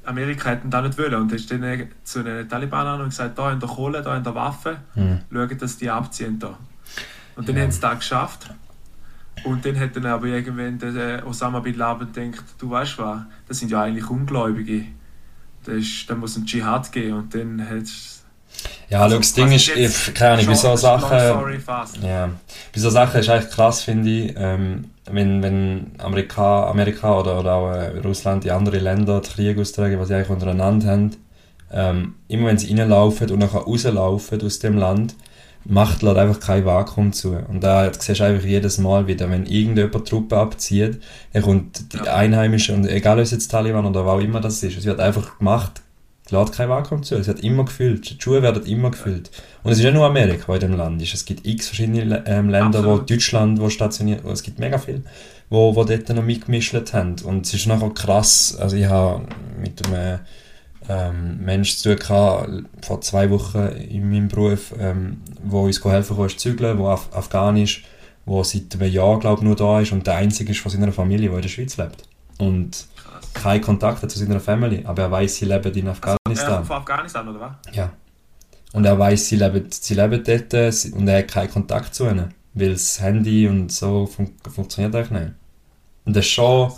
Amerika 0.04 0.50
hätten 0.50 0.70
das 0.70 0.84
nicht 0.84 0.98
wollen 0.98 1.16
und 1.16 1.32
dann 1.32 1.38
ist 1.38 1.50
dann 1.52 1.90
zu 2.04 2.24
den 2.24 2.48
Taliban 2.50 2.86
an 2.88 3.02
und 3.02 3.10
gesagt, 3.10 3.38
da 3.38 3.52
in 3.52 3.60
der 3.60 3.70
Kohle, 3.70 4.02
da 4.02 4.16
in 4.18 4.24
der 4.24 4.36
Waffe, 4.36 4.78
Hm. 4.94 5.20
schauen, 5.32 5.58
dass 5.58 5.78
die 5.78 5.90
abziehen 5.90 6.38
da. 6.40 6.58
Und 7.36 7.48
dann 7.50 7.58
Ja. 7.58 7.64
haben 7.64 7.72
sie 7.72 7.80
das 7.82 8.00
geschafft. 8.00 8.50
Und 9.44 9.66
dann 9.66 9.80
hat 9.80 9.96
dann 9.96 10.06
aber 10.06 10.28
irgendwann 10.28 10.80
der 10.80 11.20
äh, 11.20 11.24
Osama 11.24 11.60
Bin 11.60 11.78
Laden 11.78 12.12
gedacht, 12.12 12.44
du 12.58 12.70
weißt 12.70 12.98
was, 12.98 13.20
das 13.48 13.60
sind 13.60 13.70
ja 13.72 13.84
eigentlich 13.84 14.10
Ungläubige. 14.10 14.86
Das 15.66 15.76
ist, 15.76 16.10
da 16.10 16.16
muss 16.16 16.38
ein 16.38 16.46
Dschihad 16.46 16.92
geben 16.92 17.14
und 17.18 17.34
dann 17.36 17.62
hat 17.68 17.84
Ja, 18.90 19.02
also, 19.02 19.18
das 19.18 19.34
Ding 19.34 19.52
ist, 19.52 19.68
ich, 19.70 20.14
keine 20.14 20.34
Ahnung, 20.34 20.46
bei 20.48 20.54
so 20.56 20.76
Sachen. 20.76 21.18
Ja, 22.04 22.30
bei 22.74 22.80
so 22.80 22.90
Sachen 22.90 23.20
ist 23.20 23.30
eigentlich 23.30 23.52
krass, 23.52 23.82
finde 23.84 24.10
ich, 24.10 24.34
ähm, 24.38 24.86
wenn, 25.12 25.42
wenn 25.44 25.92
Amerika, 26.00 26.70
Amerika 26.70 27.20
oder, 27.20 27.40
oder 27.40 27.54
auch 27.54 27.72
äh, 27.72 27.98
Russland, 28.00 28.44
die 28.44 28.52
anderen 28.52 28.82
Länder 28.82 29.22
die 29.22 29.30
Kriege 29.30 29.62
austragen, 29.62 30.00
was 30.00 30.08
sie 30.08 30.16
eigentlich 30.16 30.30
untereinander 30.30 30.88
haben, 30.88 31.12
ähm, 31.72 32.16
immer 32.28 32.48
wenn 32.48 32.58
sie 32.58 32.74
reinlaufen 32.76 33.30
und 33.32 33.40
nachher 33.40 33.62
rauslaufen 33.62 34.42
aus 34.42 34.60
dem 34.60 34.78
Land, 34.78 35.16
macht 35.66 36.04
halt 36.04 36.18
einfach 36.18 36.40
kein 36.40 36.66
Vakuum 36.66 37.12
zu. 37.12 37.36
Und 37.48 37.64
da 37.64 37.92
siehst 37.92 38.20
du 38.20 38.24
einfach 38.24 38.46
jedes 38.46 38.78
Mal 38.78 39.08
wieder, 39.08 39.30
wenn 39.30 39.46
irgendjemand 39.46 40.08
Truppen 40.08 40.38
abzieht, 40.38 41.00
er 41.34 41.42
kommt 41.42 41.94
die 41.94 41.98
ja. 41.98 42.16
Einheimischen, 42.16 42.76
und 42.76 42.88
egal 42.88 43.18
ob 43.18 43.24
es 43.24 43.32
jetzt 43.32 43.50
Taliban 43.50 43.86
oder 43.86 44.06
was 44.06 44.14
auch 44.14 44.22
immer 44.22 44.40
das 44.40 44.62
ist, 44.64 44.78
es 44.78 44.86
wird 44.86 45.00
einfach 45.00 45.40
gemacht, 45.40 45.82
lädt 46.30 46.52
kein 46.52 46.70
Vakuum 46.70 47.04
zu, 47.04 47.16
es 47.16 47.28
wird 47.28 47.42
immer 47.42 47.66
gefüllt, 47.66 48.10
die 48.10 48.22
Schuhe 48.22 48.42
werden 48.42 48.64
immer 48.66 48.92
gefüllt. 48.92 49.32
Und 49.64 49.72
es 49.72 49.80
ist 49.80 49.84
nicht 49.84 49.94
nur 49.94 50.06
Amerika, 50.06 50.54
in 50.54 50.60
dem 50.60 50.78
Land 50.78 51.02
ist, 51.02 51.14
es 51.14 51.26
gibt 51.26 51.46
x 51.46 51.68
verschiedene 51.68 52.24
ähm, 52.28 52.50
Länder, 52.50 52.80
Absolut. 52.80 53.02
wo 53.02 53.04
Deutschland, 53.04 53.60
wo 53.60 53.70
stationiert, 53.70 54.24
es 54.26 54.44
gibt 54.44 54.60
mega 54.60 54.78
viel, 54.78 55.04
wo, 55.50 55.76
wo 55.76 55.84
dort 55.84 56.10
noch 56.10 56.24
mitgemischt 56.24 56.76
haben. 56.94 57.16
Und 57.24 57.46
es 57.46 57.54
ist 57.54 57.66
nachher 57.66 57.90
krass, 57.90 58.56
also 58.60 58.76
ich 58.76 58.86
habe 58.86 59.24
mit 59.60 59.86
einem 59.88 60.20
ähm, 60.90 61.44
Mensch 61.44 61.78
zu 61.78 61.96
tun 61.96 62.68
vor 62.82 63.02
zwei 63.02 63.30
Wochen 63.30 63.68
in 63.68 64.10
meinem 64.10 64.28
Beruf, 64.28 64.74
ähm, 64.80 65.22
wo 65.44 65.66
uns 65.66 65.84
helfen 65.84 66.16
konnte, 66.16 66.38
zügeln, 66.38 66.78
der 66.78 66.86
Af 66.88 67.10
Afghan 67.14 67.58
ist, 67.58 67.82
der 68.26 68.44
seit 68.44 68.76
einem 68.76 68.92
Jahr, 68.92 69.20
glaube 69.20 69.44
nur 69.44 69.56
da 69.56 69.82
ist 69.82 69.92
und 69.92 70.06
der 70.08 70.16
einzige 70.16 70.52
ist 70.52 70.60
von 70.60 70.72
seiner 70.72 70.92
Familie, 70.92 71.30
der 71.30 71.38
in 71.38 71.42
der 71.42 71.50
Schweiz 71.50 71.78
lebt. 71.78 72.04
Und 72.38 72.88
keinen 73.34 73.62
Kontakt 73.62 74.02
hat 74.02 74.12
zu 74.12 74.20
seiner 74.20 74.40
Familie, 74.40 74.86
aber 74.86 75.04
er 75.04 75.12
weiß, 75.12 75.36
sie 75.36 75.46
leben 75.46 75.74
in 75.74 75.88
Afghanistan. 75.88 76.20
Also, 76.30 76.62
äh, 76.62 76.66
von 76.66 76.78
Afghanistan, 76.78 77.28
oder 77.28 77.40
was? 77.40 77.76
Ja. 77.76 77.92
Und 78.74 78.86
er 78.86 78.98
weiß, 78.98 79.28
sie 79.28 79.36
leben, 79.36 79.68
sie 79.70 79.94
leben 79.94 80.24
dort 80.24 80.54
äh, 80.54 80.72
und 80.94 81.08
er 81.08 81.20
hat 81.20 81.28
keinen 81.28 81.52
Kontakt 81.52 81.96
zu 81.96 82.06
ihnen, 82.10 82.34
weil 82.54 82.72
das 82.72 83.00
Handy 83.00 83.48
und 83.48 83.72
so 83.72 84.06
fun 84.06 84.32
funktioniert 84.54 84.96
eigentlich 84.96 85.12
nicht. 85.12 85.34
Und 86.06 86.16
das 86.16 86.26
ist 86.26 86.32
schon 86.32 86.72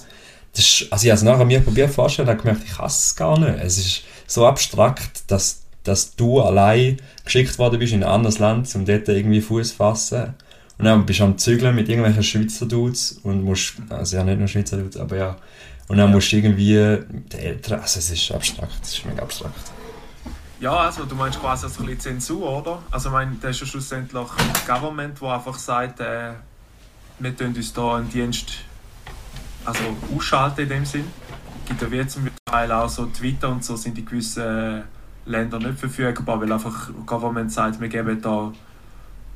das 0.58 0.66
ist, 0.66 0.92
also 0.92 1.06
ich 1.06 1.12
habe 1.12 1.18
es 1.18 1.24
nachher 1.24 1.46
mir 1.46 1.60
probiert 1.60 1.92
vorzustellen 1.92 2.30
und 2.30 2.34
habe 2.34 2.42
gemerkt, 2.42 2.64
ich 2.66 2.80
hasse 2.80 3.10
es 3.10 3.16
gar 3.16 3.40
nicht. 3.40 3.64
Es 3.64 3.78
ist 3.78 4.04
so 4.26 4.48
abstrakt, 4.48 5.30
dass, 5.30 5.62
dass 5.84 6.16
du 6.16 6.42
allein 6.42 6.98
geschickt 7.24 7.60
worden 7.60 7.78
bist 7.78 7.94
in 7.94 8.04
ein 8.04 8.10
anderes 8.10 8.40
Land, 8.40 8.74
um 8.74 8.84
dort 8.84 9.08
irgendwie 9.08 9.42
Fuß 9.42 9.70
zu 9.70 9.76
fassen. 9.76 10.34
Und 10.80 10.86
dann 10.86 11.06
bist 11.06 11.20
du 11.20 11.26
am 11.26 11.38
Zügeln 11.38 11.76
mit 11.76 11.90
irgendwelchen 11.90 12.24
Schweizer 12.24 12.66
Dudes 12.66 13.20
und 13.22 13.44
musst, 13.44 13.76
also 13.90 14.18
ja 14.18 14.24
nicht 14.24 14.40
nur 14.40 14.48
Schweizer 14.48 14.78
Dudes, 14.78 14.98
aber 14.98 15.16
ja. 15.16 15.38
Und 15.88 15.98
dann 15.98 16.12
musst 16.12 16.32
du 16.32 16.38
irgendwie 16.38 17.04
die 17.32 17.38
Eltern, 17.38 17.80
also 17.80 18.00
es 18.00 18.10
ist 18.10 18.32
abstrakt, 18.32 18.80
es 18.82 18.94
ist 18.94 19.06
mega 19.06 19.22
abstrakt. 19.22 19.72
Ja, 20.60 20.76
also 20.76 21.06
du 21.06 21.14
meinst 21.14 21.40
quasi 21.40 21.68
also 21.68 21.82
ein 21.82 21.86
bisschen 21.86 22.20
Zensur, 22.20 22.62
oder? 22.62 22.82
Also 22.90 23.10
ich 23.10 23.14
meine, 23.14 23.36
das 23.40 23.52
ist 23.52 23.60
ja 23.60 23.68
schlussendlich 23.68 24.28
ein 24.38 24.66
Government, 24.66 25.22
das 25.22 25.30
einfach 25.30 25.60
sagt, 25.60 26.00
äh, 26.00 26.32
wir 27.20 27.38
tun 27.38 27.54
uns 27.56 27.74
hier 27.76 27.84
einen 27.84 28.10
Dienst 28.10 28.67
also 29.68 29.84
ausschalten 30.16 30.62
in 30.62 30.70
dem 30.70 30.86
Sinn. 30.86 31.06
Es 31.64 31.70
gibt 31.70 31.82
ja 31.82 31.92
wie 31.92 32.08
zum 32.08 32.28
Teil 32.46 32.72
auch 32.72 32.90
so 32.90 33.06
Twitter 33.08 33.50
und 33.50 33.64
so 33.64 33.76
sind 33.76 33.98
in 33.98 34.06
gewissen 34.06 34.84
Ländern 35.26 35.64
nicht 35.64 35.78
verfügbar, 35.78 36.40
weil 36.40 36.52
einfach 36.52 36.90
Government 37.06 37.52
sagt, 37.52 37.82
wir 37.82 37.90
geben 37.90 38.22
da 38.22 38.54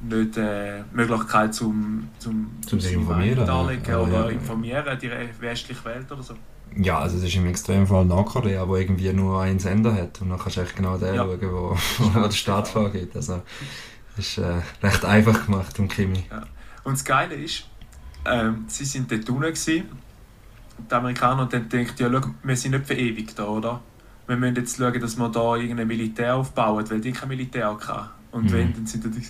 nicht 0.01 0.37
äh, 0.37 0.81
Möglichkeit 0.93 1.53
zum, 1.53 2.07
zum, 2.17 2.49
zum 2.65 2.79
sich 2.79 2.93
informieren 2.93 3.45
darlegen 3.45 3.85
ja, 3.85 3.99
oder 3.99 4.25
ja. 4.25 4.29
informieren, 4.29 4.97
die 4.99 5.11
westliche 5.39 5.83
Welt 5.85 6.11
oder 6.11 6.23
so. 6.23 6.33
Ja, 6.77 6.99
also 6.99 7.17
es 7.17 7.23
ist 7.23 7.35
im 7.35 7.45
Extremfall 7.47 8.05
Nordkorea, 8.05 8.67
wo 8.67 8.77
irgendwie 8.77 9.11
nur 9.11 9.41
einen 9.41 9.59
Sender 9.59 9.93
hat 9.93 10.21
und 10.21 10.29
dann 10.29 10.39
kannst 10.39 10.55
du 10.55 10.61
echt 10.61 10.75
genau 10.75 10.97
den 10.97 11.13
ja. 11.13 11.25
schauen, 11.25 11.39
wo, 11.41 11.77
wo 11.99 12.19
der 12.19 12.31
Staat 12.31 12.69
vorgeht. 12.69 13.13
Also 13.15 13.41
das 14.15 14.25
ist 14.25 14.37
äh, 14.37 14.61
recht 14.81 15.03
einfach 15.03 15.45
gemacht 15.45 15.77
um 15.77 15.89
Krimi. 15.89 16.23
Ja. 16.31 16.43
Und 16.83 16.93
das 16.93 17.03
Geile 17.03 17.35
ist, 17.35 17.65
ähm, 18.25 18.63
sie 18.67 18.85
sind 18.85 19.11
dort 19.11 19.29
unten 19.29 19.53
die 20.89 20.95
Amerikaner 20.95 21.45
dann 21.45 21.69
denken, 21.69 21.93
ja, 21.97 22.09
schau, 22.11 22.29
wir 22.43 22.55
sind 22.55 22.71
nicht 22.71 22.87
für 22.87 22.93
ewig 22.93 23.35
da, 23.35 23.47
oder? 23.47 23.81
Wir 24.27 24.37
müssen 24.37 24.55
jetzt 24.55 24.77
schauen, 24.77 24.99
dass 24.99 25.17
wir 25.17 25.29
da 25.29 25.55
irgendein 25.55 25.87
Militär 25.87 26.35
aufbauen, 26.35 26.89
weil 26.89 27.01
die 27.01 27.11
kein 27.11 27.29
Militär 27.29 27.67
hatten. 27.67 28.09
Und 28.31 28.45
mhm. 28.45 28.53
wenn, 28.53 28.73
dann 28.73 28.85
sind 28.85 29.03
die... 29.15 29.21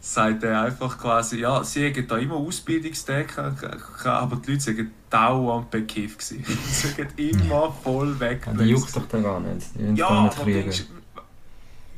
sagt 0.00 0.44
er 0.44 0.62
einfach 0.62 0.96
quasi, 0.98 1.40
ja, 1.40 1.62
sie 1.64 1.84
hätten 1.84 2.06
da 2.06 2.16
immer 2.16 2.36
Ausbildungsdeck, 2.36 3.36
aber 3.38 4.36
die 4.36 4.52
Leute 4.52 4.60
sagen 4.60 4.90
dauernd 5.10 5.70
bekifft 5.70 6.20
gewesen. 6.20 6.44
sie 6.64 6.88
sind 6.88 7.18
immer 7.18 7.72
voll 7.72 8.18
weg. 8.20 8.46
Ja, 8.46 8.52
die 8.52 8.64
juckt 8.64 8.94
doch 8.94 9.06
da 9.08 9.20
gar 9.20 9.40
nicht. 9.40 9.66
Die 9.74 9.94
ja, 9.94 10.08
aber 10.08 10.44
denkst, 10.44 10.84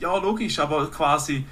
ja, 0.01 0.17
logisch, 0.17 0.59
aber 0.59 0.91
quasi 0.91 1.45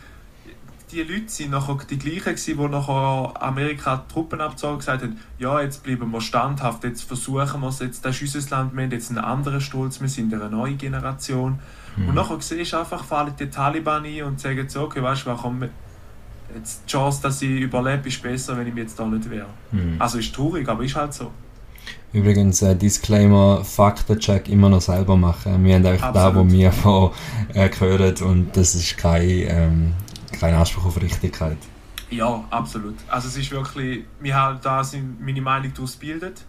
die 0.93 1.03
Leute 1.03 1.29
sind 1.29 1.51
nachher 1.51 1.79
die 1.91 1.99
gleichen 1.99 2.25
gewesen, 2.25 2.59
die 2.59 2.69
nachher 2.69 3.43
Amerika 3.43 4.05
Truppen 4.13 4.41
abzogen 4.41 4.79
gesagt 4.79 5.03
haben, 5.03 5.19
ja, 5.39 5.61
jetzt 5.61 5.83
bleiben 5.83 6.11
wir 6.11 6.21
standhaft, 6.21 6.85
jetzt 6.85 7.03
versuchen 7.03 7.61
wir 7.61 7.69
es, 7.69 7.81
jetzt, 7.81 8.05
das 8.05 8.21
ist 8.21 8.35
unser 8.35 8.57
Land, 8.57 8.77
wir 8.77 8.85
haben 8.85 8.91
jetzt 8.93 9.11
einen 9.11 9.19
anderen 9.19 9.61
Stolz, 9.61 10.01
wir 10.01 10.09
sind 10.09 10.33
eine 10.33 10.49
neue 10.49 10.75
Generation. 10.75 11.59
Mhm. 11.97 12.09
Und 12.09 12.15
nachher 12.15 12.41
siehst 12.41 12.73
du 12.73 12.79
einfach, 12.79 13.05
fallen 13.05 13.33
die 13.39 13.51
Taliban 13.51 14.05
ein 14.05 14.23
und 14.23 14.41
sagen 14.41 14.69
so, 14.69 14.83
okay, 14.83 15.03
weißt 15.03 15.27
du, 15.27 15.35
komm, 15.35 15.65
jetzt 16.55 16.83
die 16.85 16.91
Chance, 16.91 17.21
dass 17.23 17.43
ich 17.43 17.61
überlebe, 17.61 18.09
ist 18.09 18.23
besser, 18.23 18.57
wenn 18.57 18.69
ich 18.69 18.75
jetzt 18.75 18.99
da 18.99 19.07
nicht 19.07 19.29
wäre. 19.29 19.47
Mhm. 19.73 19.97
Also 19.99 20.19
ist 20.19 20.35
traurig, 20.35 20.69
aber 20.69 20.85
ist 20.85 20.95
halt 20.95 21.13
so. 21.13 21.33
Übrigens, 22.13 22.63
äh, 22.63 22.75
Disclaimer, 22.75 23.65
Faktencheck 23.65 24.49
immer 24.49 24.69
noch 24.69 24.81
selber 24.81 25.17
machen. 25.17 25.65
Wir 25.65 25.75
haben 25.75 25.87
eigentlich 25.87 26.01
da, 26.01 26.35
wo 26.35 26.49
wir 26.49 26.73
von 26.73 27.11
äh, 27.53 27.69
gehört 27.69 28.23
und 28.23 28.57
das 28.57 28.75
ist 28.75 28.97
kein 28.97 29.29
ähm, 29.29 29.93
kein 30.41 30.55
Anspruch 30.55 30.87
auf 30.87 31.01
Richtigkeit. 31.01 31.59
Ja, 32.11 32.45
absolut. 32.51 32.95
Also 33.09 33.29
es 33.29 33.37
ist 33.37 33.51
wirklich, 33.51 34.05
wir 34.21 34.35
haben 34.35 34.59
da 34.63 34.85
sind 34.85 35.21
meine 35.21 35.41
Meinung 35.41 35.73
daraus 35.75 35.97
bildet, 35.97 36.43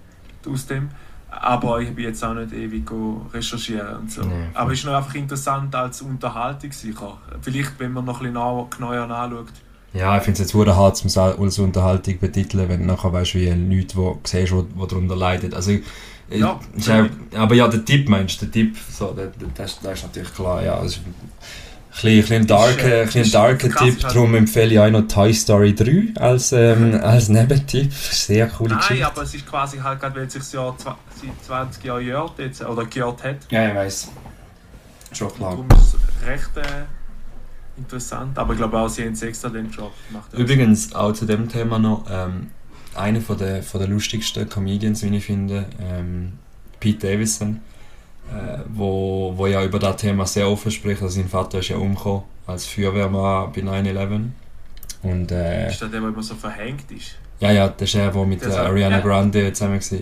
aus 0.47 0.67
dem, 0.67 0.89
aber 1.29 1.81
ich 1.81 1.93
bin 1.93 2.05
jetzt 2.05 2.23
auch 2.23 2.33
nicht 2.33 2.53
ewig 2.53 2.89
recherchieren 3.33 3.97
und 3.97 4.11
so. 4.11 4.21
Nee, 4.21 4.47
aber 4.53 4.71
es 4.71 4.79
ist 4.79 4.85
noch 4.85 4.93
einfach 4.93 5.15
interessant 5.15 5.75
als 5.75 6.01
Unterhaltung 6.01 6.71
sicher. 6.71 7.17
Vielleicht, 7.41 7.79
wenn 7.79 7.93
man 7.93 8.05
noch 8.05 8.21
ein 8.21 8.33
bisschen 8.33 8.69
genauer 8.69 9.11
anschaut. 9.11 9.47
Ja, 9.93 10.17
ich 10.17 10.23
finde 10.23 10.33
es 10.43 10.51
jetzt 10.51 10.51
sehr 10.51 10.75
hart, 10.75 11.01
um 11.01 11.07
es 11.07 11.17
als 11.17 11.59
Unterhaltung 11.59 12.19
betiteln, 12.19 12.69
wenn 12.69 12.81
du 12.81 12.85
nachher 12.85 13.11
weißt, 13.11 13.35
wie 13.35 13.49
Leute, 13.49 13.95
die 13.95 14.19
siehst, 14.23 14.53
die 14.53 14.87
darunter 14.87 15.15
leiden. 15.15 15.53
Also, 15.53 15.71
ja, 16.29 16.59
auch, 16.77 17.09
aber 17.35 17.55
ja, 17.55 17.67
der 17.67 17.83
Tipp 17.83 18.07
meinst 18.09 18.41
du, 18.41 18.45
der 18.45 18.51
Tipp, 18.51 18.77
so, 18.91 19.11
der, 19.13 19.27
der, 19.27 19.47
das, 19.55 19.79
das 19.79 19.99
ist 19.99 20.03
natürlich 20.03 20.33
klar, 20.33 20.63
ja. 20.63 20.75
Also, 20.75 20.99
ein 22.03 22.21
bisschen 22.21 22.47
darker, 22.47 23.03
ist, 23.03 23.15
äh, 23.15 23.29
darker 23.29 23.69
Tipp, 23.69 23.99
darum 23.99 24.35
empfehle 24.35 24.73
ich 24.73 24.79
auch 24.79 24.89
noch 24.89 25.07
Toy 25.07 25.33
Story 25.33 25.73
3 25.73 26.19
als, 26.19 26.51
ähm, 26.51 26.99
als 27.01 27.29
Nebentipp. 27.29 27.93
Sehr 27.93 28.47
coole 28.47 28.71
Nein, 28.71 28.79
Geschichte. 28.79 29.07
aber 29.07 29.21
es 29.23 29.33
ist 29.33 29.45
quasi 29.45 29.77
halt 29.77 29.99
gerade, 29.99 30.15
weil 30.15 30.27
es 30.27 30.33
sich 30.33 30.41
das 30.41 30.53
Jahr 30.53 30.75
seit 30.77 30.95
20 31.45 31.83
Jahren 31.83 32.05
gehört 32.05 32.39
jetzt, 32.39 32.61
oder 32.63 32.85
gehört 32.85 33.23
hat. 33.23 33.37
Ja, 33.49 33.69
ich 33.69 33.75
weiß. 33.75 34.11
Schon 35.13 35.33
klar. 35.33 35.51
Darum 35.51 35.67
ist 35.71 35.95
es 35.95 36.27
recht 36.27 36.57
äh, 36.57 36.61
interessant, 37.77 38.37
aber 38.37 38.53
ich 38.53 38.59
glaube 38.59 38.77
auch, 38.77 38.89
sie 38.89 39.03
haben 39.03 39.13
es 39.13 39.21
extra 39.21 39.49
den 39.49 39.71
Job 39.71 39.93
gemacht. 40.07 40.33
Übrigens, 40.33 40.93
auch 40.93 41.13
zu 41.13 41.25
dem 41.25 41.49
Thema 41.49 41.79
noch, 41.79 42.05
ähm, 42.09 42.51
einer 42.95 43.21
von 43.21 43.37
der, 43.37 43.63
von 43.63 43.79
der 43.79 43.89
lustigsten 43.89 44.49
Comedians, 44.49 45.03
wie 45.03 45.15
ich 45.15 45.25
finde, 45.25 45.65
ähm, 45.79 46.33
Pete 46.79 47.07
Davidson 47.07 47.61
äh, 48.31 48.59
wo, 48.73 49.33
wo 49.35 49.47
ja 49.47 49.63
über 49.63 49.79
das 49.79 49.97
Thema 49.97 50.25
sehr 50.25 50.49
offen 50.49 50.71
spricht. 50.71 51.01
Also 51.01 51.15
sein 51.19 51.29
Vater 51.29 51.59
ist 51.59 51.69
ja 51.69 51.77
umgekommen 51.77 52.23
als 52.45 52.65
Feuerwehrmann 52.65 53.51
bei 53.51 53.61
9-11. 53.61 54.29
Und, 55.03 55.31
äh, 55.31 55.67
ist 55.67 55.81
das 55.81 55.91
der, 55.91 55.99
der 55.99 56.09
immer 56.09 56.23
so 56.23 56.35
verhängt 56.35 56.89
ist? 56.91 57.15
Ja, 57.39 57.51
ja, 57.51 57.67
das 57.67 57.83
ist 57.83 57.95
der, 57.95 58.11
der 58.11 58.25
mit 58.25 58.41
der 58.41 58.59
Ariana 58.59 58.97
ja. 58.97 59.03
Grande 59.03 59.53
zusammen 59.53 59.79
war. 59.79 59.99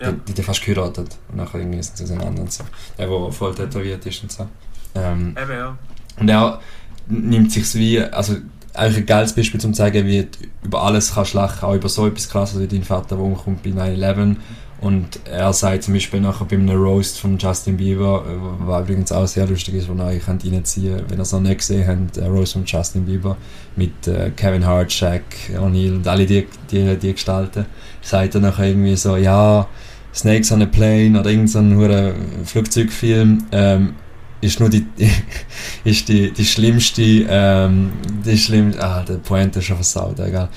Ja. 0.00 0.12
Die, 0.12 0.32
die 0.32 0.42
fast 0.42 0.64
geheiratet 0.64 1.18
und 1.28 1.36
nachher 1.36 1.58
irgendwie 1.58 1.82
sind 1.82 1.98
sie 1.98 2.04
auseinander 2.04 2.40
und 2.40 2.50
so. 2.50 2.64
Der, 2.96 3.06
der 3.06 3.32
voll 3.32 3.54
tätowiert 3.54 4.06
ist 4.06 4.22
und 4.22 4.32
so. 4.32 4.48
Ähm, 4.94 5.36
Eben, 5.40 5.50
ja. 5.50 5.78
Und 6.18 6.28
er 6.28 6.60
nimmt 7.06 7.52
sich 7.52 7.74
wie, 7.74 8.00
also 8.00 8.36
eigentlich 8.72 8.98
ein 8.98 9.06
geiles 9.06 9.34
Beispiel, 9.34 9.60
um 9.60 9.74
zu 9.74 9.82
zeigen, 9.82 10.06
wie 10.06 10.22
du 10.22 10.38
über 10.64 10.82
alles 10.82 11.14
kannst 11.14 11.34
lachen, 11.34 11.64
auch 11.64 11.74
über 11.74 11.88
so 11.88 12.06
etwas 12.06 12.28
krasses 12.28 12.60
wie 12.60 12.66
dein 12.66 12.84
Vater, 12.84 13.16
der 13.16 13.18
umkommt 13.18 13.62
bei 13.62 13.70
9-11 13.70 14.36
und 14.80 15.20
er 15.26 15.52
sagt 15.52 15.84
zum 15.84 15.94
Beispiel 15.94 16.20
nachher 16.20 16.46
bei 16.46 16.56
einem 16.56 16.70
Roast 16.70 17.20
von 17.20 17.36
Justin 17.36 17.76
Bieber, 17.76 18.24
äh, 18.26 18.66
was 18.66 18.82
übrigens 18.82 19.12
auch 19.12 19.26
sehr 19.26 19.46
lustig 19.46 19.74
ist, 19.74 19.88
ihr 19.98 20.04
euch 20.04 20.26
reinziehen 20.26 20.62
wenn 21.08 21.18
ihr 21.18 21.22
es 21.22 21.32
noch 21.32 21.40
nicht 21.40 21.58
gesehen 21.58 21.86
habt, 21.86 22.16
der 22.16 22.28
Roast 22.28 22.54
von 22.54 22.64
Justin 22.64 23.04
Bieber 23.04 23.36
mit 23.76 24.08
äh, 24.08 24.30
Kevin 24.34 24.64
Hart, 24.64 24.90
Shaq, 24.90 25.22
O'Neill 25.54 25.96
und 25.96 26.08
alle 26.08 26.24
die, 26.24 26.46
die, 26.70 26.96
die 26.96 27.12
Gestalten, 27.12 27.66
sagt 28.00 28.34
er 28.34 28.40
nachher 28.40 28.68
irgendwie 28.68 28.96
so, 28.96 29.16
ja, 29.16 29.68
Snakes 30.14 30.50
on 30.50 30.62
a 30.62 30.66
Plane 30.66 31.18
oder 31.20 31.30
irgendein 31.30 31.76
so 31.76 32.14
Flugzeugfilm, 32.44 33.46
ähm, 33.52 33.94
ist 34.40 34.60
nur 34.60 34.68
die, 34.70 34.86
ist 35.84 36.08
die, 36.08 36.32
die 36.32 36.44
schlimmste, 36.44 37.02
ähm, 37.02 37.92
die 38.24 38.38
schlimmste, 38.38 38.82
ah, 38.82 39.02
der 39.02 39.14
Pointe 39.14 39.58
ist 39.58 39.66
schon 39.66 39.76
versaut, 39.76 40.18
egal 40.20 40.48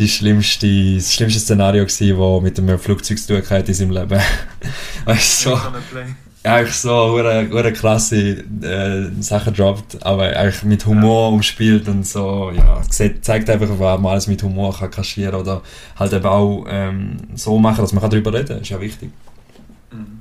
die 0.00 0.08
schlimmste, 0.08 0.94
das 0.94 1.12
schlimmste 1.12 1.40
Szenario 1.40 1.84
gewesen, 1.84 2.18
das 2.18 2.42
mit 2.42 2.58
einem 2.58 2.78
Flugzeug 2.78 3.18
zu 3.18 3.34
tun 3.34 3.50
hat 3.50 3.68
in 3.68 3.74
seinem 3.74 3.90
Leben. 3.90 4.18
weißt 5.04 5.44
du, 5.44 5.50
so. 5.50 5.60
eigentlich 6.42 6.74
so 6.74 7.16
eine, 7.16 7.50
eine 7.54 7.72
klasse 7.72 8.38
äh, 8.62 9.10
Sachen 9.20 9.52
droppt, 9.52 10.04
aber 10.04 10.24
eigentlich 10.24 10.62
mit 10.62 10.86
Humor 10.86 11.28
ja. 11.28 11.34
umspielt 11.34 11.86
und 11.88 12.06
so, 12.06 12.50
ja, 12.50 12.80
zeigt 12.88 13.50
einfach, 13.50 13.68
was 13.68 14.00
man 14.00 14.06
alles 14.06 14.26
mit 14.26 14.42
Humor 14.42 14.74
kann 14.74 14.90
kaschieren 14.90 15.34
oder 15.34 15.60
halt 15.96 16.14
eben 16.14 16.26
auch 16.26 16.64
ähm, 16.68 17.18
so 17.34 17.58
machen, 17.58 17.82
dass 17.82 17.92
man 17.92 18.08
darüber 18.08 18.32
reden 18.32 18.48
kann, 18.48 18.60
ist 18.62 18.70
ja 18.70 18.80
wichtig. 18.80 19.10
Mhm. 19.92 20.20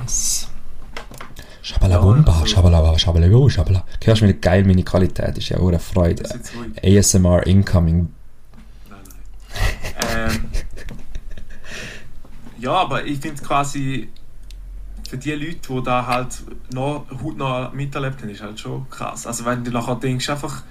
Yes. 0.00 0.43
Schabalabumba, 1.64 2.40
ja, 2.40 2.46
Schabalaba, 2.46 2.98
Schabalabo, 2.98 3.48
Schabala. 3.48 3.86
Hörst 4.04 4.20
du, 4.20 4.28
wie 4.28 4.34
geil 4.34 4.64
meine 4.64 4.82
Qualität 4.82 5.38
ist? 5.38 5.48
Ja, 5.48 5.58
eine 5.58 5.78
Freude. 5.78 6.22
ASMR 6.82 7.46
incoming. 7.46 8.10
Nein, 8.90 8.98
nein. 10.12 10.30
ähm, 10.30 10.44
ja, 12.58 12.72
aber 12.72 13.06
ich 13.06 13.18
finde 13.18 13.42
quasi 13.42 14.10
für 15.08 15.16
die 15.16 15.32
Leute, 15.32 15.56
die 15.70 15.82
da 15.82 16.06
halt 16.06 16.42
noch, 16.74 17.06
noch 17.34 17.72
miterlebt 17.72 18.20
haben, 18.20 18.28
ist 18.28 18.42
halt 18.42 18.60
schon 18.60 18.86
krass. 18.90 19.26
Also 19.26 19.46
wenn 19.46 19.64
du 19.64 19.70
nachher 19.70 19.96
denkst, 19.96 20.28
einfach, 20.28 20.64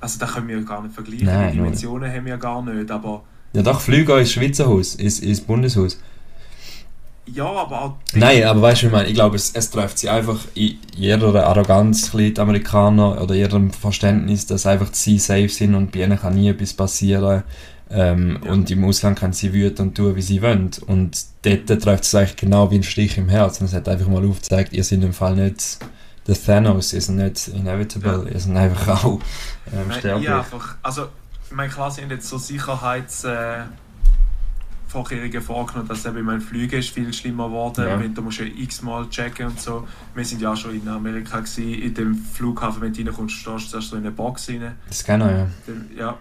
also 0.00 0.18
da 0.18 0.26
können 0.26 0.48
wir 0.48 0.60
gar 0.64 0.82
nicht 0.82 0.94
vergleichen, 0.94 1.24
Nein, 1.24 1.52
die 1.52 1.56
Dimensionen 1.56 2.12
haben 2.12 2.26
wir 2.26 2.36
gar 2.36 2.60
nicht, 2.60 2.90
aber... 2.90 3.22
Ja 3.54 3.62
doch, 3.62 3.80
Flüge 3.80 4.18
ins 4.18 4.32
Schweizer 4.32 4.66
Haus, 4.66 4.96
ins, 4.96 5.20
ins 5.20 5.40
Bundeshaus. 5.40 5.98
Ja, 7.26 7.44
aber 7.44 7.82
auch... 7.82 7.94
Nein, 8.14 8.44
aber 8.44 8.62
weißt 8.62 8.82
du, 8.82 8.86
ich 8.86 8.92
meine, 8.92 9.08
ich 9.08 9.14
glaube, 9.14 9.36
es, 9.36 9.52
es 9.52 9.70
trifft 9.70 9.98
sie 9.98 10.08
einfach 10.08 10.38
in 10.54 10.78
jeder 10.96 11.46
Arroganz, 11.46 12.10
die 12.10 12.38
Amerikaner, 12.38 13.20
oder 13.22 13.34
ihrem 13.34 13.72
Verständnis, 13.72 14.46
dass 14.46 14.66
einfach 14.66 14.88
sie 14.92 15.18
safe 15.18 15.48
sind 15.48 15.74
und 15.74 15.92
bei 15.92 16.00
ihnen 16.00 16.18
kann 16.18 16.34
nie 16.34 16.48
etwas 16.48 16.72
passieren. 16.74 17.44
Ähm, 17.88 18.40
ja. 18.44 18.52
Und 18.52 18.70
im 18.70 18.84
Ausland 18.84 19.18
kann 19.18 19.32
sie 19.32 19.52
wüten 19.52 19.82
und 19.82 19.94
tun, 19.96 20.16
wie 20.16 20.22
sie 20.22 20.42
wollen. 20.42 20.70
Und 20.86 21.24
dort 21.42 21.66
trifft 21.82 22.04
es 22.04 22.14
eigentlich 22.14 22.36
genau 22.36 22.70
wie 22.70 22.76
ein 22.76 22.82
Stich 22.82 23.18
im 23.18 23.28
Herzen. 23.28 23.64
Es 23.64 23.74
hat 23.74 23.88
einfach 23.88 24.08
mal 24.08 24.24
aufgezeigt, 24.24 24.72
ihr 24.72 24.84
seid 24.84 25.02
im 25.02 25.12
Fall 25.12 25.36
nicht 25.36 25.78
der 26.26 26.42
Thanos, 26.42 26.92
ihr 26.92 27.00
seid 27.00 27.16
nicht 27.16 27.48
inevitable, 27.48 28.26
ja. 28.26 28.32
ihr 28.34 28.40
seid 28.40 28.56
einfach 28.56 29.04
auch 29.04 29.20
ähm, 29.72 29.92
sterblich. 29.92 30.28
Ja, 30.28 30.38
einfach, 30.38 30.76
also, 30.82 31.06
ich 31.48 31.56
meine, 31.56 31.70
klar 31.72 31.90
sind 31.90 32.10
jetzt 32.10 32.28
so 32.28 32.38
Sicherheits... 32.38 33.24
Äh, 33.24 33.62
Vorkehrungen 34.90 35.40
vorgenommen, 35.40 35.88
dass 35.88 36.04
eben 36.04 36.24
mein 36.24 36.40
Flüge 36.40 36.78
ist 36.78 36.90
viel 36.90 37.12
schlimmer 37.12 37.46
geworden, 37.46 37.86
ja. 37.86 38.22
musst 38.22 38.40
du 38.40 38.44
ja 38.44 38.50
x-mal 38.52 39.08
checken 39.08 39.46
und 39.46 39.60
so. 39.60 39.86
Wir 40.14 40.24
sind 40.24 40.42
ja 40.42 40.52
auch 40.52 40.56
schon 40.56 40.74
in 40.74 40.88
Amerika 40.88 41.38
gewesen, 41.38 41.74
in 41.74 41.94
dem 41.94 42.14
Flughafen, 42.16 42.82
wenn 42.82 42.92
du 42.92 43.02
reinkommst, 43.02 43.36
stehst 43.36 43.72
du 43.72 43.76
erst 43.76 43.88
so 43.88 43.96
in 43.96 44.02
eine 44.02 44.10
Box 44.10 44.48
rein. 44.48 44.74
Das 44.88 45.04
kann 45.04 45.20
er, 45.20 45.38
ja. 45.38 45.46
ja. 45.96 46.18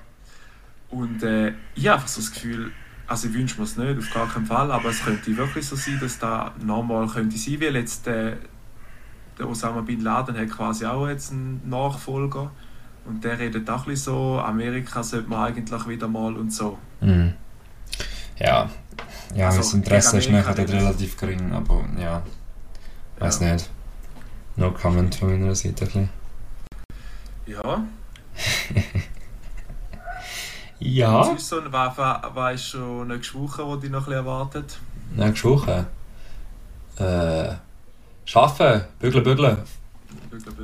Und 0.92 1.24
äh, 1.24 1.54
ich 1.74 1.88
habe 1.88 1.96
einfach 1.96 2.08
so 2.08 2.22
das 2.22 2.32
Gefühl, 2.32 2.72
also 3.08 3.28
ich 3.28 3.34
wünsche 3.34 3.58
mir 3.58 3.64
es 3.64 3.76
nicht, 3.76 3.98
auf 3.98 4.14
gar 4.14 4.30
keinen 4.30 4.46
Fall, 4.46 4.72
aber 4.72 4.90
es 4.90 5.04
könnte 5.04 5.36
wirklich 5.36 5.66
so 5.66 5.76
sein, 5.76 5.98
dass 6.00 6.20
da 6.20 6.54
normal 6.64 7.08
könnte 7.08 7.38
sein, 7.38 7.60
weil 7.60 7.76
jetzt 7.76 8.06
der, 8.06 8.38
der 9.40 9.50
Osama 9.50 9.82
Bin 9.82 10.02
Laden 10.02 10.38
hat 10.38 10.50
quasi 10.52 10.86
auch 10.86 11.08
jetzt 11.08 11.32
einen 11.32 11.68
Nachfolger 11.68 12.52
und 13.06 13.24
der 13.24 13.40
redet 13.40 13.68
auch 13.68 13.80
ein 13.80 13.90
bisschen 13.90 14.14
so, 14.14 14.40
Amerika 14.40 15.02
sollte 15.02 15.28
man 15.28 15.48
eigentlich 15.48 15.88
wieder 15.88 16.08
mal 16.08 16.36
und 16.36 16.54
so. 16.54 16.78
Mhm. 17.02 17.34
Ja, 18.40 18.70
ja 19.36 19.48
also, 19.48 19.60
das 19.60 19.74
Interesse 19.74 20.18
ist 20.18 20.30
nachher 20.30 20.58
relativ 20.58 21.18
gering, 21.18 21.52
aber 21.52 21.84
ja, 22.00 22.24
weiß 23.20 23.42
ja. 23.42 23.54
nicht. 23.54 23.70
No 24.56 24.72
comment 24.72 25.14
von 25.16 25.32
meiner 25.32 25.56
Seite. 25.56 26.10
Ja. 27.46 27.84
Ja. 30.80 31.24
Sonst 31.26 31.50
so, 31.50 31.72
war, 31.72 31.98
war, 31.98 32.36
war 32.36 32.58
schon 32.58 33.10
nächste 33.10 33.38
Woche, 33.38 33.66
wo 33.66 33.76
dich 33.76 33.92
noch 33.92 34.08
ein 34.08 34.14
erwartet? 34.14 34.80
Nächste 35.14 35.50
Woche? 35.50 35.86
Äh, 36.98 37.56
arbeiten, 38.34 38.86
bügeln, 39.00 39.24
bügeln. 39.24 39.58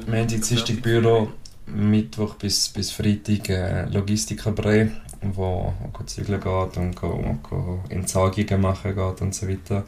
Montag, 0.07 0.41
Dienstag 0.41 0.81
Büro, 0.81 1.31
Mittwoch 1.65 2.35
bis, 2.35 2.69
bis 2.69 2.91
Freitag 2.91 3.49
äh, 3.49 3.85
Logistikerbrei, 3.89 4.85
wo, 4.85 4.91
wo 5.21 5.73
zügeln 6.05 6.39
geht 6.39 6.77
und 6.77 7.89
Entsagungen 7.89 8.61
machen 8.61 8.95
geht 8.95 9.21
und 9.21 9.35
so 9.35 9.47
weiter. 9.47 9.83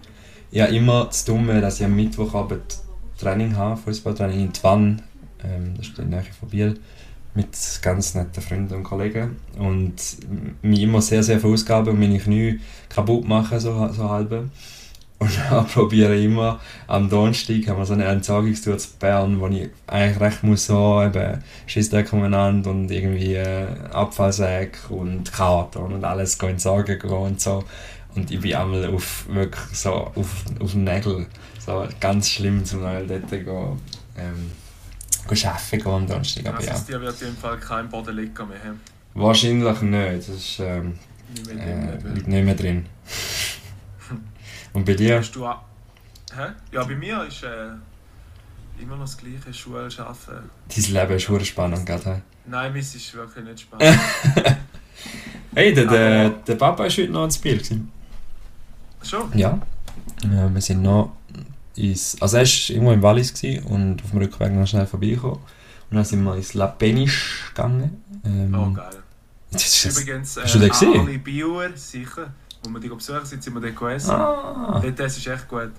Ich 0.52 0.62
habe 0.62 0.76
immer 0.76 1.06
das 1.06 1.26
Dumme, 1.26 1.60
dass 1.62 1.80
ich 1.80 1.86
am 1.86 1.96
Mittwochabend 1.96 2.80
Training 3.18 3.56
habe, 3.56 3.78
Fußballtraining 3.78 4.46
in 4.46 4.54
Twann, 4.54 5.02
ähm, 5.44 5.74
das 5.78 5.88
ist 5.88 6.00
in 6.00 6.12
der 6.12 6.22
Nähe 6.22 6.32
von 6.32 6.50
Biel 6.50 6.80
mit 7.34 7.56
ganz 7.84 8.16
netten 8.16 8.42
Freunden 8.42 8.74
und 8.74 8.84
Kollegen 8.84 9.36
und 9.60 9.94
mich 10.64 10.82
immer 10.82 11.02
sehr, 11.02 11.22
sehr 11.22 11.40
verausgaben 11.40 11.94
und 11.94 12.00
meine 12.00 12.18
Knie 12.18 12.60
kaputt 12.90 13.28
machen, 13.28 13.60
so, 13.60 13.88
so 13.90 14.10
halbe. 14.10 14.50
Und 15.20 15.32
dann 15.50 15.66
probiere 15.66 16.16
ich 16.16 16.26
immer, 16.26 16.60
am 16.86 17.10
Donnerstag 17.10 17.68
haben 17.68 17.80
wir 17.80 17.86
so 17.86 17.94
eine 17.94 18.06
Entsagungstour 18.06 18.78
zu 18.78 18.90
Bern, 19.00 19.40
wo 19.40 19.48
ich 19.48 19.70
eigentlich 19.88 20.20
recht 20.20 20.44
muss 20.44 20.68
so 20.68 21.02
eben 21.04 21.44
Schissdeck 21.66 22.14
umeinander 22.14 22.70
und 22.70 22.92
irgendwie 22.92 23.36
äh, 23.36 23.68
Abfallsäcke 23.92 24.94
und 24.94 25.32
Karton 25.32 25.94
und 25.94 26.04
alles 26.04 26.36
entsagen 26.36 27.00
gehen 27.00 27.10
und 27.10 27.42
so. 27.42 27.64
Und 28.16 28.32
ich 28.32 28.40
bin 28.40 28.56
einmal 28.56 28.86
auf, 28.94 29.26
wirklich 29.30 29.78
so 29.78 29.92
auf, 29.92 30.44
auf 30.60 30.72
den 30.72 30.84
Nägel, 30.84 31.28
so 31.64 31.88
ganz 32.00 32.30
schlimm 32.30 32.64
zum 32.66 32.82
Teil 32.82 33.08
dort 33.08 33.30
gehen. 33.30 33.80
Ähm, 34.18 34.52
arbeiten 35.30 35.78
gehen 35.78 35.88
am 35.88 36.08
Donnerstag. 36.08 36.46
Aber 36.48 36.58
also, 36.58 36.70
ja. 36.70 36.78
dir 36.88 37.02
wird 37.02 37.14
auf 37.14 37.22
jeden 37.22 37.38
Fall 37.38 37.58
kein 37.58 37.90
Bodenleger 37.90 38.46
mehr 38.46 38.64
haben? 38.64 38.80
Wahrscheinlich 39.14 39.82
nicht. 39.82 40.18
Das 40.18 40.30
ist, 40.30 40.60
ähm, 40.60 40.98
nicht 41.34 41.54
mehr 41.54 41.98
drin, 41.98 42.26
äh, 42.26 42.30
nicht 42.30 42.46
mehr 42.46 42.56
drin. 42.56 42.86
Und 44.78 44.86
bei 44.86 44.94
dir? 44.94 45.18
Hast 45.18 45.36
du 45.36 45.48
hä? 45.48 45.56
Ja, 46.72 46.84
bei 46.84 46.94
mir 46.94 47.24
ist 47.24 47.42
äh, 47.42 47.70
immer 48.80 48.96
noch 48.96 49.06
das 49.06 49.18
gleiche, 49.18 49.52
Schule, 49.52 49.90
arbeiten. 49.98 50.52
Dein 50.70 50.94
Leben 50.94 51.16
ist 51.16 51.26
sehr 51.26 51.46
spannend, 51.46 51.84
gell? 51.84 52.22
Nein, 52.46 52.74
meins 52.74 52.94
ist 52.94 53.12
wirklich 53.16 53.44
nicht 53.44 53.62
spannend. 53.62 54.00
hey, 55.56 55.74
der, 55.74 55.86
der, 55.88 56.30
der 56.30 56.56
Papa 56.56 56.84
war 56.84 56.90
heute 56.92 57.10
noch 57.10 57.24
ins 57.24 57.38
Spiel. 57.38 57.60
Schon? 59.02 59.36
Ja. 59.36 59.60
ja. 60.22 60.54
Wir 60.54 60.62
sind 60.62 60.84
noch 60.84 61.18
ins, 61.76 62.22
also 62.22 62.38
er 62.38 62.44
war 62.44 62.70
irgendwo 62.70 62.92
im 62.92 63.02
Wallis 63.02 63.34
und 63.66 64.04
auf 64.04 64.12
dem 64.12 64.20
Rückweg 64.20 64.54
noch 64.54 64.68
schnell 64.68 64.86
vorbeigekommen. 64.86 65.40
Und 65.90 65.96
dann 65.96 66.06
sind 66.06 66.24
wir 66.24 66.36
ins 66.36 66.54
La 66.54 66.68
Peniche 66.68 67.48
gegangen. 67.48 68.04
Ähm, 68.24 68.54
oh, 68.54 68.72
geil. 68.74 68.92
Das 69.50 69.66
ist 69.66 69.98
Übrigens, 69.98 70.38
äh, 70.38 70.42
Hast 70.44 70.54
du 70.54 70.60
den 70.60 70.70
gesehen? 70.70 71.24
Bier, 71.24 71.72
sicher. 71.74 72.32
Wo 72.68 72.74
wir 72.74 72.80
die 72.82 72.90
besuchen 72.90 73.26
sind, 73.26 73.42
sind 73.42 73.54
wir 73.54 73.62
dort 73.62 73.76
gegessen. 73.78 74.12
Ah. 74.12 74.84
Das 74.96 75.18
ist 75.18 75.28
echt 75.28 75.48
gut. 75.48 75.72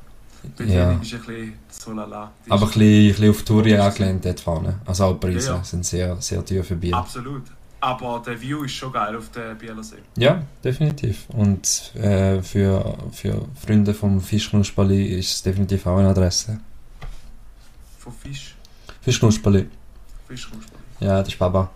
Bei 0.57 0.65
ja. 0.65 0.93
ist 0.93 1.13
ein 1.13 1.21
bisschen 1.21 1.53
so 1.69 1.93
lala. 1.93 2.31
Aber 2.49 2.67
ein 2.67 2.69
bisschen, 2.69 2.83
ein 2.83 3.09
bisschen 3.09 3.31
auf 3.31 3.43
Touri 3.43 3.77
angelehnt 3.77 4.25
dort 4.25 4.41
vorne. 4.41 4.81
Also 4.87 5.05
auch 5.05 5.13
die 5.19 5.27
Preise 5.27 5.49
ja, 5.49 5.57
ja. 5.57 5.65
sind 5.65 5.85
sehr, 5.85 6.17
sehr 6.21 6.45
teuer 6.45 6.65
für 6.65 6.77
Bier. 6.77 6.97
Absolut. 6.97 7.43
Aber 7.81 8.23
der 8.25 8.41
View 8.41 8.65
ist 8.65 8.73
schon 8.73 8.93
geil 8.93 9.17
auf 9.17 9.31
der 9.31 9.55
Bielersee. 9.55 9.99
Ja, 10.17 10.43
definitiv. 10.65 11.27
Und 11.29 11.95
äh, 11.97 12.43
für, 12.43 12.97
für 13.13 13.47
Freunde 13.55 13.95
vom 13.95 14.21
Fischknusperli 14.21 15.19
ist 15.19 15.35
es 15.35 15.43
definitiv 15.43 15.87
auch 15.87 15.99
eine 15.99 16.09
Adresse. 16.09 16.59
Von 17.99 18.13
Fisch? 18.13 18.57
Fischknusperli. 19.03 19.69
Fischknusperli. 20.27 20.83
Ja, 21.01 21.19
das 21.19 21.29
ist 21.29 21.39
Baba. 21.39 21.71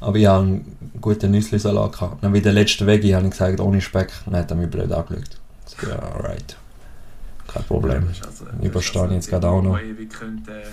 Aber 0.00 0.16
ich 0.16 0.26
hatte 0.26 0.42
einen 0.42 0.76
guten 1.00 1.30
Nüssli-Salat. 1.30 1.92
Gehabt. 1.92 2.24
Dann 2.24 2.32
wie 2.34 2.40
der 2.40 2.52
letzte 2.52 2.86
Weg 2.86 3.02
habe 3.14 3.24
ich 3.24 3.30
gesagt, 3.30 3.60
ohne 3.60 3.80
Speck. 3.80 4.12
Dann 4.26 4.36
hat 4.36 4.50
er 4.50 4.56
mich 4.56 4.70
blöd 4.70 4.92
angeschaut. 4.92 5.38
So, 5.66 5.88
ja, 5.88 5.98
alright. 5.98 6.56
Kein 7.46 7.64
Problem. 7.64 8.08
Also, 8.08 8.44
Überstehe 8.62 9.02
also 9.02 9.14
jetzt 9.14 9.28
gerade 9.28 9.48
auch 9.48 9.62
noch. 9.62 9.78
Ewig 9.80 10.10
könnte, 10.10 10.52
äh, 10.52 10.64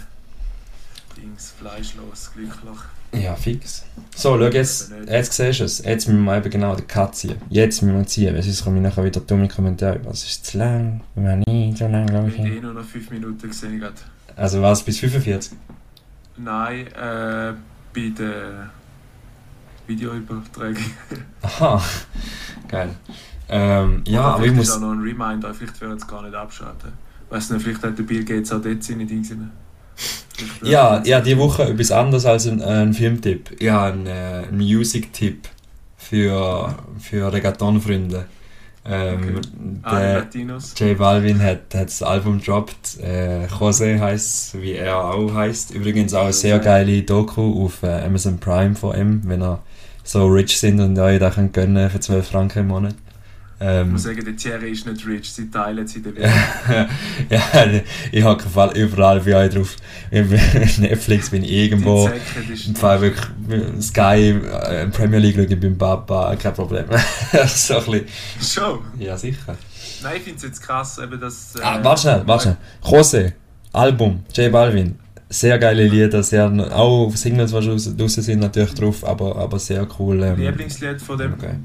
Dings, 1.16 1.54
fleischlos, 1.60 2.32
glücklich. 2.34 2.80
Ja, 3.14 3.36
fix. 3.36 3.86
So, 4.16 4.38
schau 4.38 4.46
jetzt, 4.46 4.92
jetzt 5.08 5.34
siehst 5.34 5.60
du 5.60 5.64
es. 5.66 5.84
Jetzt 5.84 6.08
müssen 6.08 6.24
wir 6.24 6.36
eben 6.36 6.50
genau 6.50 6.76
den 6.76 6.88
Cut 6.88 7.16
ziehen. 7.16 7.36
Jetzt 7.50 7.84
müssen 7.84 7.98
wir 7.98 8.08
ziehen, 8.08 8.34
weil 8.34 8.42
sonst 8.42 8.64
komme 8.64 8.78
ich 8.78 8.84
nachher 8.84 9.04
wieder 9.04 9.22
dumme 9.22 9.48
Kommentare. 9.48 10.00
Was 10.04 10.24
ist 10.24 10.48
zu 10.48 10.58
lang? 10.58 11.02
Wir 11.14 11.30
haben 11.30 11.44
nie 11.46 11.76
so 11.76 11.88
lang, 11.88 12.08
glaube 12.08 12.30
ich. 12.30 12.36
Ich 12.36 12.40
habe 12.40 12.50
eh 12.50 12.60
nur 12.60 12.74
noch 12.74 12.84
5 12.84 13.12
Minuten 13.12 13.48
gesehen. 13.48 13.84
Also 14.36 14.62
was, 14.64 14.82
bis 14.82 15.00
45? 15.00 15.52
Nein, 16.38 16.88
äh, 16.88 17.54
bei 17.94 18.10
der 18.18 18.72
Videoübertragung. 19.88 20.84
Aha, 21.42 21.84
geil. 22.68 22.96
Ähm, 23.50 24.04
ja, 24.08 24.22
aber, 24.22 24.46
ich 24.46 24.54
muss... 24.54 24.72
auch 24.72 24.80
noch 24.80 24.92
ein 24.92 25.02
Reminder, 25.02 25.54
vielleicht 25.54 25.80
werden 25.82 25.98
es 25.98 26.08
gar 26.08 26.22
nicht 26.24 26.36
abschalten. 26.36 26.94
Weißt 27.30 27.52
du, 27.52 27.60
vielleicht 27.60 27.84
hat 27.84 27.98
der 27.98 28.04
Bill 28.04 28.24
Gates 28.24 28.52
auch 28.52 28.62
dort 28.62 28.84
seine 28.84 29.06
Dinge 29.06 29.24
ja, 30.64 31.02
ja, 31.06 31.22
die 31.22 31.38
Woche 31.38 31.64
etwas 31.64 31.92
anderes 31.92 32.26
als 32.26 32.48
ein, 32.48 32.62
ein 32.62 32.94
Filmtipp. 32.94 33.52
Habe 33.70 33.94
einen, 33.94 34.08
äh, 34.08 34.52
Music-Tipp 34.52 35.48
für, 35.98 36.76
für 37.00 37.32
Reggaeton-Freunde. 37.32 38.26
Ähm, 38.86 39.40
okay. 39.82 40.24
J 40.76 40.98
Balvin 40.98 41.42
hat, 41.42 41.74
hat 41.74 41.88
das 41.88 42.04
Album 42.04 42.40
gedroppt. 42.40 43.00
Äh, 43.02 43.46
Jose 43.48 44.00
heißt 44.00 44.62
wie 44.62 44.74
er 44.74 45.06
auch 45.06 45.34
heißt. 45.34 45.72
Übrigens 45.72 46.14
auch 46.14 46.26
eine 46.26 46.34
sehr 46.34 46.60
geile 46.60 47.02
Doku 47.02 47.66
auf 47.66 47.82
äh, 47.84 48.04
Amazon 48.04 48.40
Prime 48.40 48.76
von 48.76 48.96
ihm, 48.98 49.22
wenn 49.26 49.42
er 49.42 49.60
so 50.04 50.28
rich 50.28 50.60
sind 50.60 50.82
und 50.82 51.00
euch 51.00 51.20
da 51.20 51.30
könnt 51.30 51.54
gönnen 51.54 51.90
für 51.90 52.00
12 52.00 52.28
Franken 52.28 52.60
im 52.60 52.68
Monat. 52.68 52.96
Ich 53.64 53.88
muss 53.88 54.04
sagen, 54.04 54.26
der 54.26 54.36
Thierry 54.36 54.72
ist 54.72 54.86
nicht 54.86 55.06
rich, 55.06 55.32
sie 55.32 55.50
teilen 55.50 55.88
sie 55.88 56.02
den 56.02 56.16
ja, 56.18 56.90
ich 58.12 58.24
habe 58.24 58.44
Fall 58.44 58.76
überall 58.78 59.20
bei 59.22 59.36
euch 59.36 59.54
drauf. 59.54 59.76
Netflix 60.12 61.30
bin 61.30 61.44
ich 61.44 61.52
irgendwo. 61.52 62.10
Im 62.68 62.76
Fall 62.76 63.02
wirklich 63.02 63.26
Sky, 63.82 64.32
äh, 64.32 64.88
Premier 64.88 65.20
League 65.20 65.36
schaue 65.36 65.46
ich 65.46 65.60
beim 65.60 65.78
Papa, 65.78 66.36
kein 66.36 66.54
Problem. 66.54 66.86
so 67.48 67.78
ein 67.78 67.86
bisschen. 67.86 68.06
Schon? 68.42 68.80
Ja, 69.00 69.18
sicher. 69.18 69.58
Nein, 70.04 70.18
ich 70.18 70.24
finde 70.24 70.38
es 70.38 70.44
jetzt 70.44 70.62
krass, 70.62 71.00
eben 71.00 71.20
dass... 71.20 71.56
Äh, 71.56 71.64
ah, 71.64 71.80
warte 71.82 72.02
schnell, 72.02 72.24
warte 72.26 72.44
schnell. 72.44 72.58
Jose, 72.84 73.34
Album, 73.72 74.24
J 74.36 74.52
Balvin. 74.52 75.00
Sehr 75.30 75.58
geile 75.58 75.88
Lieder, 75.88 76.22
sehr, 76.22 76.52
auch 76.76 77.16
Singles, 77.16 77.52
die 77.52 77.98
draußen 77.98 78.22
sind, 78.22 78.40
natürlich 78.40 78.74
drauf, 78.76 79.04
aber, 79.04 79.36
aber 79.36 79.58
sehr 79.58 79.88
cool. 79.98 80.22
Ähm, 80.22 80.38
Lieblingslied 80.38 81.02
von 81.02 81.18
dem? 81.18 81.34
Okay. 81.34 81.56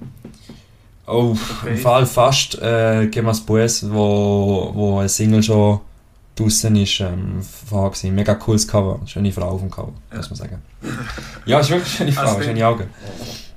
Oh, 1.09 1.35
okay. 1.61 1.71
im 1.71 1.79
Fall 1.79 2.05
fast 2.05 2.61
äh, 2.61 3.07
Gemas 3.07 3.41
Pues, 3.41 3.89
wo, 3.91 4.71
wo 4.75 4.99
ein 4.99 5.09
Single 5.09 5.43
schon 5.43 5.81
draußen 6.37 6.77
ist, 6.77 7.01
ähm, 7.01 7.41
vorher 7.43 8.13
Mega 8.13 8.35
cooles 8.35 8.69
Cover. 8.69 9.01
Schöne 9.07 9.33
Frau 9.33 9.49
auf 9.49 9.61
dem 9.61 9.71
Cover, 9.71 9.93
ja. 10.11 10.19
muss 10.19 10.29
man 10.31 10.37
sagen. 10.37 10.63
ja, 11.47 11.61
ist 11.61 11.71
wirklich 11.71 12.01
eine 12.01 12.13
schöne 12.13 12.13
Frau, 12.13 12.35
also 12.35 12.43
schöne 12.43 12.67
Augen. 12.67 12.89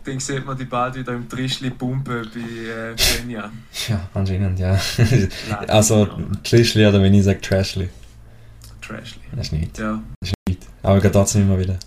Dann 0.03 0.19
sieht 0.19 0.45
man 0.45 0.57
die 0.57 0.65
bald 0.65 0.95
wieder 0.95 1.13
im 1.13 1.27
Trischli 1.29 1.69
pumpen 1.71 2.27
bei 2.33 2.39
äh, 2.39 2.95
Kenia. 2.95 3.51
ja, 3.89 3.99
anscheinend, 4.13 4.57
ja. 4.57 4.79
also, 5.67 6.07
Trischli 6.43 6.87
oder 6.87 7.01
wenn 7.01 7.13
ich 7.13 7.23
sage 7.23 7.41
Trashli. 7.41 7.89
Trashli. 8.81 9.21
Das 9.35 9.47
ist 9.47 9.51
nicht. 9.51 9.77
Ja. 9.77 10.01
Das 10.21 10.29
ist 10.29 10.33
nicht. 10.47 10.67
Aber 10.81 10.97
ich 10.97 11.03
gehe 11.03 11.11
trotzdem 11.11 11.43
immer 11.43 11.59
wieder. 11.59 11.77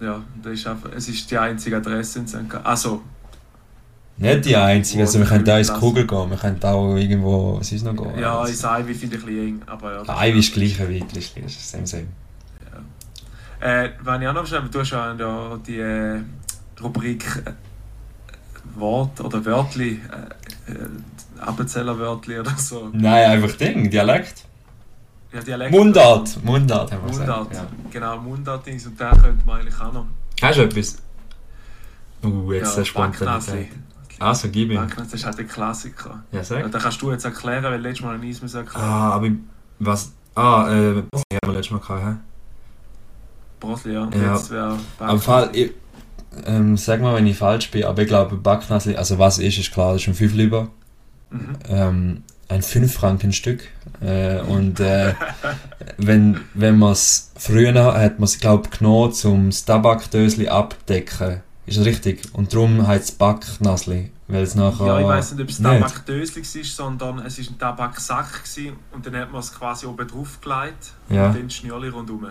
Ja, 0.00 0.20
das 0.42 0.52
ist 0.54 0.66
einfach, 0.66 0.90
es 0.96 1.08
ist 1.08 1.30
die 1.30 1.38
einzige 1.38 1.76
Adresse 1.76 2.20
in 2.20 2.26
St. 2.26 2.48
Gallen. 2.48 2.66
Also, 2.66 3.02
nicht 4.16 4.44
die 4.44 4.56
einzige, 4.56 5.02
also 5.02 5.18
wir 5.18 5.26
können 5.26 5.44
da 5.44 5.58
ins 5.58 5.72
Kugel 5.72 6.06
gehen, 6.06 6.30
wir 6.30 6.36
können 6.36 6.62
auch 6.62 6.96
irgendwo, 6.96 7.58
was 7.58 7.72
ist 7.72 7.84
noch 7.84 7.96
gehen? 7.96 8.18
Ja, 8.18 8.40
also. 8.40 8.52
ins 8.52 8.64
Ivy 8.64 8.94
finde 8.94 9.16
ich 9.16 9.22
ein 9.22 9.26
bisschen 9.26 9.48
eng, 9.48 9.62
aber 9.66 10.04
ja. 10.04 10.26
Ivy 10.26 10.38
ist 10.38 10.54
gleich 10.54 10.88
wie 10.88 11.00
das 11.00 11.24
ist 11.36 11.70
same 11.70 11.86
same. 11.86 12.06
Ja. 13.60 13.84
Äh, 13.84 13.90
wenn 14.02 14.22
ich 14.22 14.28
auch 14.28 14.32
noch 14.34 14.42
beschreibe, 14.42 14.68
du 14.68 14.80
hast 14.80 14.90
ja 14.90 15.58
die 15.66 15.78
äh, 15.78 16.20
Rubrik 16.82 17.24
äh, 17.46 17.52
Wort 18.78 19.20
oder 19.20 19.44
Wörtli, 19.44 20.00
äh, 20.68 20.72
äh, 20.72 20.88
Appenzeller-Wörtli 21.40 22.38
oder 22.38 22.56
so. 22.56 22.90
Nein, 22.92 23.30
einfach 23.30 23.56
Ding, 23.56 23.90
Dialekt. 23.90 24.44
Ja, 25.32 25.40
Dialekt. 25.40 25.72
Mundart, 25.72 26.44
Mundart 26.44 26.92
haben 26.92 27.06
wir 27.06 27.12
Mundart, 27.16 27.50
gesagt. 27.50 27.72
Ja. 27.72 27.90
genau, 27.90 28.18
Mundart-Dings 28.18 28.86
und 28.86 29.00
da 29.00 29.10
könnte 29.10 29.44
man 29.46 29.60
eigentlich 29.60 29.80
auch 29.80 29.92
noch. 29.92 30.06
Hast 30.40 30.58
du 30.58 30.62
etwas? 30.62 30.98
Uh, 32.22 32.52
jetzt 32.52 32.76
ja, 32.76 32.84
spontan. 32.84 33.42
Also, 34.22 34.48
gib 34.50 34.70
ihm. 34.70 34.88
Das 34.96 35.12
ist 35.12 35.24
halt 35.24 35.38
ein 35.38 35.48
Klassiker. 35.48 36.22
Ja, 36.32 36.44
sag. 36.44 36.70
Da 36.70 36.78
kannst 36.78 37.02
du 37.02 37.10
jetzt 37.10 37.24
erklären, 37.24 37.64
weil 37.64 37.80
letztes 37.80 38.04
Mal 38.04 38.14
ein 38.14 38.22
Eis 38.22 38.40
erklären. 38.40 38.84
Ah, 38.84 39.10
aber 39.10 39.28
was... 39.78 40.12
Ah, 40.34 40.70
äh, 40.70 41.02
was 41.10 41.22
haben 41.32 41.38
wir 41.46 41.52
letztes 41.52 41.70
Mal 41.72 41.80
gehabt, 41.80 42.04
hä? 42.04 42.14
Brosli, 43.60 43.92
ja. 43.92 44.08
ja. 44.14 44.34
Jetzt 44.34 44.50
wäre... 44.50 44.78
Aber 44.98 45.18
Fall, 45.18 45.50
ich, 45.52 45.72
ähm, 46.46 46.76
sag 46.76 47.00
mal, 47.00 47.14
wenn 47.14 47.26
ich 47.26 47.36
falsch 47.36 47.70
bin, 47.70 47.84
aber 47.84 48.02
ich 48.02 48.08
glaube, 48.08 48.36
Backnasli, 48.36 48.96
also 48.96 49.18
was 49.18 49.38
ist, 49.38 49.58
ist 49.58 49.72
klar, 49.72 49.92
das 49.92 50.02
ist 50.02 50.08
ein 50.08 50.14
Fünfliber. 50.14 50.68
Mhm. 51.30 51.56
Ähm, 51.68 52.22
ein 52.48 52.62
5 52.62 52.92
Franken 52.92 53.32
Stück. 53.32 53.68
Äh, 54.00 54.40
und 54.40 54.80
äh, 54.80 55.14
wenn, 55.96 56.40
wenn 56.54 56.78
man 56.78 56.92
es 56.92 57.32
früher 57.36 57.72
hat 57.94 58.18
man 58.18 58.24
es, 58.24 58.38
glaube 58.38 58.68
ich, 58.70 58.78
genommen, 58.78 59.12
um 59.24 59.46
das 59.46 59.64
Tabakdösli 59.64 60.48
abdecken 60.48 61.42
ist 61.64 61.78
das 61.78 61.84
richtig? 61.84 62.22
Und 62.32 62.52
darum 62.52 62.86
heißt 62.86 63.04
es 63.04 63.12
Backnasli, 63.12 64.10
weil 64.26 64.42
es 64.42 64.54
nachher... 64.54 64.86
Ja, 64.86 65.00
ich 65.00 65.06
weiß 65.06 65.32
nicht, 65.32 65.42
ob 65.42 65.48
es 65.48 65.62
Tabakdösli 65.62 66.42
war, 66.42 66.64
sondern 66.64 67.18
es 67.20 67.38
war 67.38 67.52
ein 67.52 67.58
Tabaksack 67.58 68.42
und 68.92 69.06
dann 69.06 69.16
hat 69.16 69.30
man 69.30 69.40
es 69.40 69.54
quasi 69.54 69.86
oben 69.86 70.08
drauf 70.08 70.40
gelegt 70.40 70.92
ja. 71.08 71.28
und 71.28 71.36
dann 71.36 71.50
Schnürli 71.50 71.88
rundherum. 71.88 72.26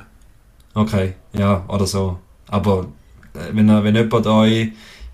Okay, 0.73 1.15
ja, 1.34 1.63
oder 1.67 1.88
so. 1.88 2.19
Aber 2.47 2.88
äh, 3.34 3.53
wenn, 3.53 3.67
wenn 3.67 3.95
jemand 3.95 4.27
euch 4.27 4.71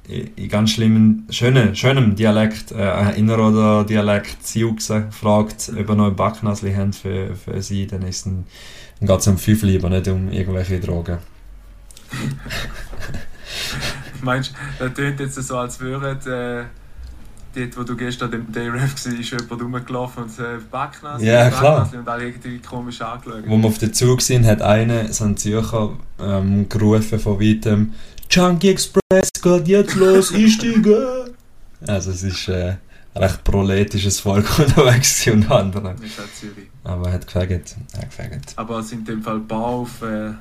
in 0.07 0.47
ganz 0.49 0.72
schlimmen, 0.72 1.28
schönen, 1.30 1.76
schönem 1.76 2.15
Dialekt, 2.15 2.72
äh, 2.72 3.11
innerer 3.18 3.84
Dialekt 3.84 4.47
Siuxe 4.47 5.07
fragt, 5.11 5.70
ob 5.78 5.89
ihr 5.89 5.95
noch 5.95 6.07
ein 6.07 6.15
Backnasli 6.15 6.74
habt 6.74 6.95
für, 6.95 7.36
für 7.36 7.61
sie, 7.61 7.88
dann, 7.88 8.03
ist 8.03 8.26
ein, 8.26 8.45
dann 8.99 9.07
geht 9.07 9.20
es 9.20 9.28
um 9.28 9.38
fünf 9.38 9.63
lieber, 9.63 9.89
nicht 9.89 10.07
um 10.07 10.32
irgendwelche 10.32 10.80
Drogen. 10.80 11.18
Meinst 14.22 14.53
du, 14.80 14.86
das 14.86 14.93
tönt 14.93 15.20
jetzt 15.20 15.36
so, 15.36 15.57
als 15.57 15.80
würden 15.80 16.20
äh, 16.32 16.63
dort, 17.55 17.78
wo 17.78 17.84
du 17.84 17.95
gestern 17.95 18.32
im 18.34 18.51
Dayref 18.51 18.82
warst, 18.82 19.07
ist 19.07 19.32
jemand 19.32 19.61
rumgelaufen 19.61 20.24
und 20.24 20.39
äh, 20.39 20.57
Backnase 20.72 21.26
ja, 21.26 21.49
klar. 21.49 21.89
und 21.93 22.07
alle 22.07 22.28
irgendwie 22.28 22.59
komisch 22.59 23.01
angeschaut. 23.01 23.43
Wo 23.45 23.57
wir 23.57 23.68
auf 23.68 23.78
den 23.78 23.93
Zug 23.93 24.22
sind, 24.22 24.45
hat 24.45 24.61
einer, 24.61 25.11
so 25.11 25.26
ein 25.26 25.38
Zürcher, 25.38 25.97
ähm, 26.20 26.70
gerufen 26.70 27.20
von 27.20 27.39
weitem 27.39 27.93
«Chunky 28.30 28.70
Express 28.70 29.30
geht 29.41 29.68
jetzt 29.68 29.95
los, 29.95 30.34
einsteigen!» 30.34 31.34
Also 31.86 32.11
es 32.11 32.24
ist 32.24 32.47
äh, 32.47 32.76
ein 33.13 33.24
recht 33.24 33.43
proletisches 33.43 34.20
Volk 34.20 34.59
unterwegs 34.59 35.28
und 35.28 35.49
andere. 35.49 35.95
Ist 36.03 36.18
halt 36.20 36.36
Zürich. 36.36 36.70
Aber 36.84 37.07
er 37.07 37.13
hat. 37.13 37.36
Er 37.36 37.41
hat 37.41 37.49
gefegt. 38.09 38.53
Aber 38.55 38.80
es 38.80 38.89
sind 38.89 38.99
in 38.99 39.15
dem 39.15 39.24
Fall 39.24 39.39
Bau 39.39 39.82
auf 39.82 40.01
äh, 40.01 40.32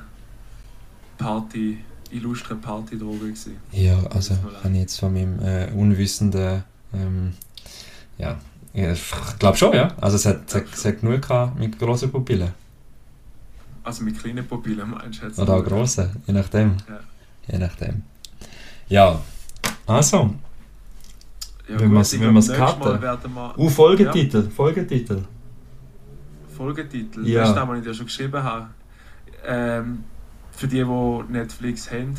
Party 1.17 1.79
illustre 2.11 2.55
Partydroge 2.55 3.19
gewesen. 3.19 3.57
Ja, 3.71 3.97
also 4.07 4.35
kann 4.61 4.73
ich 4.75 4.81
jetzt 4.81 4.99
von 4.99 5.13
meinem 5.13 5.39
äh, 5.39 5.71
unwissenden, 5.73 6.63
ähm, 6.93 7.33
ja, 8.17 8.37
ich 8.73 9.01
glaube 9.39 9.57
schon, 9.57 9.73
ja. 9.73 9.93
Also 9.99 10.17
es 10.17 10.25
hat, 10.25 10.53
ja, 10.53 10.61
es 10.71 10.85
hat 10.85 11.01
genug 11.01 11.21
gehabt 11.21 11.59
mit 11.59 11.79
grossen 11.79 12.11
Pupillen. 12.11 12.51
Also 13.83 14.03
mit 14.03 14.19
kleinen 14.19 14.45
Pupillen 14.45 14.89
meinst 14.89 15.21
du 15.21 15.25
jetzt? 15.27 15.39
Oder 15.39 15.55
auch 15.55 15.63
grossen, 15.63 16.09
je 16.25 16.33
nachdem. 16.33 16.75
Ja. 16.87 16.99
Je 17.47 17.57
nachdem. 17.57 18.03
Ja, 18.89 19.21
also. 19.85 20.35
Ja, 21.67 21.79
wenn 21.79 21.91
wir 21.91 22.01
es 22.01 22.11
cutten. 22.47 22.99
Uh, 23.57 23.69
Folgetitel, 23.69 24.43
ja. 24.43 24.49
Folgetitel. 24.49 25.23
Folgetitel, 26.55 27.27
ja. 27.27 27.41
das 27.41 27.49
ist 27.49 27.55
das, 27.55 27.67
was 27.67 27.77
ich 27.77 27.83
dir 27.83 27.93
schon 27.93 28.05
geschrieben 28.05 28.43
habe. 28.43 28.67
Ähm, 29.45 30.03
für 30.57 30.67
die, 30.67 30.83
die 30.83 31.31
Netflix 31.31 31.91
haben, 31.91 32.15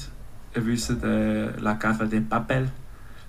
ihr 0.55 0.67
wisst, 0.67 0.91
äh, 1.03 1.51
La 1.59 1.75
Casa 1.75 2.05
de 2.05 2.21
Papel, 2.21 2.71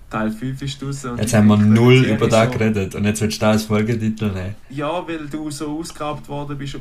Teil 0.10 0.32
5 0.32 0.62
ist 0.62 0.82
draußen. 0.82 1.18
Jetzt 1.18 1.34
haben 1.34 1.47
wir 1.47 1.57
null 1.57 2.05
über 2.05 2.28
das 2.28 2.51
geredet 2.51 2.95
und 2.95 3.05
jetzt 3.05 3.22
willst 3.22 3.41
du 3.41 3.45
das 3.45 3.53
als 3.53 3.64
Folgetitel 3.64 4.32
nehmen. 4.32 4.55
Ja, 4.70 5.07
weil 5.07 5.28
du 5.28 5.49
so 5.49 5.80
ausgegrabt 5.80 6.28
worden 6.30 6.57
bist, 6.57 6.78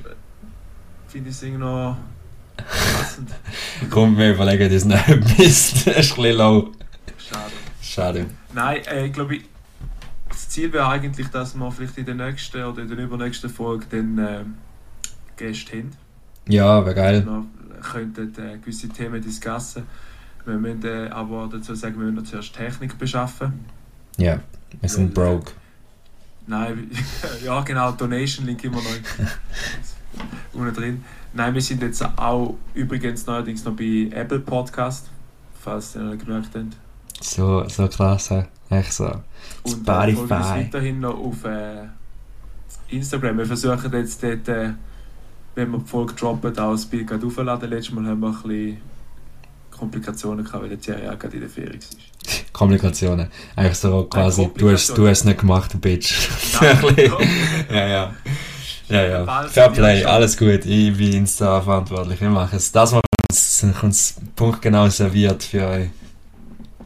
finde 1.09 1.31
ich 1.31 1.37
es 1.37 1.43
irgendwie 1.43 1.62
noch 1.62 1.97
passend. 2.57 3.31
Komm, 3.91 4.16
wir 4.18 4.35
überlegen 4.35 4.70
das 4.70 4.85
noch 4.85 4.97
etwas. 5.09 5.37
das 5.37 5.49
ist 5.49 5.89
ein 5.89 5.95
bisschen 5.95 6.37
low. 6.37 6.72
Schade. 7.18 7.53
Schade. 7.81 8.26
Nein, 8.53 8.83
äh, 8.91 9.07
ich 9.07 9.12
glaube, 9.12 9.39
das 10.29 10.51
Ziel 10.51 10.70
wäre 10.72 10.89
eigentlich, 10.89 11.29
dass 11.29 11.55
wir 11.55 11.72
vielleicht 11.72 11.97
in 11.97 12.05
der 12.05 12.14
nächsten 12.14 12.62
oder 12.62 12.83
in 12.83 12.89
der 12.89 12.99
übernächsten 12.99 13.49
Folge 13.49 13.87
dann 13.91 14.18
äh, 14.18 14.45
Gäste 15.37 15.79
haben. 15.79 15.93
Ja, 16.47 16.85
wäre 16.85 16.95
geil 16.95 17.26
könnten 17.81 18.33
äh, 18.37 18.59
gewisse 18.59 18.89
Themen 18.89 19.22
diskutieren. 19.22 19.87
Wir 20.45 20.57
müssen 20.57 20.85
äh, 20.85 21.09
aber 21.11 21.49
dazu 21.53 21.74
sagen, 21.74 21.99
wir 22.01 22.11
müssen 22.11 22.26
zuerst 22.26 22.55
Technik 22.55 22.99
beschaffen. 22.99 23.64
Ja, 24.16 24.41
wir 24.81 24.89
sind 24.89 25.16
Weil, 25.16 25.37
broke. 25.37 25.53
Nein, 26.47 26.91
ja 27.45 27.61
genau, 27.61 27.93
Donation-Link 27.93 28.64
immer 28.64 28.76
noch 28.76 28.85
unten 30.55 30.74
drin. 30.74 31.05
Nein, 31.35 31.55
wir 31.55 31.61
sind 31.61 31.83
jetzt 31.83 32.03
auch 32.03 32.57
übrigens 32.72 33.26
neuerdings 33.26 33.64
noch 33.64 33.76
bei 33.76 34.09
Apple 34.11 34.41
Podcast, 34.41 35.11
falls 35.61 35.95
ihr 35.95 36.03
noch 36.03 36.18
gemerkt 36.18 36.51
habt. 36.55 36.76
So, 37.20 37.68
so 37.68 37.87
krass, 37.89 38.31
echt 38.70 38.93
so. 38.93 39.12
Und 39.62 39.83
Spotify. 39.83 40.20
Und 40.20 40.31
äh, 40.31 40.31
weiterhin 40.31 41.01
noch 41.01 41.18
auf 41.18 41.45
äh, 41.45 41.89
Instagram. 42.89 43.39
Wir 43.39 43.47
versuchen 43.47 43.93
jetzt 43.93 44.22
dort 44.22 44.49
äh, 44.49 44.72
wenn 45.55 45.70
wir 45.70 45.78
die 45.78 45.86
Folge 45.86 46.14
droppen, 46.14 46.59
auch 46.59 46.72
das 46.72 46.86
Bild 46.86 47.12
aufladen. 47.12 47.70
Letztes 47.70 47.94
Mal 47.94 48.07
haben 48.07 48.20
wir 48.20 48.28
ein 48.28 48.42
bisschen 48.42 48.76
Komplikationen 49.70 50.44
gehabt, 50.44 50.62
weil 50.62 50.70
der 50.70 50.80
Thierry 50.80 51.09
auch 51.09 51.18
gerade 51.18 51.34
in 51.34 51.40
der 51.40 51.51
Ferie 51.51 51.78
war. 51.78 52.42
Komplikationen. 52.53 53.28
Eigentlich 53.57 53.78
so 53.78 54.05
quasi, 54.05 54.51
du 54.57 54.70
hast, 54.70 54.96
du 54.96 55.07
hast 55.07 55.20
es 55.20 55.24
nicht 55.24 55.40
gemacht, 55.40 55.80
Bitch. 55.80 56.28
ja, 57.70 57.86
ja. 57.86 58.14
Ja, 58.88 59.05
ja. 59.05 59.49
Fair 59.49 59.68
Play, 59.70 60.05
alles 60.05 60.36
gut. 60.36 60.64
Ich 60.64 60.96
bin 60.96 61.12
Insta 61.12 61.61
verantwortlich. 61.61 62.20
Wir 62.20 62.30
machen 62.30 62.57
es. 62.57 62.72
Das, 62.72 62.94
was 62.94 63.03
uns 63.82 64.14
punktgenau 64.34 64.88
serviert 64.88 65.42
für 65.42 65.66
euch. 65.66 65.90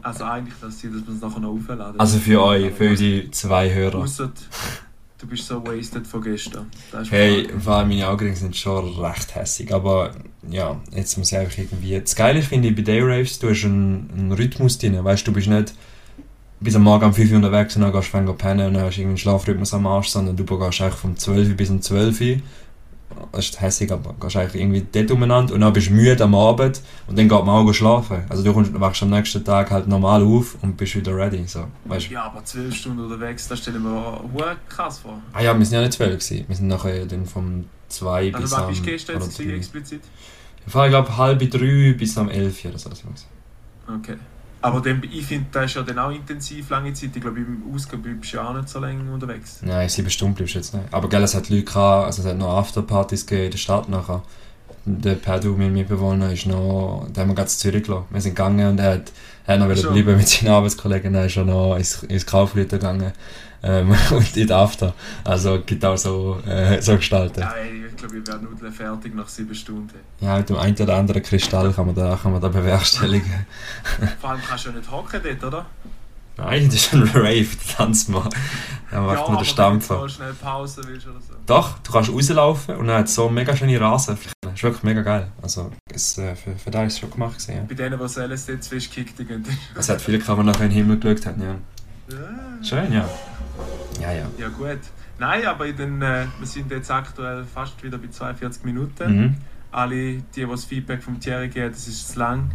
Also 0.01 0.25
eigentlich, 0.25 0.55
dass 0.59 0.79
sie 0.79 0.89
das 0.89 1.21
nachher 1.21 1.39
noch 1.39 1.51
aufladen. 1.51 1.97
Also 1.97 2.19
für 2.19 2.43
euch, 2.43 2.73
für 2.73 2.89
unsere 2.89 3.31
zwei 3.31 3.73
Hörer. 3.73 3.99
Ausser 3.99 4.31
Du 5.23 5.29
bist 5.29 5.47
so 5.47 5.65
wasted 5.65 6.05
von 6.05 6.21
gestern. 6.21 6.69
Hey, 7.09 7.47
weil 7.53 7.85
meine 7.85 8.09
Augen 8.09 8.35
sind 8.35 8.57
schon 8.57 8.99
recht 8.99 9.33
hässig, 9.35 9.73
aber 9.73 10.11
ja, 10.49 10.81
jetzt 10.93 11.17
muss 11.17 11.31
ich 11.31 11.37
einfach 11.37 11.57
irgendwie... 11.57 11.97
Das 11.97 12.13
Geile 12.13 12.41
finde 12.41 12.67
ich 12.67 12.75
bei 12.75 12.81
Day 12.81 12.99
Raves, 13.01 13.39
du 13.39 13.49
hast 13.49 13.63
einen, 13.63 14.09
einen 14.13 14.31
Rhythmus 14.33 14.79
drin, 14.79 15.01
weißt 15.01 15.25
du, 15.25 15.31
bist 15.31 15.47
nicht 15.47 15.75
bis 16.59 16.75
am 16.75 16.83
Morgen 16.83 17.05
um 17.05 17.13
5 17.13 17.31
Uhr 17.31 17.37
unterwegs 17.37 17.73
und 17.77 17.83
dann 17.83 17.93
gehst 17.93 18.13
du 18.13 18.33
pennen 18.33 18.67
und 18.67 18.73
dann 18.73 18.83
hast 18.83 18.97
du 18.97 19.01
irgendwie 19.01 19.11
einen 19.11 19.17
Schlafrhythmus 19.17 19.73
am 19.73 19.87
Arsch, 19.87 20.09
sondern 20.09 20.35
du 20.35 20.43
gehst 20.43 20.81
eigentlich 20.81 20.93
vom 20.95 21.15
12 21.15 21.47
Uhr 21.47 21.55
bis 21.55 21.69
um 21.69 21.81
12 21.81 22.19
Uhr. 22.19 22.37
Das 23.31 23.45
ist 23.45 23.61
hässlich, 23.61 23.91
aber 23.91 24.13
gehst 24.19 24.35
eigentlich 24.35 24.61
irgendwie 24.61 24.85
dort 24.91 25.11
umeinander 25.11 25.53
und 25.53 25.61
dann 25.61 25.73
bist 25.73 25.89
du 25.89 25.93
müde 25.93 26.23
am 26.23 26.35
Abend 26.35 26.81
und 27.07 27.17
dann 27.17 27.27
geht 27.27 27.45
man 27.45 27.67
auch 27.67 27.73
schlafen. 27.73 28.23
Also 28.29 28.43
du 28.43 28.53
kommst, 28.53 28.77
wachst 28.79 29.03
am 29.03 29.09
nächsten 29.09 29.43
Tag 29.43 29.71
halt 29.71 29.87
normal 29.87 30.23
auf 30.23 30.57
und 30.61 30.77
bist 30.77 30.95
wieder 30.95 31.15
ready. 31.15 31.43
So, 31.47 31.65
weißt? 31.85 32.09
Ja, 32.09 32.25
aber 32.25 32.43
12 32.43 32.75
Stunden 32.75 32.99
unterwegs, 32.99 33.47
das 33.47 33.59
stelle 33.59 33.77
ich 33.77 33.83
mir 33.83 34.57
krass 34.69 34.99
vor. 34.99 35.21
Ah 35.33 35.41
ja, 35.41 35.57
wir 35.57 35.65
sind 35.65 35.75
ja 35.75 35.81
nicht 35.81 35.93
12 35.93 36.11
gewesen. 36.13 36.45
Wir 36.47 36.55
sind 36.55 36.67
nachher 36.67 37.05
dann 37.05 37.25
vom 37.25 37.65
2 37.89 38.31
bis 38.31 38.35
Also, 38.35 38.55
am... 38.55 38.61
wann 38.61 38.69
bist 38.69 38.81
du 38.81 38.85
gestern 38.85 39.55
explizit? 39.55 40.01
Ich 40.65 40.71
fahre, 40.71 40.89
glaube 40.89 41.17
halb 41.17 41.39
drei 41.51 41.93
bis 41.93 42.17
am 42.17 42.29
11 42.29 42.65
oder 42.65 42.77
so. 42.77 42.89
Okay. 43.87 44.15
Aber 44.63 44.79
dann, 44.79 45.03
ich 45.11 45.25
finde, 45.25 45.47
das 45.51 45.65
ist 45.65 45.75
ja 45.75 45.81
dann 45.81 45.99
auch 45.99 46.09
intensiv 46.09 46.69
lange 46.69 46.93
Zeit. 46.93 47.09
Ich 47.13 47.21
glaube, 47.21 47.37
im 47.37 47.63
Ausgang 47.73 48.01
bleibst 48.01 48.31
du 48.31 48.37
ja 48.37 48.47
auch 48.47 48.53
nicht 48.53 48.69
so 48.69 48.79
lange 48.79 49.11
unterwegs. 49.11 49.59
Nein, 49.61 49.89
sieben 49.89 50.09
Stunden 50.09 50.35
bleibst 50.35 50.55
du 50.55 50.59
jetzt 50.59 50.73
nicht. 50.73 50.85
Aber 50.89 51.09
gell, 51.09 51.21
es 51.21 51.35
hat 51.35 51.49
Leute 51.49 51.65
gehabt, 51.65 52.05
also 52.05 52.21
es 52.21 52.27
hat 52.29 52.37
noch 52.37 52.57
Afterpartys 52.57 53.25
gegeben 53.25 53.45
in 53.47 53.51
der 53.51 53.57
Stadt 53.57 53.89
nachher. 53.89 54.23
Der 54.85 55.15
Pedro, 55.15 55.53
mein 55.57 55.73
Mitbewohner, 55.73 56.31
ist 56.31 56.45
noch, 56.45 57.07
den 57.09 57.29
haben 57.29 57.37
wir 57.37 57.45
zu 57.45 57.57
Zürich 57.57 57.83
gelassen. 57.83 58.05
Wir 58.09 58.21
sind 58.21 58.35
gegangen 58.35 58.65
und 58.69 58.79
er 58.79 58.93
hat, 58.93 59.11
er 59.45 59.53
hat 59.55 59.59
noch 59.59 59.69
wieder 59.69 59.91
bleiben 59.91 60.15
mit 60.15 60.29
seinen 60.29 60.53
Arbeitskollegen, 60.53 61.11
dann 61.11 61.25
ist 61.25 61.35
er 61.35 61.43
noch 61.43 61.75
ins, 61.75 62.03
ins 62.03 62.25
Kaufleuten 62.25 62.79
gegangen. 62.79 63.11
Ähm, 63.63 63.95
und 64.11 64.37
in 64.37 64.47
die 64.47 64.53
After. 64.53 64.93
Also, 65.23 65.61
gibt 65.65 65.83
auch 65.85 65.97
so, 65.97 66.39
äh, 66.45 66.81
so 66.81 66.97
Gestalten. 66.97 67.39
Ja, 67.39 67.53
ich 67.63 67.95
glaube, 67.95 68.17
ich 68.17 68.27
wäre 68.27 68.39
Nudeln 68.39 68.73
fertig 68.73 69.15
nach 69.15 69.29
sieben 69.29 69.55
Stunden. 69.55 69.99
Ja, 70.19 70.37
mit 70.37 70.49
dem 70.49 70.57
einen 70.57 70.75
oder 70.75 70.97
anderen 70.97 71.23
Kristall 71.23 71.71
kann 71.71 71.85
man 71.85 71.95
da, 71.95 72.19
kann 72.21 72.33
man 72.33 72.41
da 72.41 72.49
bewerkstelligen. 72.49 73.45
Vor 74.19 74.31
allem 74.31 74.41
kannst 74.47 74.65
du 74.65 74.69
ja 74.69 74.75
nicht 74.75 74.91
hocken 74.91 75.21
dort, 75.23 75.43
oder? 75.43 75.65
Nein, 76.35 76.65
das 76.65 76.75
ist 76.75 76.93
ein 76.93 77.03
Rave, 77.03 77.47
tanzt 77.77 78.09
man. 78.09 78.27
Da 78.89 79.01
macht 79.01 79.19
ja, 79.19 79.27
man 79.27 79.37
den 79.37 79.45
Stampfer. 79.45 79.95
wenn 79.95 80.01
du 80.01 80.09
schnell 80.09 80.33
Pause 80.33 80.81
willst 80.87 81.07
oder 81.07 81.19
so. 81.21 81.33
Doch, 81.45 81.77
du 81.79 81.91
kannst 81.91 82.11
rauslaufen 82.11 82.75
und 82.75 82.87
dann 82.87 82.97
hat 82.97 83.09
so 83.09 83.29
mega 83.29 83.55
schöne 83.55 83.79
Rasenflächen. 83.79 84.33
Das 84.41 84.53
ist 84.53 84.63
wirklich 84.63 84.83
mega 84.83 85.01
geil. 85.03 85.31
Also, 85.41 85.71
es, 85.93 86.17
äh, 86.17 86.35
für, 86.35 86.55
für 86.55 86.71
da 86.71 86.83
ist 86.83 86.93
es 86.93 86.99
schon 86.99 87.11
gemacht. 87.11 87.37
Gewesen, 87.37 87.55
ja. 87.55 87.63
Bei 87.67 87.75
denen, 87.75 87.97
die 87.97 88.03
das 88.03 88.17
LSD 88.17 88.57
fest 88.61 88.91
kickt, 88.91 89.19
die 89.19 89.27
Es 89.75 89.89
hat 89.89 90.01
viele 90.01 90.17
gehabt, 90.17 90.39
die 90.39 90.43
nachher 90.45 90.63
in 90.63 90.69
den 90.69 90.77
Himmel 90.77 90.99
geschaut 90.99 91.25
haben. 91.27 91.41
Ja. 91.41 91.55
Ja. 92.13 92.63
Schön, 92.63 92.91
ja. 92.93 93.09
Ja, 94.01 94.11
ja. 94.13 94.25
Ja 94.37 94.47
gut. 94.49 94.79
Nein, 95.19 95.45
aber 95.45 95.67
in 95.67 95.77
den, 95.77 96.01
äh, 96.01 96.25
wir 96.39 96.47
sind 96.47 96.71
jetzt 96.71 96.89
aktuell 96.91 97.43
fast 97.45 97.81
wieder 97.83 97.97
bei 97.97 98.07
42 98.09 98.63
Minuten. 98.63 99.15
Mhm. 99.17 99.35
Alle, 99.71 99.95
die, 99.95 100.21
die 100.35 100.45
das 100.45 100.65
Feedback 100.65 101.01
vom 101.03 101.19
Thierry 101.19 101.49
geben, 101.49 101.71
das 101.71 101.87
ist 101.87 102.11
zu 102.13 102.19
lang. 102.19 102.51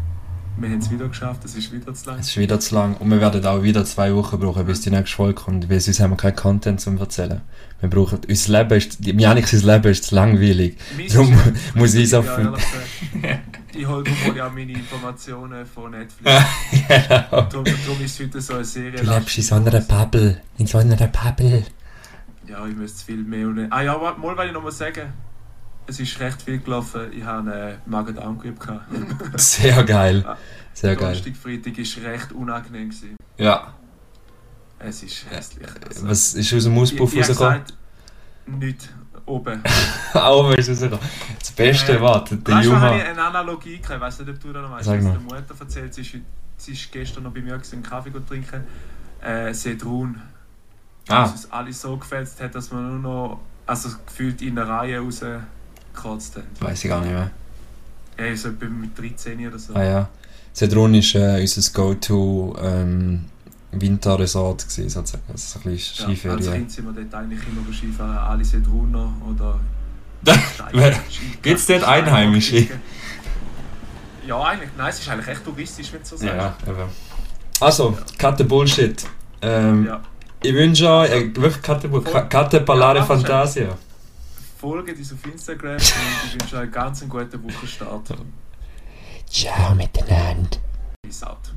Wir 0.60 0.70
haben 0.70 0.78
es 0.78 0.90
wieder 0.90 1.06
geschafft, 1.06 1.44
das 1.44 1.54
ist 1.54 1.72
wieder 1.72 1.94
zu 1.94 2.10
lang. 2.10 2.18
Es 2.18 2.28
ist 2.30 2.36
wieder 2.36 2.58
zu 2.58 2.74
lang 2.74 2.96
und 2.96 3.08
wir 3.10 3.20
werden 3.20 3.46
auch 3.46 3.62
wieder 3.62 3.84
zwei 3.84 4.12
Wochen 4.12 4.40
brauchen, 4.40 4.66
bis 4.66 4.80
die 4.80 4.90
nächste 4.90 5.14
Folge 5.14 5.34
kommt, 5.34 5.70
weil 5.70 5.78
sonst 5.78 6.00
haben 6.00 6.10
wir 6.10 6.16
keinen 6.16 6.34
Content 6.34 6.80
zum 6.80 6.98
erzählen. 6.98 7.42
Wir 7.80 7.88
brauchen, 7.88 8.18
unser 8.28 8.52
Leben 8.58 8.76
ist, 8.76 8.98
Janik, 9.06 9.46
sein 9.46 9.60
Leben 9.60 9.86
ist 9.92 10.02
zu 10.04 10.16
langweilig. 10.16 10.76
Mein 10.96 11.06
Darum 11.08 11.32
ist- 11.32 11.76
muss 11.76 11.94
ich 11.94 12.10
so 12.10 12.22
ja, 12.22 12.54
Ich 13.78 13.86
hole 13.86 14.02
darum 14.02 14.36
ja 14.36 14.48
meine 14.48 14.72
Informationen 14.72 15.64
von 15.64 15.92
Netflix. 15.92 16.28
genau. 16.88 17.42
darum, 17.42 17.64
darum 17.64 18.04
ist 18.04 18.18
heute 18.18 18.40
so 18.40 18.54
eine 18.54 18.64
Serie. 18.64 19.00
Du 19.00 19.08
lebst 19.08 19.38
in 19.38 19.44
so 19.44 19.54
einer 19.54 19.80
Bubble, 19.80 20.40
in 20.56 20.66
so 20.66 20.78
einer 20.78 20.96
Bubble. 20.96 21.64
Ja, 22.48 22.66
ich 22.66 22.74
müsste 22.74 23.04
viel 23.04 23.22
mehr. 23.22 23.46
Und 23.46 23.70
ah 23.70 23.80
ja, 23.80 24.00
warte, 24.00 24.18
mal 24.18 24.36
will 24.36 24.46
ich 24.46 24.52
noch 24.52 24.64
mal 24.64 24.72
sagen. 24.72 25.12
Es 25.86 26.00
ist 26.00 26.18
recht 26.18 26.42
viel 26.42 26.58
gelaufen. 26.58 27.12
Ich 27.12 27.22
habe 27.22 27.52
einen 27.52 27.78
Magen-Darm-Grip 27.86 28.58
gehabt. 28.58 28.82
Sehr 29.40 29.84
geil. 29.84 30.24
Sehr 30.74 30.96
geil. 30.96 31.14
Donnerstag, 31.14 31.36
Freitag 31.36 31.78
war 31.78 32.12
recht 32.12 32.32
unangenehm. 32.32 32.90
Gewesen. 32.90 33.16
Ja. 33.36 33.74
Es 34.80 35.04
ist 35.04 35.24
hässlich. 35.30 35.68
Also, 35.86 36.08
Was 36.08 36.34
ist 36.34 36.52
aus 36.52 36.64
dem 36.64 36.76
Auspuff 36.76 37.16
rausgekommen? 37.16 37.62
gesagt, 37.62 37.74
oben. 39.28 39.62
Auch 40.14 40.50
ist 40.52 40.68
rausgekommen. 40.70 41.00
Das 41.38 41.50
Beste 41.52 41.92
Äh, 41.96 42.00
war, 42.00 42.24
der 42.24 42.38
Weißt 42.38 42.66
du, 42.66 42.76
habe 42.76 42.86
Junge. 42.86 43.02
ich 43.02 43.08
eine 43.08 43.22
Analogie 43.22 43.78
gehabt? 43.78 43.94
Ich 43.96 44.00
weiß 44.00 44.18
nicht, 44.20 44.30
ob 44.30 44.40
du 44.40 44.52
da 44.52 44.62
noch 44.62 44.70
weißt. 44.72 44.84
Sag 44.86 44.96
Was 44.98 45.04
mal. 45.04 45.12
der 45.12 45.20
Mutter 45.20 45.54
erzählt, 45.60 45.94
sie 45.94 46.00
ist, 46.02 46.14
sie 46.56 46.72
ist 46.72 46.92
gestern 46.92 47.22
noch 47.24 47.32
bei 47.32 47.40
mir 47.40 47.54
gewesen, 47.54 47.74
einen 47.76 47.82
Kaffee 47.82 48.10
trinken. 48.26 48.64
Äh, 49.22 49.52
Sedrun. 49.54 50.20
Ah, 51.08 51.22
Dass 51.22 51.34
es 51.34 51.52
alles 51.52 51.80
so 51.80 51.96
gefällt 51.96 52.28
hat, 52.40 52.54
dass 52.54 52.70
man 52.70 53.00
nur 53.00 53.12
noch 53.30 53.40
also 53.66 53.88
gefühlt 54.06 54.40
in 54.42 54.54
der 54.56 54.68
Reihe 54.68 54.98
rausgekotzt 55.00 56.36
hat. 56.36 56.44
weiß 56.60 56.84
ich 56.84 56.90
gar 56.90 57.00
nicht 57.00 57.12
mehr. 57.12 57.30
Ja, 58.18 58.36
so 58.36 58.48
mit 58.50 58.98
13 58.98 59.46
oder 59.46 59.58
so. 59.58 59.74
Ah 59.74 59.82
ja. 59.84 60.08
Cedron 60.54 60.94
ist 60.94 61.14
äh, 61.14 61.38
unser 61.40 61.72
Go-To 61.72 62.56
ähm, 62.60 63.26
Winterresort 63.72 64.62
gewesen, 64.68 64.88
sozusagen. 64.88 65.24
Also 65.30 65.58
so 65.58 65.68
ein 65.68 65.72
bisschen 65.74 65.96
Ja, 66.04 66.06
als 66.08 66.18
Skiferien. 66.20 66.52
Kind 66.52 66.72
sind 66.72 66.84
wir 66.86 67.02
dort 67.02 67.14
eigentlich 67.14 67.40
immer 67.46 67.72
Skifahren, 67.72 68.16
alle 68.18 68.44
Sedruner 68.44 69.12
oder... 69.28 69.60
Gibt's 71.42 71.66
dort 71.66 71.84
Einheimische? 71.84 72.66
Ja, 74.26 74.42
eigentlich. 74.42 74.70
Nein, 74.76 74.88
es 74.90 74.98
ist 74.98 75.08
eigentlich 75.08 75.28
echt 75.28 75.44
touristisch, 75.44 75.92
wenn 75.92 76.00
du 76.00 76.06
so 76.06 76.16
sagst. 76.16 76.34
ja, 76.34 76.56
eben. 76.66 76.88
Also, 77.60 77.96
Cut 78.18 78.38
the 78.38 78.44
Bullshit. 78.44 79.04
Ähm, 79.42 79.86
Ja. 79.86 80.02
Ich 80.42 80.54
wünsche 80.54 80.88
euch 80.88 81.10
äh, 81.10 81.36
wirklich. 81.36 81.62
Cut 81.62 82.50
the 82.50 82.58
Ballare 82.60 82.98
Ja, 82.98 83.04
Fantasia. 83.04 83.76
Folgt 84.60 84.96
uns 84.98 85.12
auf 85.12 85.24
Instagram 85.32 85.76
und 85.76 85.82
ich 85.82 86.32
wünsche 86.40 86.56
euch 86.56 86.62
einen 86.62 86.72
ganz 86.72 87.08
guten 87.08 87.44
Wochenstart. 87.44 88.08
Ciao 89.30 89.74
miteinander. 89.74 90.58
Peace 91.02 91.22
out. 91.22 91.52